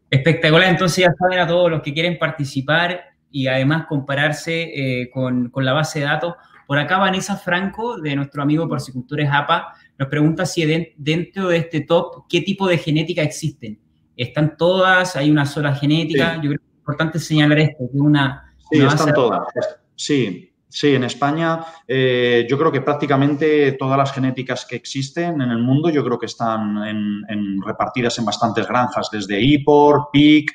Espectacular, 0.09 0.69
entonces 0.69 1.03
ya 1.03 1.11
saben 1.19 1.39
a 1.39 1.47
todos 1.47 1.69
los 1.69 1.81
que 1.81 1.93
quieren 1.93 2.17
participar 2.17 3.03
y 3.29 3.47
además 3.47 3.85
compararse 3.89 4.61
eh, 5.01 5.09
con, 5.09 5.49
con, 5.49 5.65
la 5.65 5.73
base 5.73 5.99
de 5.99 6.05
datos. 6.05 6.35
Por 6.67 6.77
acá 6.77 6.97
Vanessa 6.97 7.37
Franco, 7.37 7.97
de 7.97 8.15
nuestro 8.15 8.43
amigo 8.43 8.67
Porcicultores 8.67 9.29
APA, 9.31 9.73
nos 9.97 10.09
pregunta 10.09 10.45
si 10.45 10.65
dentro 10.97 11.47
de 11.47 11.57
este 11.57 11.81
top, 11.81 12.25
¿qué 12.29 12.41
tipo 12.41 12.67
de 12.67 12.77
genética 12.77 13.23
existen? 13.23 13.79
¿Están 14.15 14.57
todas? 14.57 15.15
¿Hay 15.15 15.31
una 15.31 15.45
sola 15.45 15.73
genética? 15.73 16.35
Yo 16.35 16.49
creo 16.49 16.59
que 16.59 16.65
es 16.65 16.77
importante 16.79 17.19
señalar 17.19 17.59
esto, 17.59 17.89
que 17.91 17.97
una... 17.97 18.53
Sí, 18.69 18.81
están 18.81 19.13
todas. 19.13 19.47
Sí, 19.95 20.47
Sí, 20.69 20.93
en 20.93 21.05
España 21.05 21.61
eh, 21.87 22.45
yo 22.49 22.57
creo 22.57 22.71
que 22.71 22.81
prácticamente 22.81 23.71
todas 23.73 23.97
las 23.97 24.11
genéticas 24.11 24.65
que 24.65 24.75
existen 24.75 25.41
en 25.41 25.49
el 25.49 25.59
mundo 25.59 25.89
yo 25.89 26.03
creo 26.03 26.19
que 26.19 26.25
están 26.25 26.83
en, 26.85 27.61
repartidas 27.61 28.19
en 28.19 28.25
bastantes 28.25 28.67
granjas, 28.67 29.09
desde 29.09 29.39
IPOR, 29.39 30.09
PIC, 30.11 30.51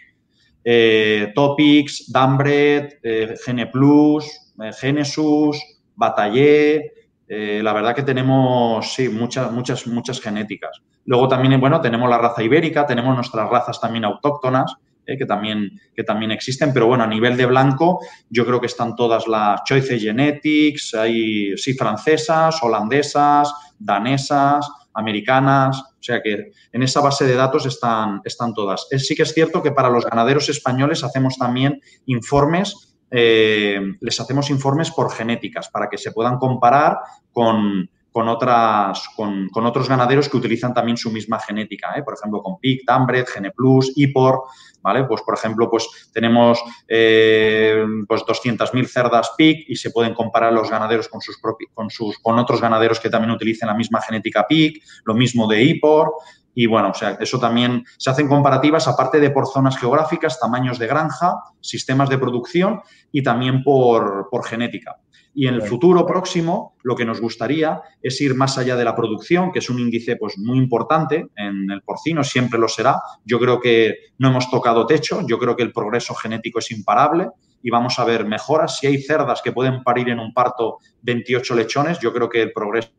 eh, 0.65 1.33
Topics, 1.35 2.13
Dambred, 2.13 2.93
eh, 3.03 3.35
GenePlus, 3.45 4.27
eh, 4.63 4.71
Genesus, 4.79 5.59
Batallé. 5.95 6.93
la 7.29 7.73
verdad 7.73 7.95
que 7.95 8.03
tenemos, 8.03 8.93
sí, 8.95 9.09
muchas, 9.09 9.51
muchas, 9.51 9.87
muchas 9.87 10.21
genéticas. 10.21 10.83
Luego 11.05 11.29
también, 11.29 11.61
bueno, 11.61 11.81
tenemos 11.81 12.09
la 12.09 12.19
raza 12.19 12.43
ibérica, 12.43 12.87
tenemos 12.87 13.15
nuestras 13.15 13.49
razas 13.49 13.81
también 13.81 14.05
autóctonas 14.05 14.77
eh, 15.05 15.19
que, 15.19 15.27
también, 15.27 15.81
que 15.97 16.05
también 16.05 16.31
existen, 16.31 16.73
pero 16.73 16.87
bueno, 16.87 17.03
a 17.03 17.09
nivel 17.09 17.37
de 17.37 17.47
blanco 17.47 18.01
yo 18.31 18.47
creo 18.47 18.61
que 18.61 18.67
están 18.67 18.95
todas 18.95 19.27
las 19.27 19.65
Choice 19.65 19.99
Genetics, 19.99 20.95
hay 20.95 21.57
sí 21.57 21.75
francesas, 21.75 22.63
holandesas, 22.63 23.53
danesas, 23.81 24.71
americanas, 24.95 25.81
o 25.81 26.03
sea 26.03 26.23
que 26.23 26.53
en 26.71 26.83
esa 26.85 27.01
base 27.01 27.27
de 27.27 27.35
datos 27.35 27.67
están, 27.67 28.21
están 28.25 28.55
todas. 28.55 28.87
Sí 28.97 29.17
que 29.17 29.25
es 29.25 29.35
cierto 29.35 29.61
que 29.61 29.73
para 29.73 29.91
los 29.91 30.05
ganaderos 30.05 30.49
españoles 30.49 31.03
hacemos 31.03 31.37
también 31.37 31.81
informes, 32.07 32.92
eh, 33.13 33.79
les 34.01 34.21
hacemos 34.21 34.49
informes 34.49 34.91
por 34.91 35.13
genéticas 35.13 35.69
para 35.69 35.89
que 35.91 35.99
se 35.99 36.13
puedan 36.13 36.39
comparar 36.39 36.99
con, 37.31 37.91
con, 38.11 38.27
otras, 38.29 39.07
con, 39.15 39.51
otros 39.55 39.89
ganaderos 39.89 40.31
que 40.31 40.39
utilizan 40.39 40.73
también 40.73 40.97
su 40.97 41.11
misma 41.11 41.39
genética, 41.39 41.93
¿eh? 41.97 42.03
por 42.03 42.15
ejemplo, 42.15 42.43
con 42.43 42.59
PIC, 42.59 42.87
Dambred, 42.87 43.27
GenePlus, 43.27 43.93
IPOR, 43.97 44.45
¿vale? 44.81 45.05
Pues, 45.05 45.21
por 45.23 45.35
ejemplo, 45.35 45.69
pues 45.71 46.11
tenemos 46.13 46.63
eh, 46.89 47.85
pues 48.09 48.23
200.000 48.23 48.87
cerdas 48.87 49.33
PIC 49.37 49.69
y 49.69 49.77
se 49.77 49.91
pueden 49.91 50.15
comparar 50.15 50.53
los 50.53 50.71
ganaderos 50.71 51.09
con, 51.09 51.21
sus 51.21 51.39
con, 51.75 51.91
sus, 51.91 52.19
con 52.19 52.39
otros 52.39 52.61
ganaderos 52.61 52.99
que 52.99 53.11
también 53.11 53.31
utilicen 53.31 53.69
la 53.69 53.75
misma 53.75 54.01
genética 54.01 54.47
PIC, 54.47 54.83
lo 55.05 55.15
mismo 55.15 55.47
de 55.47 55.63
IPOR, 55.63 56.13
y 56.55 56.67
bueno, 56.67 56.91
o 56.91 56.95
sea, 56.95 57.17
eso 57.21 57.39
también 57.39 57.85
se 57.97 58.11
hacen 58.11 58.29
comparativas, 58.29 58.87
aparte 58.89 59.21
de 59.21 59.31
por 59.31 59.47
zonas 59.47 59.79
geográficas, 59.79 60.39
tamaños 60.39 60.79
de 60.79 60.87
granja, 60.87 61.37
sistemas 61.61 62.09
de 62.09 62.19
producción 62.19 62.81
y 63.11 63.23
también 63.23 63.63
por, 63.63 64.29
por 64.31 64.45
genética. 64.45 64.97
Y 65.35 65.47
en 65.47 65.55
el 65.55 65.63
futuro 65.63 66.05
próximo, 66.05 66.77
lo 66.83 66.95
que 66.95 67.07
nos 67.07 67.21
gustaría 67.21 67.81
es 68.03 68.21
ir 68.21 68.35
más 68.35 68.59
allá 68.59 68.77
de 68.77 68.85
la 68.85 68.95
producción, 68.95 69.51
que 69.51 69.61
es 69.61 69.71
un 69.71 69.79
índice 69.79 70.17
pues, 70.17 70.37
muy 70.37 70.59
importante 70.59 71.29
en 71.37 71.71
el 71.71 71.81
porcino, 71.83 72.23
siempre 72.23 72.59
lo 72.59 72.69
será. 72.69 73.01
Yo 73.25 73.39
creo 73.39 73.59
que 73.59 73.97
no 74.19 74.29
hemos 74.29 74.51
tocado 74.51 74.87
techo, 74.87 75.27
yo 75.27 75.39
creo 75.39 75.57
que 75.57 75.63
el 75.63 75.73
progreso 75.73 76.15
genético 76.15 76.59
es 76.59 76.71
imparable 76.71 77.29
y 77.63 77.71
vamos 77.71 77.99
a 77.99 78.05
ver 78.05 78.27
mejoras. 78.27 78.77
Si 78.77 78.87
hay 78.87 79.01
cerdas 79.01 79.41
que 79.41 79.53
pueden 79.53 79.83
parir 79.83 80.11
en 80.11 80.19
un 80.19 80.35
parto 80.35 80.79
28 81.01 81.55
lechones, 81.55 81.99
yo 81.99 82.13
creo 82.13 82.29
que 82.29 82.43
el 82.43 82.53
progreso 82.53 82.91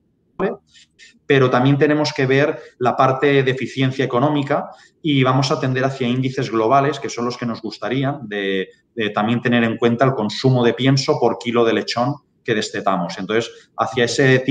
pero 1.25 1.49
también 1.49 1.77
tenemos 1.77 2.13
que 2.13 2.25
ver 2.25 2.59
la 2.79 2.95
parte 2.95 3.43
de 3.43 3.51
eficiencia 3.51 4.05
económica 4.05 4.69
y 5.01 5.23
vamos 5.23 5.51
a 5.51 5.59
tender 5.59 5.83
hacia 5.83 6.07
índices 6.07 6.51
globales, 6.51 6.99
que 6.99 7.09
son 7.09 7.25
los 7.25 7.37
que 7.37 7.45
nos 7.45 7.61
gustaría, 7.61 8.19
de, 8.23 8.69
también 9.13 9.41
tener 9.41 9.63
en 9.63 9.77
cuenta 9.77 10.05
el 10.05 10.13
consumo 10.13 10.63
de 10.63 10.73
pienso 10.73 11.19
por 11.19 11.37
kilo 11.37 11.65
de 11.65 11.73
lechón 11.73 12.15
que 12.43 12.53
destetamos. 12.53 13.17
Entonces, 13.17 13.51
hacia 13.77 14.03
ese, 14.03 14.43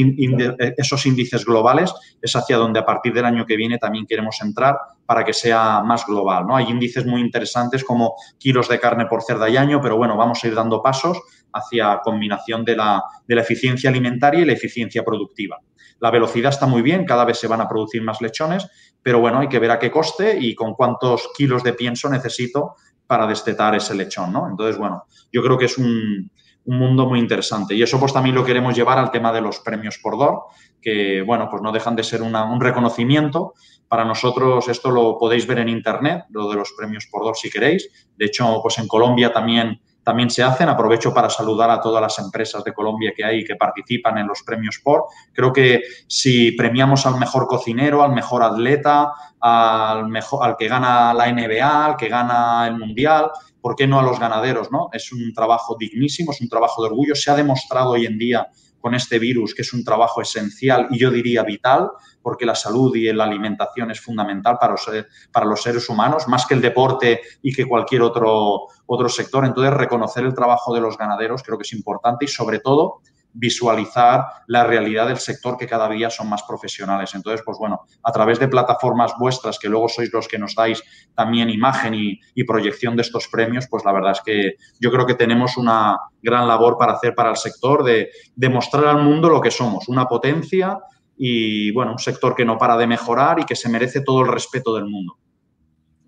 esos 0.78 1.04
índices 1.04 1.44
globales 1.44 1.92
es 2.22 2.34
hacia 2.34 2.56
donde 2.56 2.80
a 2.80 2.86
partir 2.86 3.12
del 3.12 3.26
año 3.26 3.44
que 3.44 3.56
viene 3.56 3.76
también 3.78 4.06
queremos 4.06 4.40
entrar 4.40 4.78
para 5.04 5.24
que 5.24 5.34
sea 5.34 5.82
más 5.82 6.06
global. 6.06 6.46
¿no? 6.46 6.56
Hay 6.56 6.70
índices 6.70 7.04
muy 7.04 7.20
interesantes 7.20 7.84
como 7.84 8.14
kilos 8.38 8.68
de 8.68 8.80
carne 8.80 9.06
por 9.06 9.22
cerda 9.22 9.48
y 9.50 9.58
año, 9.58 9.80
pero 9.82 9.98
bueno, 9.98 10.16
vamos 10.16 10.42
a 10.42 10.48
ir 10.48 10.54
dando 10.54 10.82
pasos 10.82 11.20
hacia 11.52 12.00
combinación 12.02 12.64
de 12.64 12.76
la, 12.76 13.02
de 13.28 13.34
la 13.34 13.42
eficiencia 13.42 13.90
alimentaria 13.90 14.40
y 14.40 14.46
la 14.46 14.54
eficiencia 14.54 15.04
productiva. 15.04 15.60
La 16.02 16.10
velocidad 16.10 16.50
está 16.50 16.66
muy 16.66 16.82
bien, 16.82 17.04
cada 17.04 17.24
vez 17.24 17.38
se 17.38 17.46
van 17.46 17.60
a 17.60 17.68
producir 17.68 18.02
más 18.02 18.20
lechones, 18.20 18.68
pero 19.00 19.20
bueno, 19.20 19.38
hay 19.38 19.48
que 19.48 19.60
ver 19.60 19.70
a 19.70 19.78
qué 19.78 19.88
coste 19.88 20.36
y 20.36 20.52
con 20.52 20.74
cuántos 20.74 21.30
kilos 21.36 21.62
de 21.62 21.74
pienso 21.74 22.08
necesito 22.08 22.74
para 23.06 23.24
destetar 23.24 23.76
ese 23.76 23.94
lechón, 23.94 24.32
¿no? 24.32 24.48
Entonces, 24.50 24.76
bueno, 24.78 25.04
yo 25.32 25.44
creo 25.44 25.56
que 25.56 25.66
es 25.66 25.78
un, 25.78 26.28
mundo 26.64 27.06
muy 27.06 27.18
interesante. 27.18 27.74
Y 27.74 27.82
eso 27.82 27.98
pues 27.98 28.12
también 28.12 28.36
lo 28.36 28.44
queremos 28.44 28.76
llevar 28.76 28.96
al 28.96 29.10
tema 29.10 29.32
de 29.32 29.40
los 29.40 29.58
premios 29.60 29.98
por 29.98 30.16
DOR, 30.16 30.42
que 30.80 31.22
bueno, 31.22 31.48
pues 31.50 31.60
no 31.60 31.72
dejan 31.72 31.96
de 31.96 32.04
ser 32.04 32.22
un 32.22 32.60
reconocimiento. 32.60 33.54
Para 33.88 34.04
nosotros 34.04 34.68
esto 34.68 34.92
lo 34.92 35.18
podéis 35.18 35.44
ver 35.46 35.58
en 35.58 35.68
internet, 35.68 36.24
lo 36.30 36.48
de 36.48 36.56
los 36.56 36.72
premios 36.76 37.08
por 37.10 37.24
DOR 37.24 37.36
si 37.36 37.50
queréis. 37.50 37.88
De 38.16 38.26
hecho, 38.26 38.60
pues 38.62 38.78
en 38.78 38.86
Colombia 38.86 39.32
también 39.32 39.80
también 40.04 40.30
se 40.30 40.42
hacen. 40.42 40.68
Aprovecho 40.68 41.12
para 41.12 41.30
saludar 41.30 41.70
a 41.70 41.80
todas 41.80 42.02
las 42.02 42.18
empresas 42.18 42.64
de 42.64 42.72
Colombia 42.72 43.12
que 43.16 43.24
hay 43.24 43.44
que 43.44 43.56
participan 43.56 44.18
en 44.18 44.26
los 44.26 44.42
premios 44.42 44.80
por. 44.82 45.04
Creo 45.32 45.52
que 45.52 45.82
si 46.06 46.52
premiamos 46.52 47.06
al 47.06 47.18
mejor 47.18 47.46
cocinero, 47.46 48.02
al 48.02 48.12
mejor 48.12 48.42
atleta, 48.42 49.12
al, 49.40 50.08
mejor, 50.08 50.46
al 50.46 50.56
que 50.56 50.68
gana 50.68 51.14
la 51.14 51.32
NBA, 51.32 51.86
al 51.86 51.96
que 51.96 52.08
gana 52.08 52.66
el 52.66 52.78
Mundial, 52.78 53.30
¿por 53.60 53.76
qué 53.76 53.86
no 53.86 53.98
a 53.98 54.02
los 54.02 54.18
ganaderos? 54.18 54.70
¿no? 54.70 54.88
Es 54.92 55.12
un 55.12 55.32
trabajo 55.34 55.76
dignísimo, 55.78 56.32
es 56.32 56.40
un 56.40 56.48
trabajo 56.48 56.82
de 56.82 56.88
orgullo. 56.88 57.14
Se 57.14 57.30
ha 57.30 57.34
demostrado 57.34 57.90
hoy 57.90 58.06
en 58.06 58.18
día 58.18 58.46
con 58.80 58.94
este 58.94 59.18
virus, 59.18 59.54
que 59.54 59.62
es 59.62 59.72
un 59.72 59.84
trabajo 59.84 60.20
esencial 60.20 60.88
y 60.90 60.98
yo 60.98 61.10
diría 61.10 61.44
vital, 61.44 61.88
porque 62.22 62.46
la 62.46 62.54
salud 62.54 62.94
y 62.94 63.12
la 63.12 63.24
alimentación 63.24 63.90
es 63.90 64.00
fundamental 64.00 64.56
para 64.58 64.72
los, 64.72 64.88
para 65.32 65.46
los 65.46 65.62
seres 65.62 65.88
humanos, 65.88 66.28
más 66.28 66.46
que 66.46 66.54
el 66.54 66.60
deporte 66.60 67.20
y 67.42 67.52
que 67.52 67.66
cualquier 67.66 68.02
otro, 68.02 68.68
otro 68.86 69.08
sector. 69.08 69.44
Entonces, 69.44 69.74
reconocer 69.74 70.24
el 70.24 70.34
trabajo 70.34 70.74
de 70.74 70.80
los 70.80 70.96
ganaderos 70.96 71.42
creo 71.42 71.58
que 71.58 71.62
es 71.62 71.72
importante 71.72 72.24
y, 72.24 72.28
sobre 72.28 72.60
todo, 72.60 73.00
visualizar 73.32 74.24
la 74.46 74.64
realidad 74.64 75.08
del 75.08 75.18
sector 75.18 75.56
que 75.56 75.66
cada 75.66 75.88
día 75.88 76.10
son 76.10 76.28
más 76.28 76.42
profesionales. 76.42 77.14
Entonces, 77.14 77.42
pues 77.44 77.58
bueno, 77.58 77.82
a 78.02 78.12
través 78.12 78.38
de 78.38 78.48
plataformas 78.48 79.14
vuestras, 79.18 79.58
que 79.58 79.68
luego 79.68 79.88
sois 79.88 80.12
los 80.12 80.28
que 80.28 80.38
nos 80.38 80.54
dais 80.54 80.82
también 81.14 81.50
imagen 81.50 81.94
y, 81.94 82.20
proyección 82.44 82.96
de 82.96 83.02
estos 83.02 83.28
premios, 83.28 83.66
pues 83.70 83.84
la 83.84 83.92
verdad 83.92 84.12
es 84.12 84.20
que 84.20 84.54
yo 84.80 84.90
creo 84.90 85.06
que 85.06 85.14
tenemos 85.14 85.56
una 85.56 85.96
gran 86.20 86.46
labor 86.46 86.76
para 86.76 86.94
hacer 86.94 87.14
para 87.14 87.30
el 87.30 87.36
sector 87.36 87.84
de 87.84 88.10
demostrar 88.34 88.84
al 88.86 89.02
mundo 89.02 89.30
lo 89.30 89.40
que 89.40 89.50
somos, 89.50 89.88
una 89.88 90.06
potencia 90.06 90.76
y, 91.24 91.70
bueno, 91.70 91.92
un 91.92 92.00
sector 92.00 92.34
que 92.34 92.44
no 92.44 92.58
para 92.58 92.76
de 92.76 92.84
mejorar 92.84 93.38
y 93.38 93.44
que 93.44 93.54
se 93.54 93.68
merece 93.68 94.00
todo 94.00 94.22
el 94.22 94.32
respeto 94.32 94.74
del 94.74 94.86
mundo. 94.86 95.20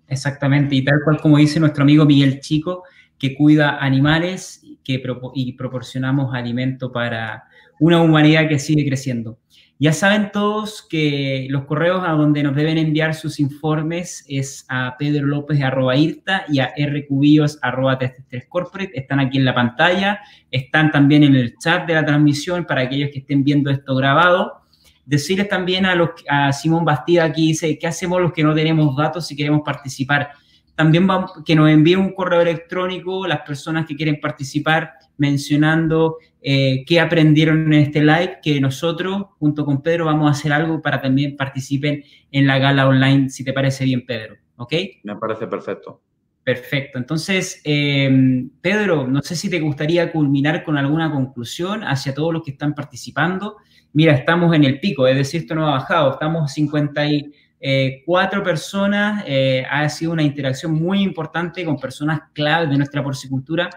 Exactamente, 0.09 0.75
y 0.75 0.83
tal 0.83 0.99
cual 1.05 1.21
como 1.21 1.37
dice 1.37 1.57
nuestro 1.57 1.83
amigo 1.83 2.03
Miguel 2.03 2.41
Chico, 2.41 2.83
que 3.17 3.33
cuida 3.33 3.77
animales 3.77 4.61
que 4.83 5.01
y 5.33 5.53
proporcionamos 5.53 6.35
alimento 6.35 6.91
para 6.91 7.45
una 7.79 8.01
humanidad 8.01 8.49
que 8.49 8.59
sigue 8.59 8.85
creciendo. 8.85 9.39
Ya 9.79 9.93
saben 9.93 10.31
todos 10.33 10.85
que 10.89 11.47
los 11.49 11.63
correos 11.63 12.03
a 12.05 12.11
donde 12.11 12.43
nos 12.43 12.53
deben 12.53 12.77
enviar 12.77 13.15
sus 13.15 13.39
informes 13.39 14.25
es 14.27 14.65
a 14.67 14.97
pedrolopez.irta 14.99 16.43
y 16.49 16.59
a 16.59 16.73
rcubillos.33corporate. 16.77 18.99
Están 18.99 19.21
aquí 19.21 19.37
en 19.37 19.45
la 19.45 19.55
pantalla, 19.55 20.19
están 20.51 20.91
también 20.91 21.23
en 21.23 21.35
el 21.35 21.57
chat 21.57 21.87
de 21.87 21.93
la 21.93 22.05
transmisión 22.05 22.65
para 22.65 22.81
aquellos 22.81 23.11
que 23.11 23.19
estén 23.19 23.45
viendo 23.45 23.71
esto 23.71 23.95
grabado. 23.95 24.64
Decirles 25.05 25.47
también 25.47 25.85
a, 25.85 25.95
los, 25.95 26.09
a 26.27 26.51
Simón 26.51 26.83
Bastida 26.83 27.25
aquí 27.25 27.47
dice, 27.47 27.77
¿qué 27.77 27.87
hacemos 27.87 28.21
los 28.21 28.33
que 28.33 28.43
no 28.43 28.53
tenemos 28.53 28.95
datos 28.95 29.27
si 29.27 29.35
queremos 29.35 29.61
participar? 29.63 30.29
También 30.75 31.07
que 31.45 31.55
nos 31.55 31.69
envíen 31.69 31.99
un 31.99 32.13
correo 32.13 32.41
electrónico 32.41 33.25
las 33.27 33.41
personas 33.41 33.85
que 33.85 33.95
quieren 33.95 34.19
participar 34.19 34.93
mencionando 35.17 36.17
eh, 36.41 36.83
qué 36.85 36.99
aprendieron 36.99 37.73
en 37.73 37.81
este 37.81 38.01
live, 38.01 38.39
que 38.43 38.59
nosotros, 38.59 39.27
junto 39.39 39.65
con 39.65 39.81
Pedro, 39.81 40.05
vamos 40.05 40.27
a 40.27 40.31
hacer 40.31 40.51
algo 40.51 40.81
para 40.81 41.01
también 41.01 41.37
participen 41.37 42.03
en 42.31 42.47
la 42.47 42.59
gala 42.59 42.87
online, 42.87 43.29
si 43.29 43.43
te 43.43 43.53
parece 43.53 43.85
bien, 43.85 44.05
Pedro. 44.05 44.35
¿Ok? 44.57 44.73
Me 45.03 45.15
parece 45.15 45.47
perfecto. 45.47 46.01
Perfecto. 46.43 46.99
Entonces, 46.99 47.61
eh, 47.63 48.47
Pedro, 48.61 49.07
no 49.07 49.21
sé 49.23 49.35
si 49.35 49.49
te 49.49 49.59
gustaría 49.59 50.11
culminar 50.11 50.63
con 50.63 50.77
alguna 50.77 51.11
conclusión 51.11 51.83
hacia 51.83 52.13
todos 52.13 52.31
los 52.31 52.43
que 52.43 52.51
están 52.51 52.75
participando. 52.75 53.57
Mira, 53.95 54.11
estamos 54.11 54.53
en 54.53 54.65
el 54.65 54.81
pico, 54.81 55.07
es 55.07 55.15
decir, 55.15 55.43
esto 55.43 55.55
no 55.55 55.69
ha 55.69 55.75
bajado, 55.75 56.11
estamos 56.11 56.51
50 56.51 57.05
y 57.05 57.31
eh, 57.61 58.03
cuatro 58.05 58.43
personas, 58.43 59.23
eh, 59.25 59.65
ha 59.71 59.87
sido 59.87 60.11
una 60.11 60.21
interacción 60.21 60.73
muy 60.73 61.01
importante 61.01 61.63
con 61.63 61.77
personas 61.77 62.23
clave 62.33 62.67
de 62.67 62.75
nuestra 62.75 63.01
porcicultura. 63.01 63.69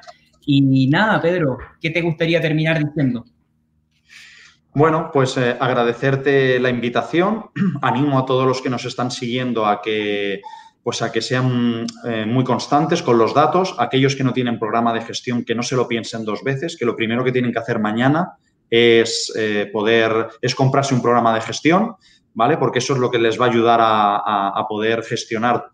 Y 0.44 0.88
nada, 0.88 1.22
Pedro, 1.22 1.58
¿qué 1.80 1.90
te 1.90 2.00
gustaría 2.00 2.40
terminar 2.40 2.84
diciendo? 2.84 3.26
Bueno, 4.74 5.10
pues 5.12 5.36
eh, 5.36 5.56
agradecerte 5.60 6.58
la 6.58 6.70
invitación. 6.70 7.44
Animo 7.82 8.18
a 8.18 8.26
todos 8.26 8.44
los 8.44 8.60
que 8.60 8.70
nos 8.70 8.84
están 8.86 9.12
siguiendo 9.12 9.66
a 9.66 9.80
que, 9.80 10.40
pues 10.82 11.00
a 11.00 11.12
que 11.12 11.22
sean 11.22 11.86
muy 12.26 12.42
constantes 12.42 13.04
con 13.04 13.18
los 13.18 13.34
datos. 13.34 13.76
Aquellos 13.78 14.16
que 14.16 14.24
no 14.24 14.32
tienen 14.32 14.58
programa 14.58 14.92
de 14.92 15.02
gestión, 15.02 15.44
que 15.44 15.54
no 15.54 15.62
se 15.62 15.76
lo 15.76 15.86
piensen 15.86 16.24
dos 16.24 16.42
veces, 16.42 16.76
que 16.76 16.86
lo 16.86 16.96
primero 16.96 17.22
que 17.22 17.30
tienen 17.30 17.52
que 17.52 17.60
hacer 17.60 17.78
mañana 17.78 18.36
es 18.70 19.32
poder, 19.72 20.28
es 20.42 20.54
comprarse 20.54 20.94
un 20.94 21.02
programa 21.02 21.34
de 21.34 21.40
gestión 21.40 21.96
¿vale? 22.38 22.56
Porque 22.56 22.78
eso 22.78 22.94
es 22.94 23.00
lo 23.00 23.10
que 23.10 23.18
les 23.18 23.38
va 23.40 23.46
a 23.46 23.48
ayudar 23.48 23.80
a, 23.82 24.64
poder 24.68 25.02
gestionar 25.02 25.70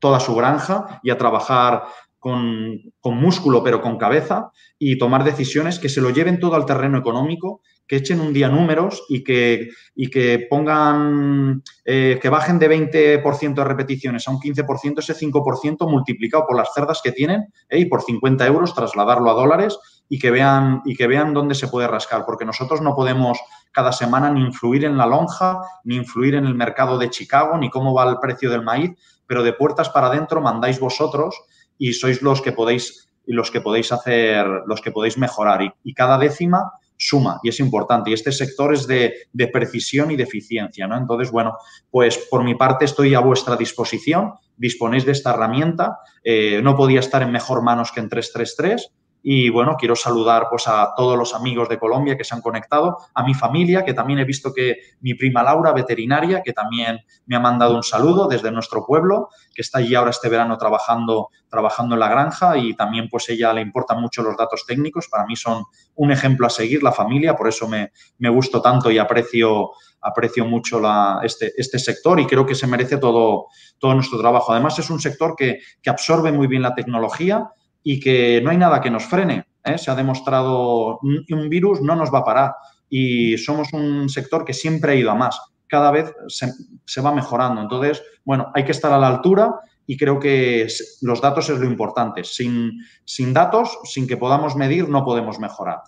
toda 0.00 0.18
su 0.18 0.34
granja 0.34 1.00
y 1.04 1.10
a 1.10 1.16
trabajar 1.16 1.84
con, 2.18 2.80
músculo 3.04 3.62
pero 3.62 3.80
con 3.80 3.96
cabeza 3.96 4.50
y 4.78 4.98
tomar 4.98 5.22
decisiones 5.22 5.78
que 5.78 5.88
se 5.88 6.00
lo 6.00 6.10
lleven 6.10 6.40
todo 6.40 6.56
al 6.56 6.66
terreno 6.66 6.98
económico, 6.98 7.62
que 7.86 7.96
echen 7.96 8.20
un 8.20 8.32
día 8.32 8.48
números 8.48 9.04
y 9.08 9.22
que, 9.22 9.68
y 9.94 10.10
que 10.10 10.46
pongan, 10.50 11.62
eh, 11.84 12.18
que 12.20 12.28
bajen 12.28 12.58
de 12.58 13.22
20% 13.22 13.54
de 13.54 13.64
repeticiones 13.64 14.26
a 14.26 14.32
un 14.32 14.40
15%, 14.40 14.98
ese 14.98 15.14
5% 15.14 15.88
multiplicado 15.88 16.46
por 16.48 16.56
las 16.56 16.74
cerdas 16.74 17.00
que 17.00 17.12
tienen 17.12 17.46
¿eh? 17.68 17.78
y 17.78 17.84
por 17.84 18.02
50 18.02 18.44
euros 18.44 18.74
trasladarlo 18.74 19.30
a 19.30 19.34
dólares 19.34 19.78
y 20.08 20.18
que 20.18 20.30
vean, 20.30 20.82
y 20.84 20.96
que 20.96 21.06
vean 21.06 21.34
dónde 21.34 21.54
se 21.54 21.68
puede 21.68 21.86
rascar, 21.86 22.24
porque 22.24 22.44
nosotros 22.44 22.80
no 22.80 22.94
podemos 22.94 23.38
cada 23.72 23.92
semana 23.92 24.30
ni 24.30 24.40
influir 24.40 24.84
en 24.84 24.96
la 24.96 25.06
lonja, 25.06 25.60
ni 25.84 25.96
influir 25.96 26.34
en 26.34 26.46
el 26.46 26.54
mercado 26.54 26.98
de 26.98 27.10
Chicago, 27.10 27.56
ni 27.58 27.70
cómo 27.70 27.94
va 27.94 28.08
el 28.08 28.18
precio 28.18 28.50
del 28.50 28.62
maíz, 28.62 28.92
pero 29.26 29.42
de 29.42 29.52
puertas 29.52 29.90
para 29.90 30.08
adentro 30.08 30.40
mandáis 30.40 30.80
vosotros 30.80 31.40
y 31.76 31.92
sois 31.92 32.22
los 32.22 32.40
que 32.40 32.52
podéis 32.52 33.08
los 33.34 33.50
que 33.50 33.60
podéis 33.60 33.92
hacer, 33.92 34.46
los 34.66 34.80
que 34.80 34.90
podéis 34.90 35.18
mejorar. 35.18 35.74
Y, 35.84 35.92
cada 35.92 36.16
décima 36.16 36.72
suma 36.96 37.38
y 37.42 37.50
es 37.50 37.60
importante. 37.60 38.08
Y 38.08 38.14
este 38.14 38.32
sector 38.32 38.72
es 38.72 38.86
de, 38.86 39.28
precisión 39.52 40.10
y 40.10 40.16
de 40.16 40.22
eficiencia, 40.22 40.86
¿no? 40.86 40.96
Entonces, 40.96 41.30
bueno, 41.30 41.58
pues 41.90 42.16
por 42.30 42.42
mi 42.42 42.54
parte 42.54 42.86
estoy 42.86 43.14
a 43.14 43.20
vuestra 43.20 43.54
disposición. 43.56 44.32
Disponéis 44.56 45.04
de 45.04 45.12
esta 45.12 45.34
herramienta. 45.34 45.98
Eh, 46.24 46.62
no 46.62 46.74
podía 46.74 47.00
estar 47.00 47.22
en 47.22 47.30
mejor 47.30 47.62
manos 47.62 47.92
que 47.92 48.00
en 48.00 48.08
333 48.08 48.92
y 49.22 49.50
bueno, 49.50 49.76
quiero 49.78 49.96
saludar 49.96 50.46
pues 50.48 50.68
a 50.68 50.92
todos 50.96 51.18
los 51.18 51.34
amigos 51.34 51.68
de 51.68 51.78
Colombia 51.78 52.16
que 52.16 52.24
se 52.24 52.34
han 52.34 52.40
conectado, 52.40 52.98
a 53.14 53.24
mi 53.24 53.34
familia, 53.34 53.84
que 53.84 53.94
también 53.94 54.20
he 54.20 54.24
visto 54.24 54.52
que 54.52 54.76
mi 55.00 55.14
prima 55.14 55.42
Laura, 55.42 55.72
veterinaria, 55.72 56.42
que 56.42 56.52
también 56.52 57.00
me 57.26 57.36
ha 57.36 57.40
mandado 57.40 57.74
un 57.74 57.82
saludo 57.82 58.28
desde 58.28 58.50
nuestro 58.50 58.86
pueblo, 58.86 59.28
que 59.54 59.62
está 59.62 59.78
allí 59.78 59.94
ahora 59.94 60.10
este 60.10 60.28
verano 60.28 60.56
trabajando, 60.56 61.30
trabajando 61.48 61.94
en 61.94 62.00
la 62.00 62.08
granja 62.08 62.56
y 62.56 62.74
también 62.74 63.08
pues 63.10 63.28
ella 63.28 63.52
le 63.52 63.60
importan 63.60 64.00
mucho 64.00 64.22
los 64.22 64.36
datos 64.36 64.64
técnicos. 64.66 65.08
Para 65.08 65.26
mí 65.26 65.36
son 65.36 65.64
un 65.96 66.12
ejemplo 66.12 66.46
a 66.46 66.50
seguir 66.50 66.82
la 66.82 66.92
familia, 66.92 67.34
por 67.34 67.48
eso 67.48 67.68
me, 67.68 67.92
me 68.18 68.28
gusto 68.28 68.62
tanto 68.62 68.90
y 68.90 68.98
aprecio, 68.98 69.70
aprecio 70.00 70.44
mucho 70.46 70.80
la, 70.80 71.20
este, 71.22 71.52
este 71.56 71.78
sector 71.78 72.20
y 72.20 72.26
creo 72.26 72.46
que 72.46 72.54
se 72.54 72.66
merece 72.66 72.98
todo, 72.98 73.46
todo 73.78 73.94
nuestro 73.94 74.18
trabajo. 74.18 74.52
Además 74.52 74.78
es 74.78 74.90
un 74.90 75.00
sector 75.00 75.34
que, 75.36 75.58
que 75.82 75.90
absorbe 75.90 76.30
muy 76.30 76.46
bien 76.46 76.62
la 76.62 76.74
tecnología 76.74 77.50
y 77.90 77.98
que 77.98 78.42
no 78.42 78.50
hay 78.50 78.58
nada 78.58 78.82
que 78.82 78.90
nos 78.90 79.06
frene. 79.06 79.46
¿eh? 79.64 79.78
Se 79.78 79.90
ha 79.90 79.94
demostrado 79.94 81.00
que 81.26 81.32
un 81.32 81.48
virus 81.48 81.80
no 81.80 81.96
nos 81.96 82.12
va 82.12 82.18
a 82.18 82.24
parar 82.24 82.54
y 82.90 83.38
somos 83.38 83.72
un 83.72 84.10
sector 84.10 84.44
que 84.44 84.52
siempre 84.52 84.92
ha 84.92 84.94
ido 84.94 85.10
a 85.10 85.14
más. 85.14 85.40
Cada 85.66 85.90
vez 85.90 86.12
se, 86.26 87.00
va 87.00 87.14
mejorando. 87.14 87.62
Entonces, 87.62 88.02
bueno, 88.26 88.52
hay 88.54 88.66
que 88.66 88.72
estar 88.72 88.92
a 88.92 88.98
la 88.98 89.08
altura 89.08 89.54
y 89.86 89.96
creo 89.96 90.20
que 90.20 90.68
los 91.00 91.22
datos 91.22 91.48
es 91.48 91.58
lo 91.58 91.64
importante. 91.64 92.24
Sin, 92.24 92.72
sin 93.06 93.32
datos, 93.32 93.78
sin 93.84 94.06
que 94.06 94.18
podamos 94.18 94.54
medir, 94.54 94.90
no 94.90 95.02
podemos 95.02 95.38
mejorar. 95.38 95.78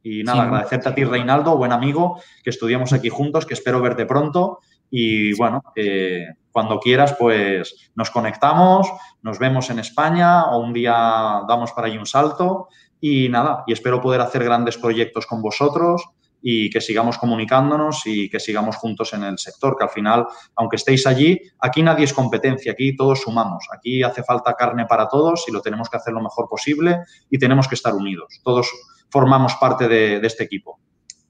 Y 0.00 0.22
nada, 0.22 0.44
agradecerte 0.44 0.90
a 0.90 0.94
ti, 0.94 1.02
Reinaldo, 1.02 1.56
buen 1.56 1.72
amigo, 1.72 2.22
que 2.44 2.50
estudiamos 2.50 2.92
aquí 2.92 3.08
juntos, 3.08 3.46
que 3.46 3.54
espero 3.54 3.82
verte 3.82 4.06
pronto. 4.06 4.60
Y 4.90 5.36
bueno, 5.36 5.62
cuando 6.50 6.80
quieras, 6.80 7.14
pues 7.18 7.90
nos 7.94 8.10
conectamos, 8.10 8.90
nos 9.22 9.38
vemos 9.38 9.70
en 9.70 9.78
España 9.78 10.46
o 10.46 10.58
un 10.58 10.72
día 10.72 11.42
damos 11.48 11.72
para 11.72 11.86
allí 11.86 11.98
un 11.98 12.06
salto 12.06 12.68
y 13.00 13.28
nada, 13.28 13.64
y 13.66 13.72
espero 13.72 14.00
poder 14.00 14.20
hacer 14.20 14.42
grandes 14.42 14.76
proyectos 14.76 15.26
con 15.26 15.40
vosotros 15.40 16.04
y 16.42 16.70
que 16.70 16.80
sigamos 16.80 17.18
comunicándonos 17.18 18.02
y 18.06 18.28
que 18.28 18.40
sigamos 18.40 18.76
juntos 18.76 19.12
en 19.12 19.24
el 19.24 19.38
sector, 19.38 19.76
que 19.76 19.84
al 19.84 19.90
final, 19.90 20.26
aunque 20.56 20.76
estéis 20.76 21.06
allí, 21.06 21.40
aquí 21.60 21.82
nadie 21.82 22.04
es 22.04 22.12
competencia, 22.12 22.72
aquí 22.72 22.96
todos 22.96 23.22
sumamos, 23.22 23.66
aquí 23.72 24.02
hace 24.02 24.22
falta 24.22 24.54
carne 24.54 24.86
para 24.86 25.08
todos 25.08 25.44
y 25.48 25.52
lo 25.52 25.60
tenemos 25.60 25.88
que 25.88 25.96
hacer 25.96 26.12
lo 26.12 26.22
mejor 26.22 26.48
posible 26.48 27.00
y 27.30 27.38
tenemos 27.38 27.68
que 27.68 27.74
estar 27.74 27.94
unidos. 27.94 28.40
Todos 28.42 28.70
formamos 29.10 29.54
parte 29.56 29.88
de, 29.88 30.20
de 30.20 30.26
este 30.26 30.44
equipo. 30.44 30.78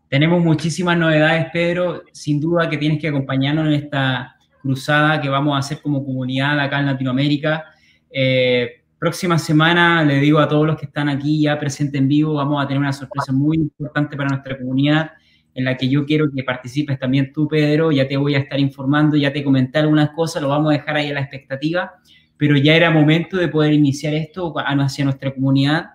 Tenemos 0.09 0.43
muchísimas 0.43 0.97
novedades, 0.97 1.49
Pedro. 1.53 2.03
Sin 2.13 2.41
duda 2.41 2.69
que 2.71 2.79
tienes 2.79 2.99
que 2.99 3.09
acompañarnos 3.09 3.67
en 3.67 3.75
esta 3.75 4.37
cruzada 4.63 5.21
que 5.21 5.29
vamos 5.29 5.55
a 5.55 5.59
hacer 5.59 5.81
como 5.83 6.05
comunidad 6.05 6.59
acá 6.59 6.81
en 6.81 6.87
Latinoamérica. 6.87 7.67
Eh, 8.11 8.85
próxima 8.99 9.39
semana, 9.39 10.03
le 10.05 10.19
digo 10.19 10.39
a 10.39 10.49
todos 10.49 10.67
los 10.67 10.77
que 10.77 10.87
están 10.87 11.09
aquí 11.09 11.43
ya 11.43 11.59
presentes 11.59 12.01
en 12.01 12.09
vivo, 12.09 12.35
vamos 12.35 12.63
a 12.63 12.67
tener 12.67 12.81
una 12.81 12.93
sorpresa 12.93 13.33
muy 13.33 13.59
importante 13.59 14.17
para 14.17 14.31
nuestra 14.31 14.59
comunidad 14.59 15.11
en 15.55 15.65
la 15.65 15.77
que 15.77 15.89
yo 15.89 16.07
quiero 16.07 16.27
que 16.35 16.43
participes 16.43 16.99
también 16.99 17.33
tú, 17.33 17.49
Pedro. 17.49 17.91
Ya 17.93 18.07
te 18.07 18.17
voy 18.17 18.35
a 18.35 18.39
estar 18.39 18.59
informando, 18.59 19.17
ya 19.17 19.33
te 19.33 19.45
comenté 19.45 19.79
algunas 19.79 20.11
cosas, 20.11 20.41
lo 20.41 20.49
vamos 20.49 20.71
a 20.71 20.75
dejar 20.75 20.97
ahí 20.97 21.11
a 21.11 21.15
la 21.15 21.21
expectativa, 21.21 21.95
pero 22.37 22.57
ya 22.57 22.75
era 22.75 22.91
momento 22.91 23.37
de 23.37 23.49
poder 23.49 23.73
iniciar 23.73 24.15
esto 24.15 24.55
hacia 24.57 25.05
nuestra 25.05 25.35
comunidad 25.35 25.87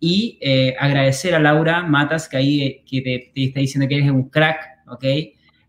y 0.00 0.38
eh, 0.40 0.74
agradecer 0.78 1.34
a 1.34 1.40
Laura 1.40 1.82
Matas, 1.82 2.28
que 2.28 2.36
ahí 2.36 2.84
que 2.88 3.00
te, 3.00 3.32
te, 3.34 3.44
está 3.44 3.60
diciendo 3.60 3.88
que 3.88 3.96
eres 3.96 4.10
un 4.10 4.28
crack, 4.28 4.60
¿ok? 4.88 5.04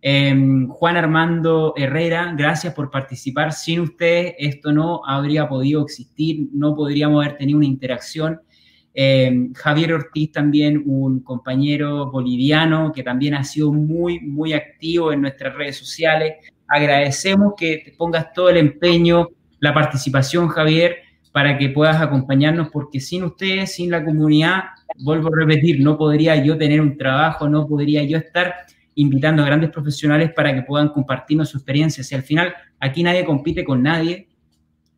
Em, 0.02 0.68
Juan 0.68 0.96
Armando 0.96 1.74
Herrera, 1.76 2.34
gracias 2.38 2.74
por 2.74 2.90
participar. 2.90 3.52
Sin 3.52 3.82
usted 3.82 4.34
esto 4.38 4.72
no 4.72 5.02
habría 5.06 5.50
podido 5.50 5.82
existir, 5.84 6.48
no 6.54 6.76
podríamos 6.76 7.26
haber 7.26 7.38
tenido 7.38 7.58
una 7.58 7.68
interacción. 7.68 8.40
Em, 8.94 9.54
Javier 9.54 9.94
Ortiz 9.94 10.32
también, 10.32 10.84
un 10.86 11.20
compañero 11.22 12.10
boliviano 12.12 12.92
que 12.94 13.04
también 13.04 13.36
ha 13.36 13.44
sido 13.44 13.72
muy, 13.74 14.20
muy 14.22 14.54
activo 14.54 15.12
en 15.12 15.22
nuestras 15.22 15.56
redes 15.56 15.78
sociales. 15.78 16.34
Agradecemos 16.68 17.54
que 17.58 17.82
te 17.84 17.92
pongas 17.92 18.32
todo 18.34 18.50
el 18.50 18.58
empeño, 18.58 19.30
la 19.60 19.74
participación, 19.74 20.48
Javier, 20.48 20.98
para 21.40 21.58
que 21.58 21.70
puedas 21.70 22.02
acompañarnos, 22.02 22.68
porque 22.68 23.00
sin 23.00 23.24
ustedes, 23.24 23.74
sin 23.74 23.90
la 23.90 24.04
comunidad, 24.04 24.62
vuelvo 24.98 25.30
a 25.30 25.40
repetir, 25.40 25.80
no 25.80 25.98
podría 25.98 26.36
yo 26.36 26.58
tener 26.58 26.82
un 26.82 26.98
trabajo, 26.98 27.48
no 27.48 27.66
podría 27.66 28.04
yo 28.04 28.18
estar 28.18 28.54
invitando 28.96 29.42
a 29.42 29.46
grandes 29.46 29.70
profesionales 29.70 30.34
para 30.36 30.54
que 30.54 30.64
puedan 30.64 30.90
compartirnos 30.90 31.48
su 31.48 31.56
experiencia. 31.56 32.04
Si 32.04 32.14
al 32.14 32.24
final 32.24 32.54
aquí 32.82 33.04
nadie 33.04 33.24
compite 33.24 33.64
con 33.64 33.82
nadie, 33.82 34.28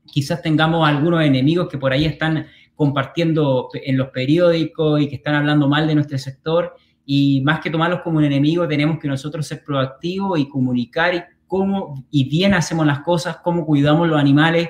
quizás 0.03 0.41
tengamos 0.41 0.89
algunos 0.89 1.23
enemigos 1.23 1.69
que 1.69 1.77
por 1.77 1.93
ahí 1.93 2.05
están 2.05 2.47
compartiendo 2.73 3.69
en 3.75 3.95
los 3.95 4.07
periódicos 4.07 4.99
y 4.99 5.07
que 5.07 5.17
están 5.17 5.35
hablando 5.35 5.69
mal 5.69 5.85
de 5.85 5.93
nuestro 5.93 6.17
sector. 6.17 6.73
Y 7.05 7.41
más 7.41 7.59
que 7.59 7.69
tomarlos 7.69 8.01
como 8.01 8.17
un 8.17 8.23
enemigo, 8.23 8.67
tenemos 8.67 8.97
que 8.97 9.07
nosotros 9.07 9.45
ser 9.45 9.63
proactivos 9.63 10.39
y 10.39 10.49
comunicar 10.49 11.27
cómo 11.51 12.05
y 12.09 12.29
bien 12.29 12.53
hacemos 12.53 12.85
las 12.85 13.01
cosas, 13.01 13.39
cómo 13.43 13.65
cuidamos 13.65 14.07
los 14.07 14.17
animales. 14.17 14.69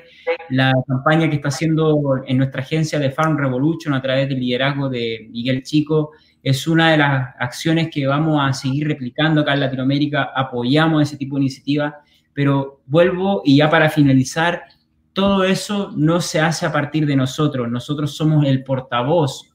La 0.49 0.73
campaña 0.87 1.29
que 1.29 1.35
está 1.35 1.49
haciendo 1.49 2.23
en 2.25 2.39
nuestra 2.39 2.63
agencia 2.63 2.97
de 2.97 3.11
Farm 3.11 3.37
Revolution 3.37 3.93
a 3.93 4.01
través 4.01 4.27
del 4.27 4.39
liderazgo 4.39 4.89
de 4.89 5.27
Miguel 5.29 5.61
Chico 5.61 6.09
es 6.41 6.67
una 6.67 6.89
de 6.89 6.97
las 6.97 7.35
acciones 7.37 7.89
que 7.93 8.07
vamos 8.07 8.41
a 8.41 8.51
seguir 8.51 8.87
replicando 8.87 9.41
acá 9.41 9.53
en 9.53 9.59
Latinoamérica, 9.59 10.31
apoyamos 10.35 11.03
ese 11.03 11.17
tipo 11.17 11.35
de 11.35 11.43
iniciativas, 11.43 11.93
pero 12.33 12.81
vuelvo 12.87 13.43
y 13.45 13.57
ya 13.57 13.69
para 13.69 13.87
finalizar, 13.91 14.63
todo 15.13 15.43
eso 15.43 15.91
no 15.95 16.19
se 16.19 16.39
hace 16.39 16.65
a 16.65 16.71
partir 16.71 17.05
de 17.05 17.15
nosotros, 17.15 17.69
nosotros 17.69 18.15
somos 18.15 18.43
el 18.43 18.63
portavoz, 18.63 19.53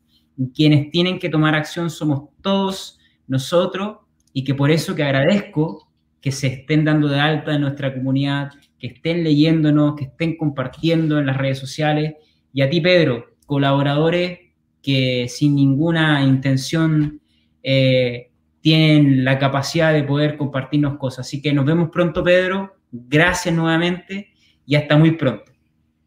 quienes 0.54 0.92
tienen 0.92 1.18
que 1.18 1.28
tomar 1.28 1.56
acción 1.56 1.90
somos 1.90 2.28
todos 2.40 3.00
nosotros 3.26 3.96
y 4.32 4.44
que 4.44 4.54
por 4.54 4.70
eso 4.70 4.94
que 4.94 5.02
agradezco 5.02 5.85
que 6.26 6.32
se 6.32 6.48
estén 6.48 6.84
dando 6.84 7.06
de 7.06 7.20
alta 7.20 7.54
en 7.54 7.60
nuestra 7.60 7.94
comunidad, 7.94 8.50
que 8.80 8.88
estén 8.88 9.22
leyéndonos, 9.22 9.94
que 9.94 10.06
estén 10.06 10.36
compartiendo 10.36 11.20
en 11.20 11.26
las 11.26 11.36
redes 11.36 11.56
sociales. 11.56 12.14
Y 12.52 12.62
a 12.62 12.68
ti, 12.68 12.80
Pedro, 12.80 13.26
colaboradores 13.46 14.40
que 14.82 15.28
sin 15.28 15.54
ninguna 15.54 16.24
intención 16.24 17.20
eh, 17.62 18.32
tienen 18.60 19.24
la 19.24 19.38
capacidad 19.38 19.92
de 19.92 20.02
poder 20.02 20.36
compartirnos 20.36 20.98
cosas. 20.98 21.28
Así 21.28 21.40
que 21.40 21.52
nos 21.52 21.64
vemos 21.64 21.90
pronto, 21.90 22.24
Pedro. 22.24 22.74
Gracias 22.90 23.54
nuevamente 23.54 24.32
y 24.66 24.74
hasta 24.74 24.96
muy 24.96 25.12
pronto. 25.12 25.52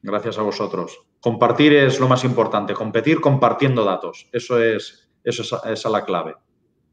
Gracias 0.01 0.37
a 0.37 0.41
vosotros. 0.41 0.99
Compartir 1.21 1.71
es 1.71 1.97
lo 1.97 2.09
más 2.09 2.25
importante, 2.25 2.73
competir 2.73 3.21
compartiendo 3.21 3.85
datos. 3.85 4.27
Eso 4.33 4.61
es, 4.61 5.09
eso 5.23 5.43
es, 5.43 5.53
esa 5.71 5.89
la 5.89 6.03
clave. 6.03 6.35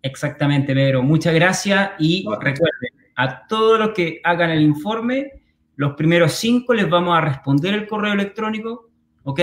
Exactamente, 0.00 0.72
Pedro. 0.72 1.02
Muchas 1.02 1.34
gracias 1.34 1.90
y 1.98 2.24
recuerden, 2.40 3.05
a 3.16 3.46
todos 3.46 3.78
los 3.78 3.90
que 3.90 4.20
hagan 4.22 4.50
el 4.50 4.62
informe, 4.62 5.32
los 5.76 5.94
primeros 5.94 6.32
cinco 6.32 6.74
les 6.74 6.88
vamos 6.88 7.16
a 7.16 7.20
responder 7.20 7.74
el 7.74 7.86
correo 7.86 8.12
electrónico, 8.12 8.90
¿ok? 9.24 9.40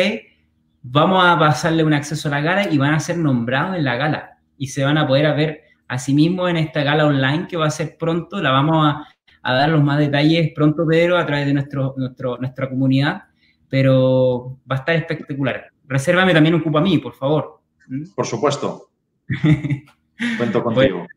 Vamos 0.83 1.23
a 1.25 1.37
pasarle 1.37 1.83
un 1.83 1.93
acceso 1.93 2.27
a 2.27 2.31
la 2.31 2.41
gala 2.41 2.69
y 2.69 2.77
van 2.77 2.93
a 2.93 2.99
ser 2.99 3.17
nombrados 3.17 3.75
en 3.75 3.83
la 3.83 3.95
gala 3.95 4.37
y 4.57 4.67
se 4.67 4.83
van 4.83 4.97
a 4.97 5.07
poder 5.07 5.35
ver 5.35 5.61
a 5.87 5.97
sí 5.97 6.13
mismos 6.13 6.49
en 6.49 6.57
esta 6.57 6.83
gala 6.83 7.05
online 7.05 7.47
que 7.47 7.57
va 7.57 7.67
a 7.67 7.71
ser 7.71 7.97
pronto. 7.97 8.41
La 8.41 8.51
vamos 8.51 8.85
a, 8.85 9.07
a 9.41 9.53
dar 9.53 9.69
los 9.69 9.83
más 9.83 9.99
detalles 9.99 10.51
pronto, 10.53 10.85
Pedro, 10.87 11.17
a 11.17 11.25
través 11.25 11.45
de 11.45 11.53
nuestro, 11.53 11.93
nuestro, 11.97 12.37
nuestra 12.37 12.69
comunidad, 12.69 13.23
pero 13.69 14.59
va 14.69 14.77
a 14.77 14.79
estar 14.79 14.95
espectacular. 14.95 15.67
Resérvame 15.87 16.33
también 16.33 16.55
un 16.55 16.61
cupo 16.61 16.77
a 16.77 16.81
mí, 16.81 16.97
por 16.97 17.13
favor. 17.13 17.61
¿Mm? 17.87 18.13
Por 18.15 18.25
supuesto. 18.25 18.89
Cuento 20.37 20.63
contigo. 20.63 21.07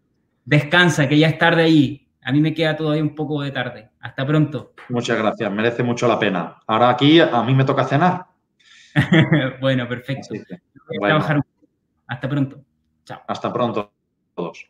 descansa, 0.45 1.09
que 1.09 1.19
ya 1.19 1.29
es 1.29 1.39
tarde 1.39 1.63
ahí. 1.63 2.06
A 2.27 2.33
mí 2.33 2.41
me 2.41 2.53
queda 2.53 2.77
todavía 2.77 3.05
un 3.05 3.15
poco 3.15 3.41
de 3.41 3.53
tarde. 3.53 3.91
Hasta 4.01 4.27
pronto. 4.27 4.73
Muchas 4.89 5.17
gracias, 5.17 5.53
merece 5.53 5.85
mucho 5.85 6.09
la 6.09 6.19
pena. 6.19 6.59
Ahora 6.67 6.91
aquí 6.91 7.21
a 7.21 7.41
mí 7.45 7.55
me 7.55 7.65
toca 7.65 7.85
cenar. 7.85 8.27
bueno, 9.61 9.89
perfecto. 9.89 10.35
Hasta 12.09 12.29
pronto. 12.29 12.65
Chao. 13.05 13.23
Hasta 13.29 13.53
pronto 13.53 13.93
todos. 14.35 14.69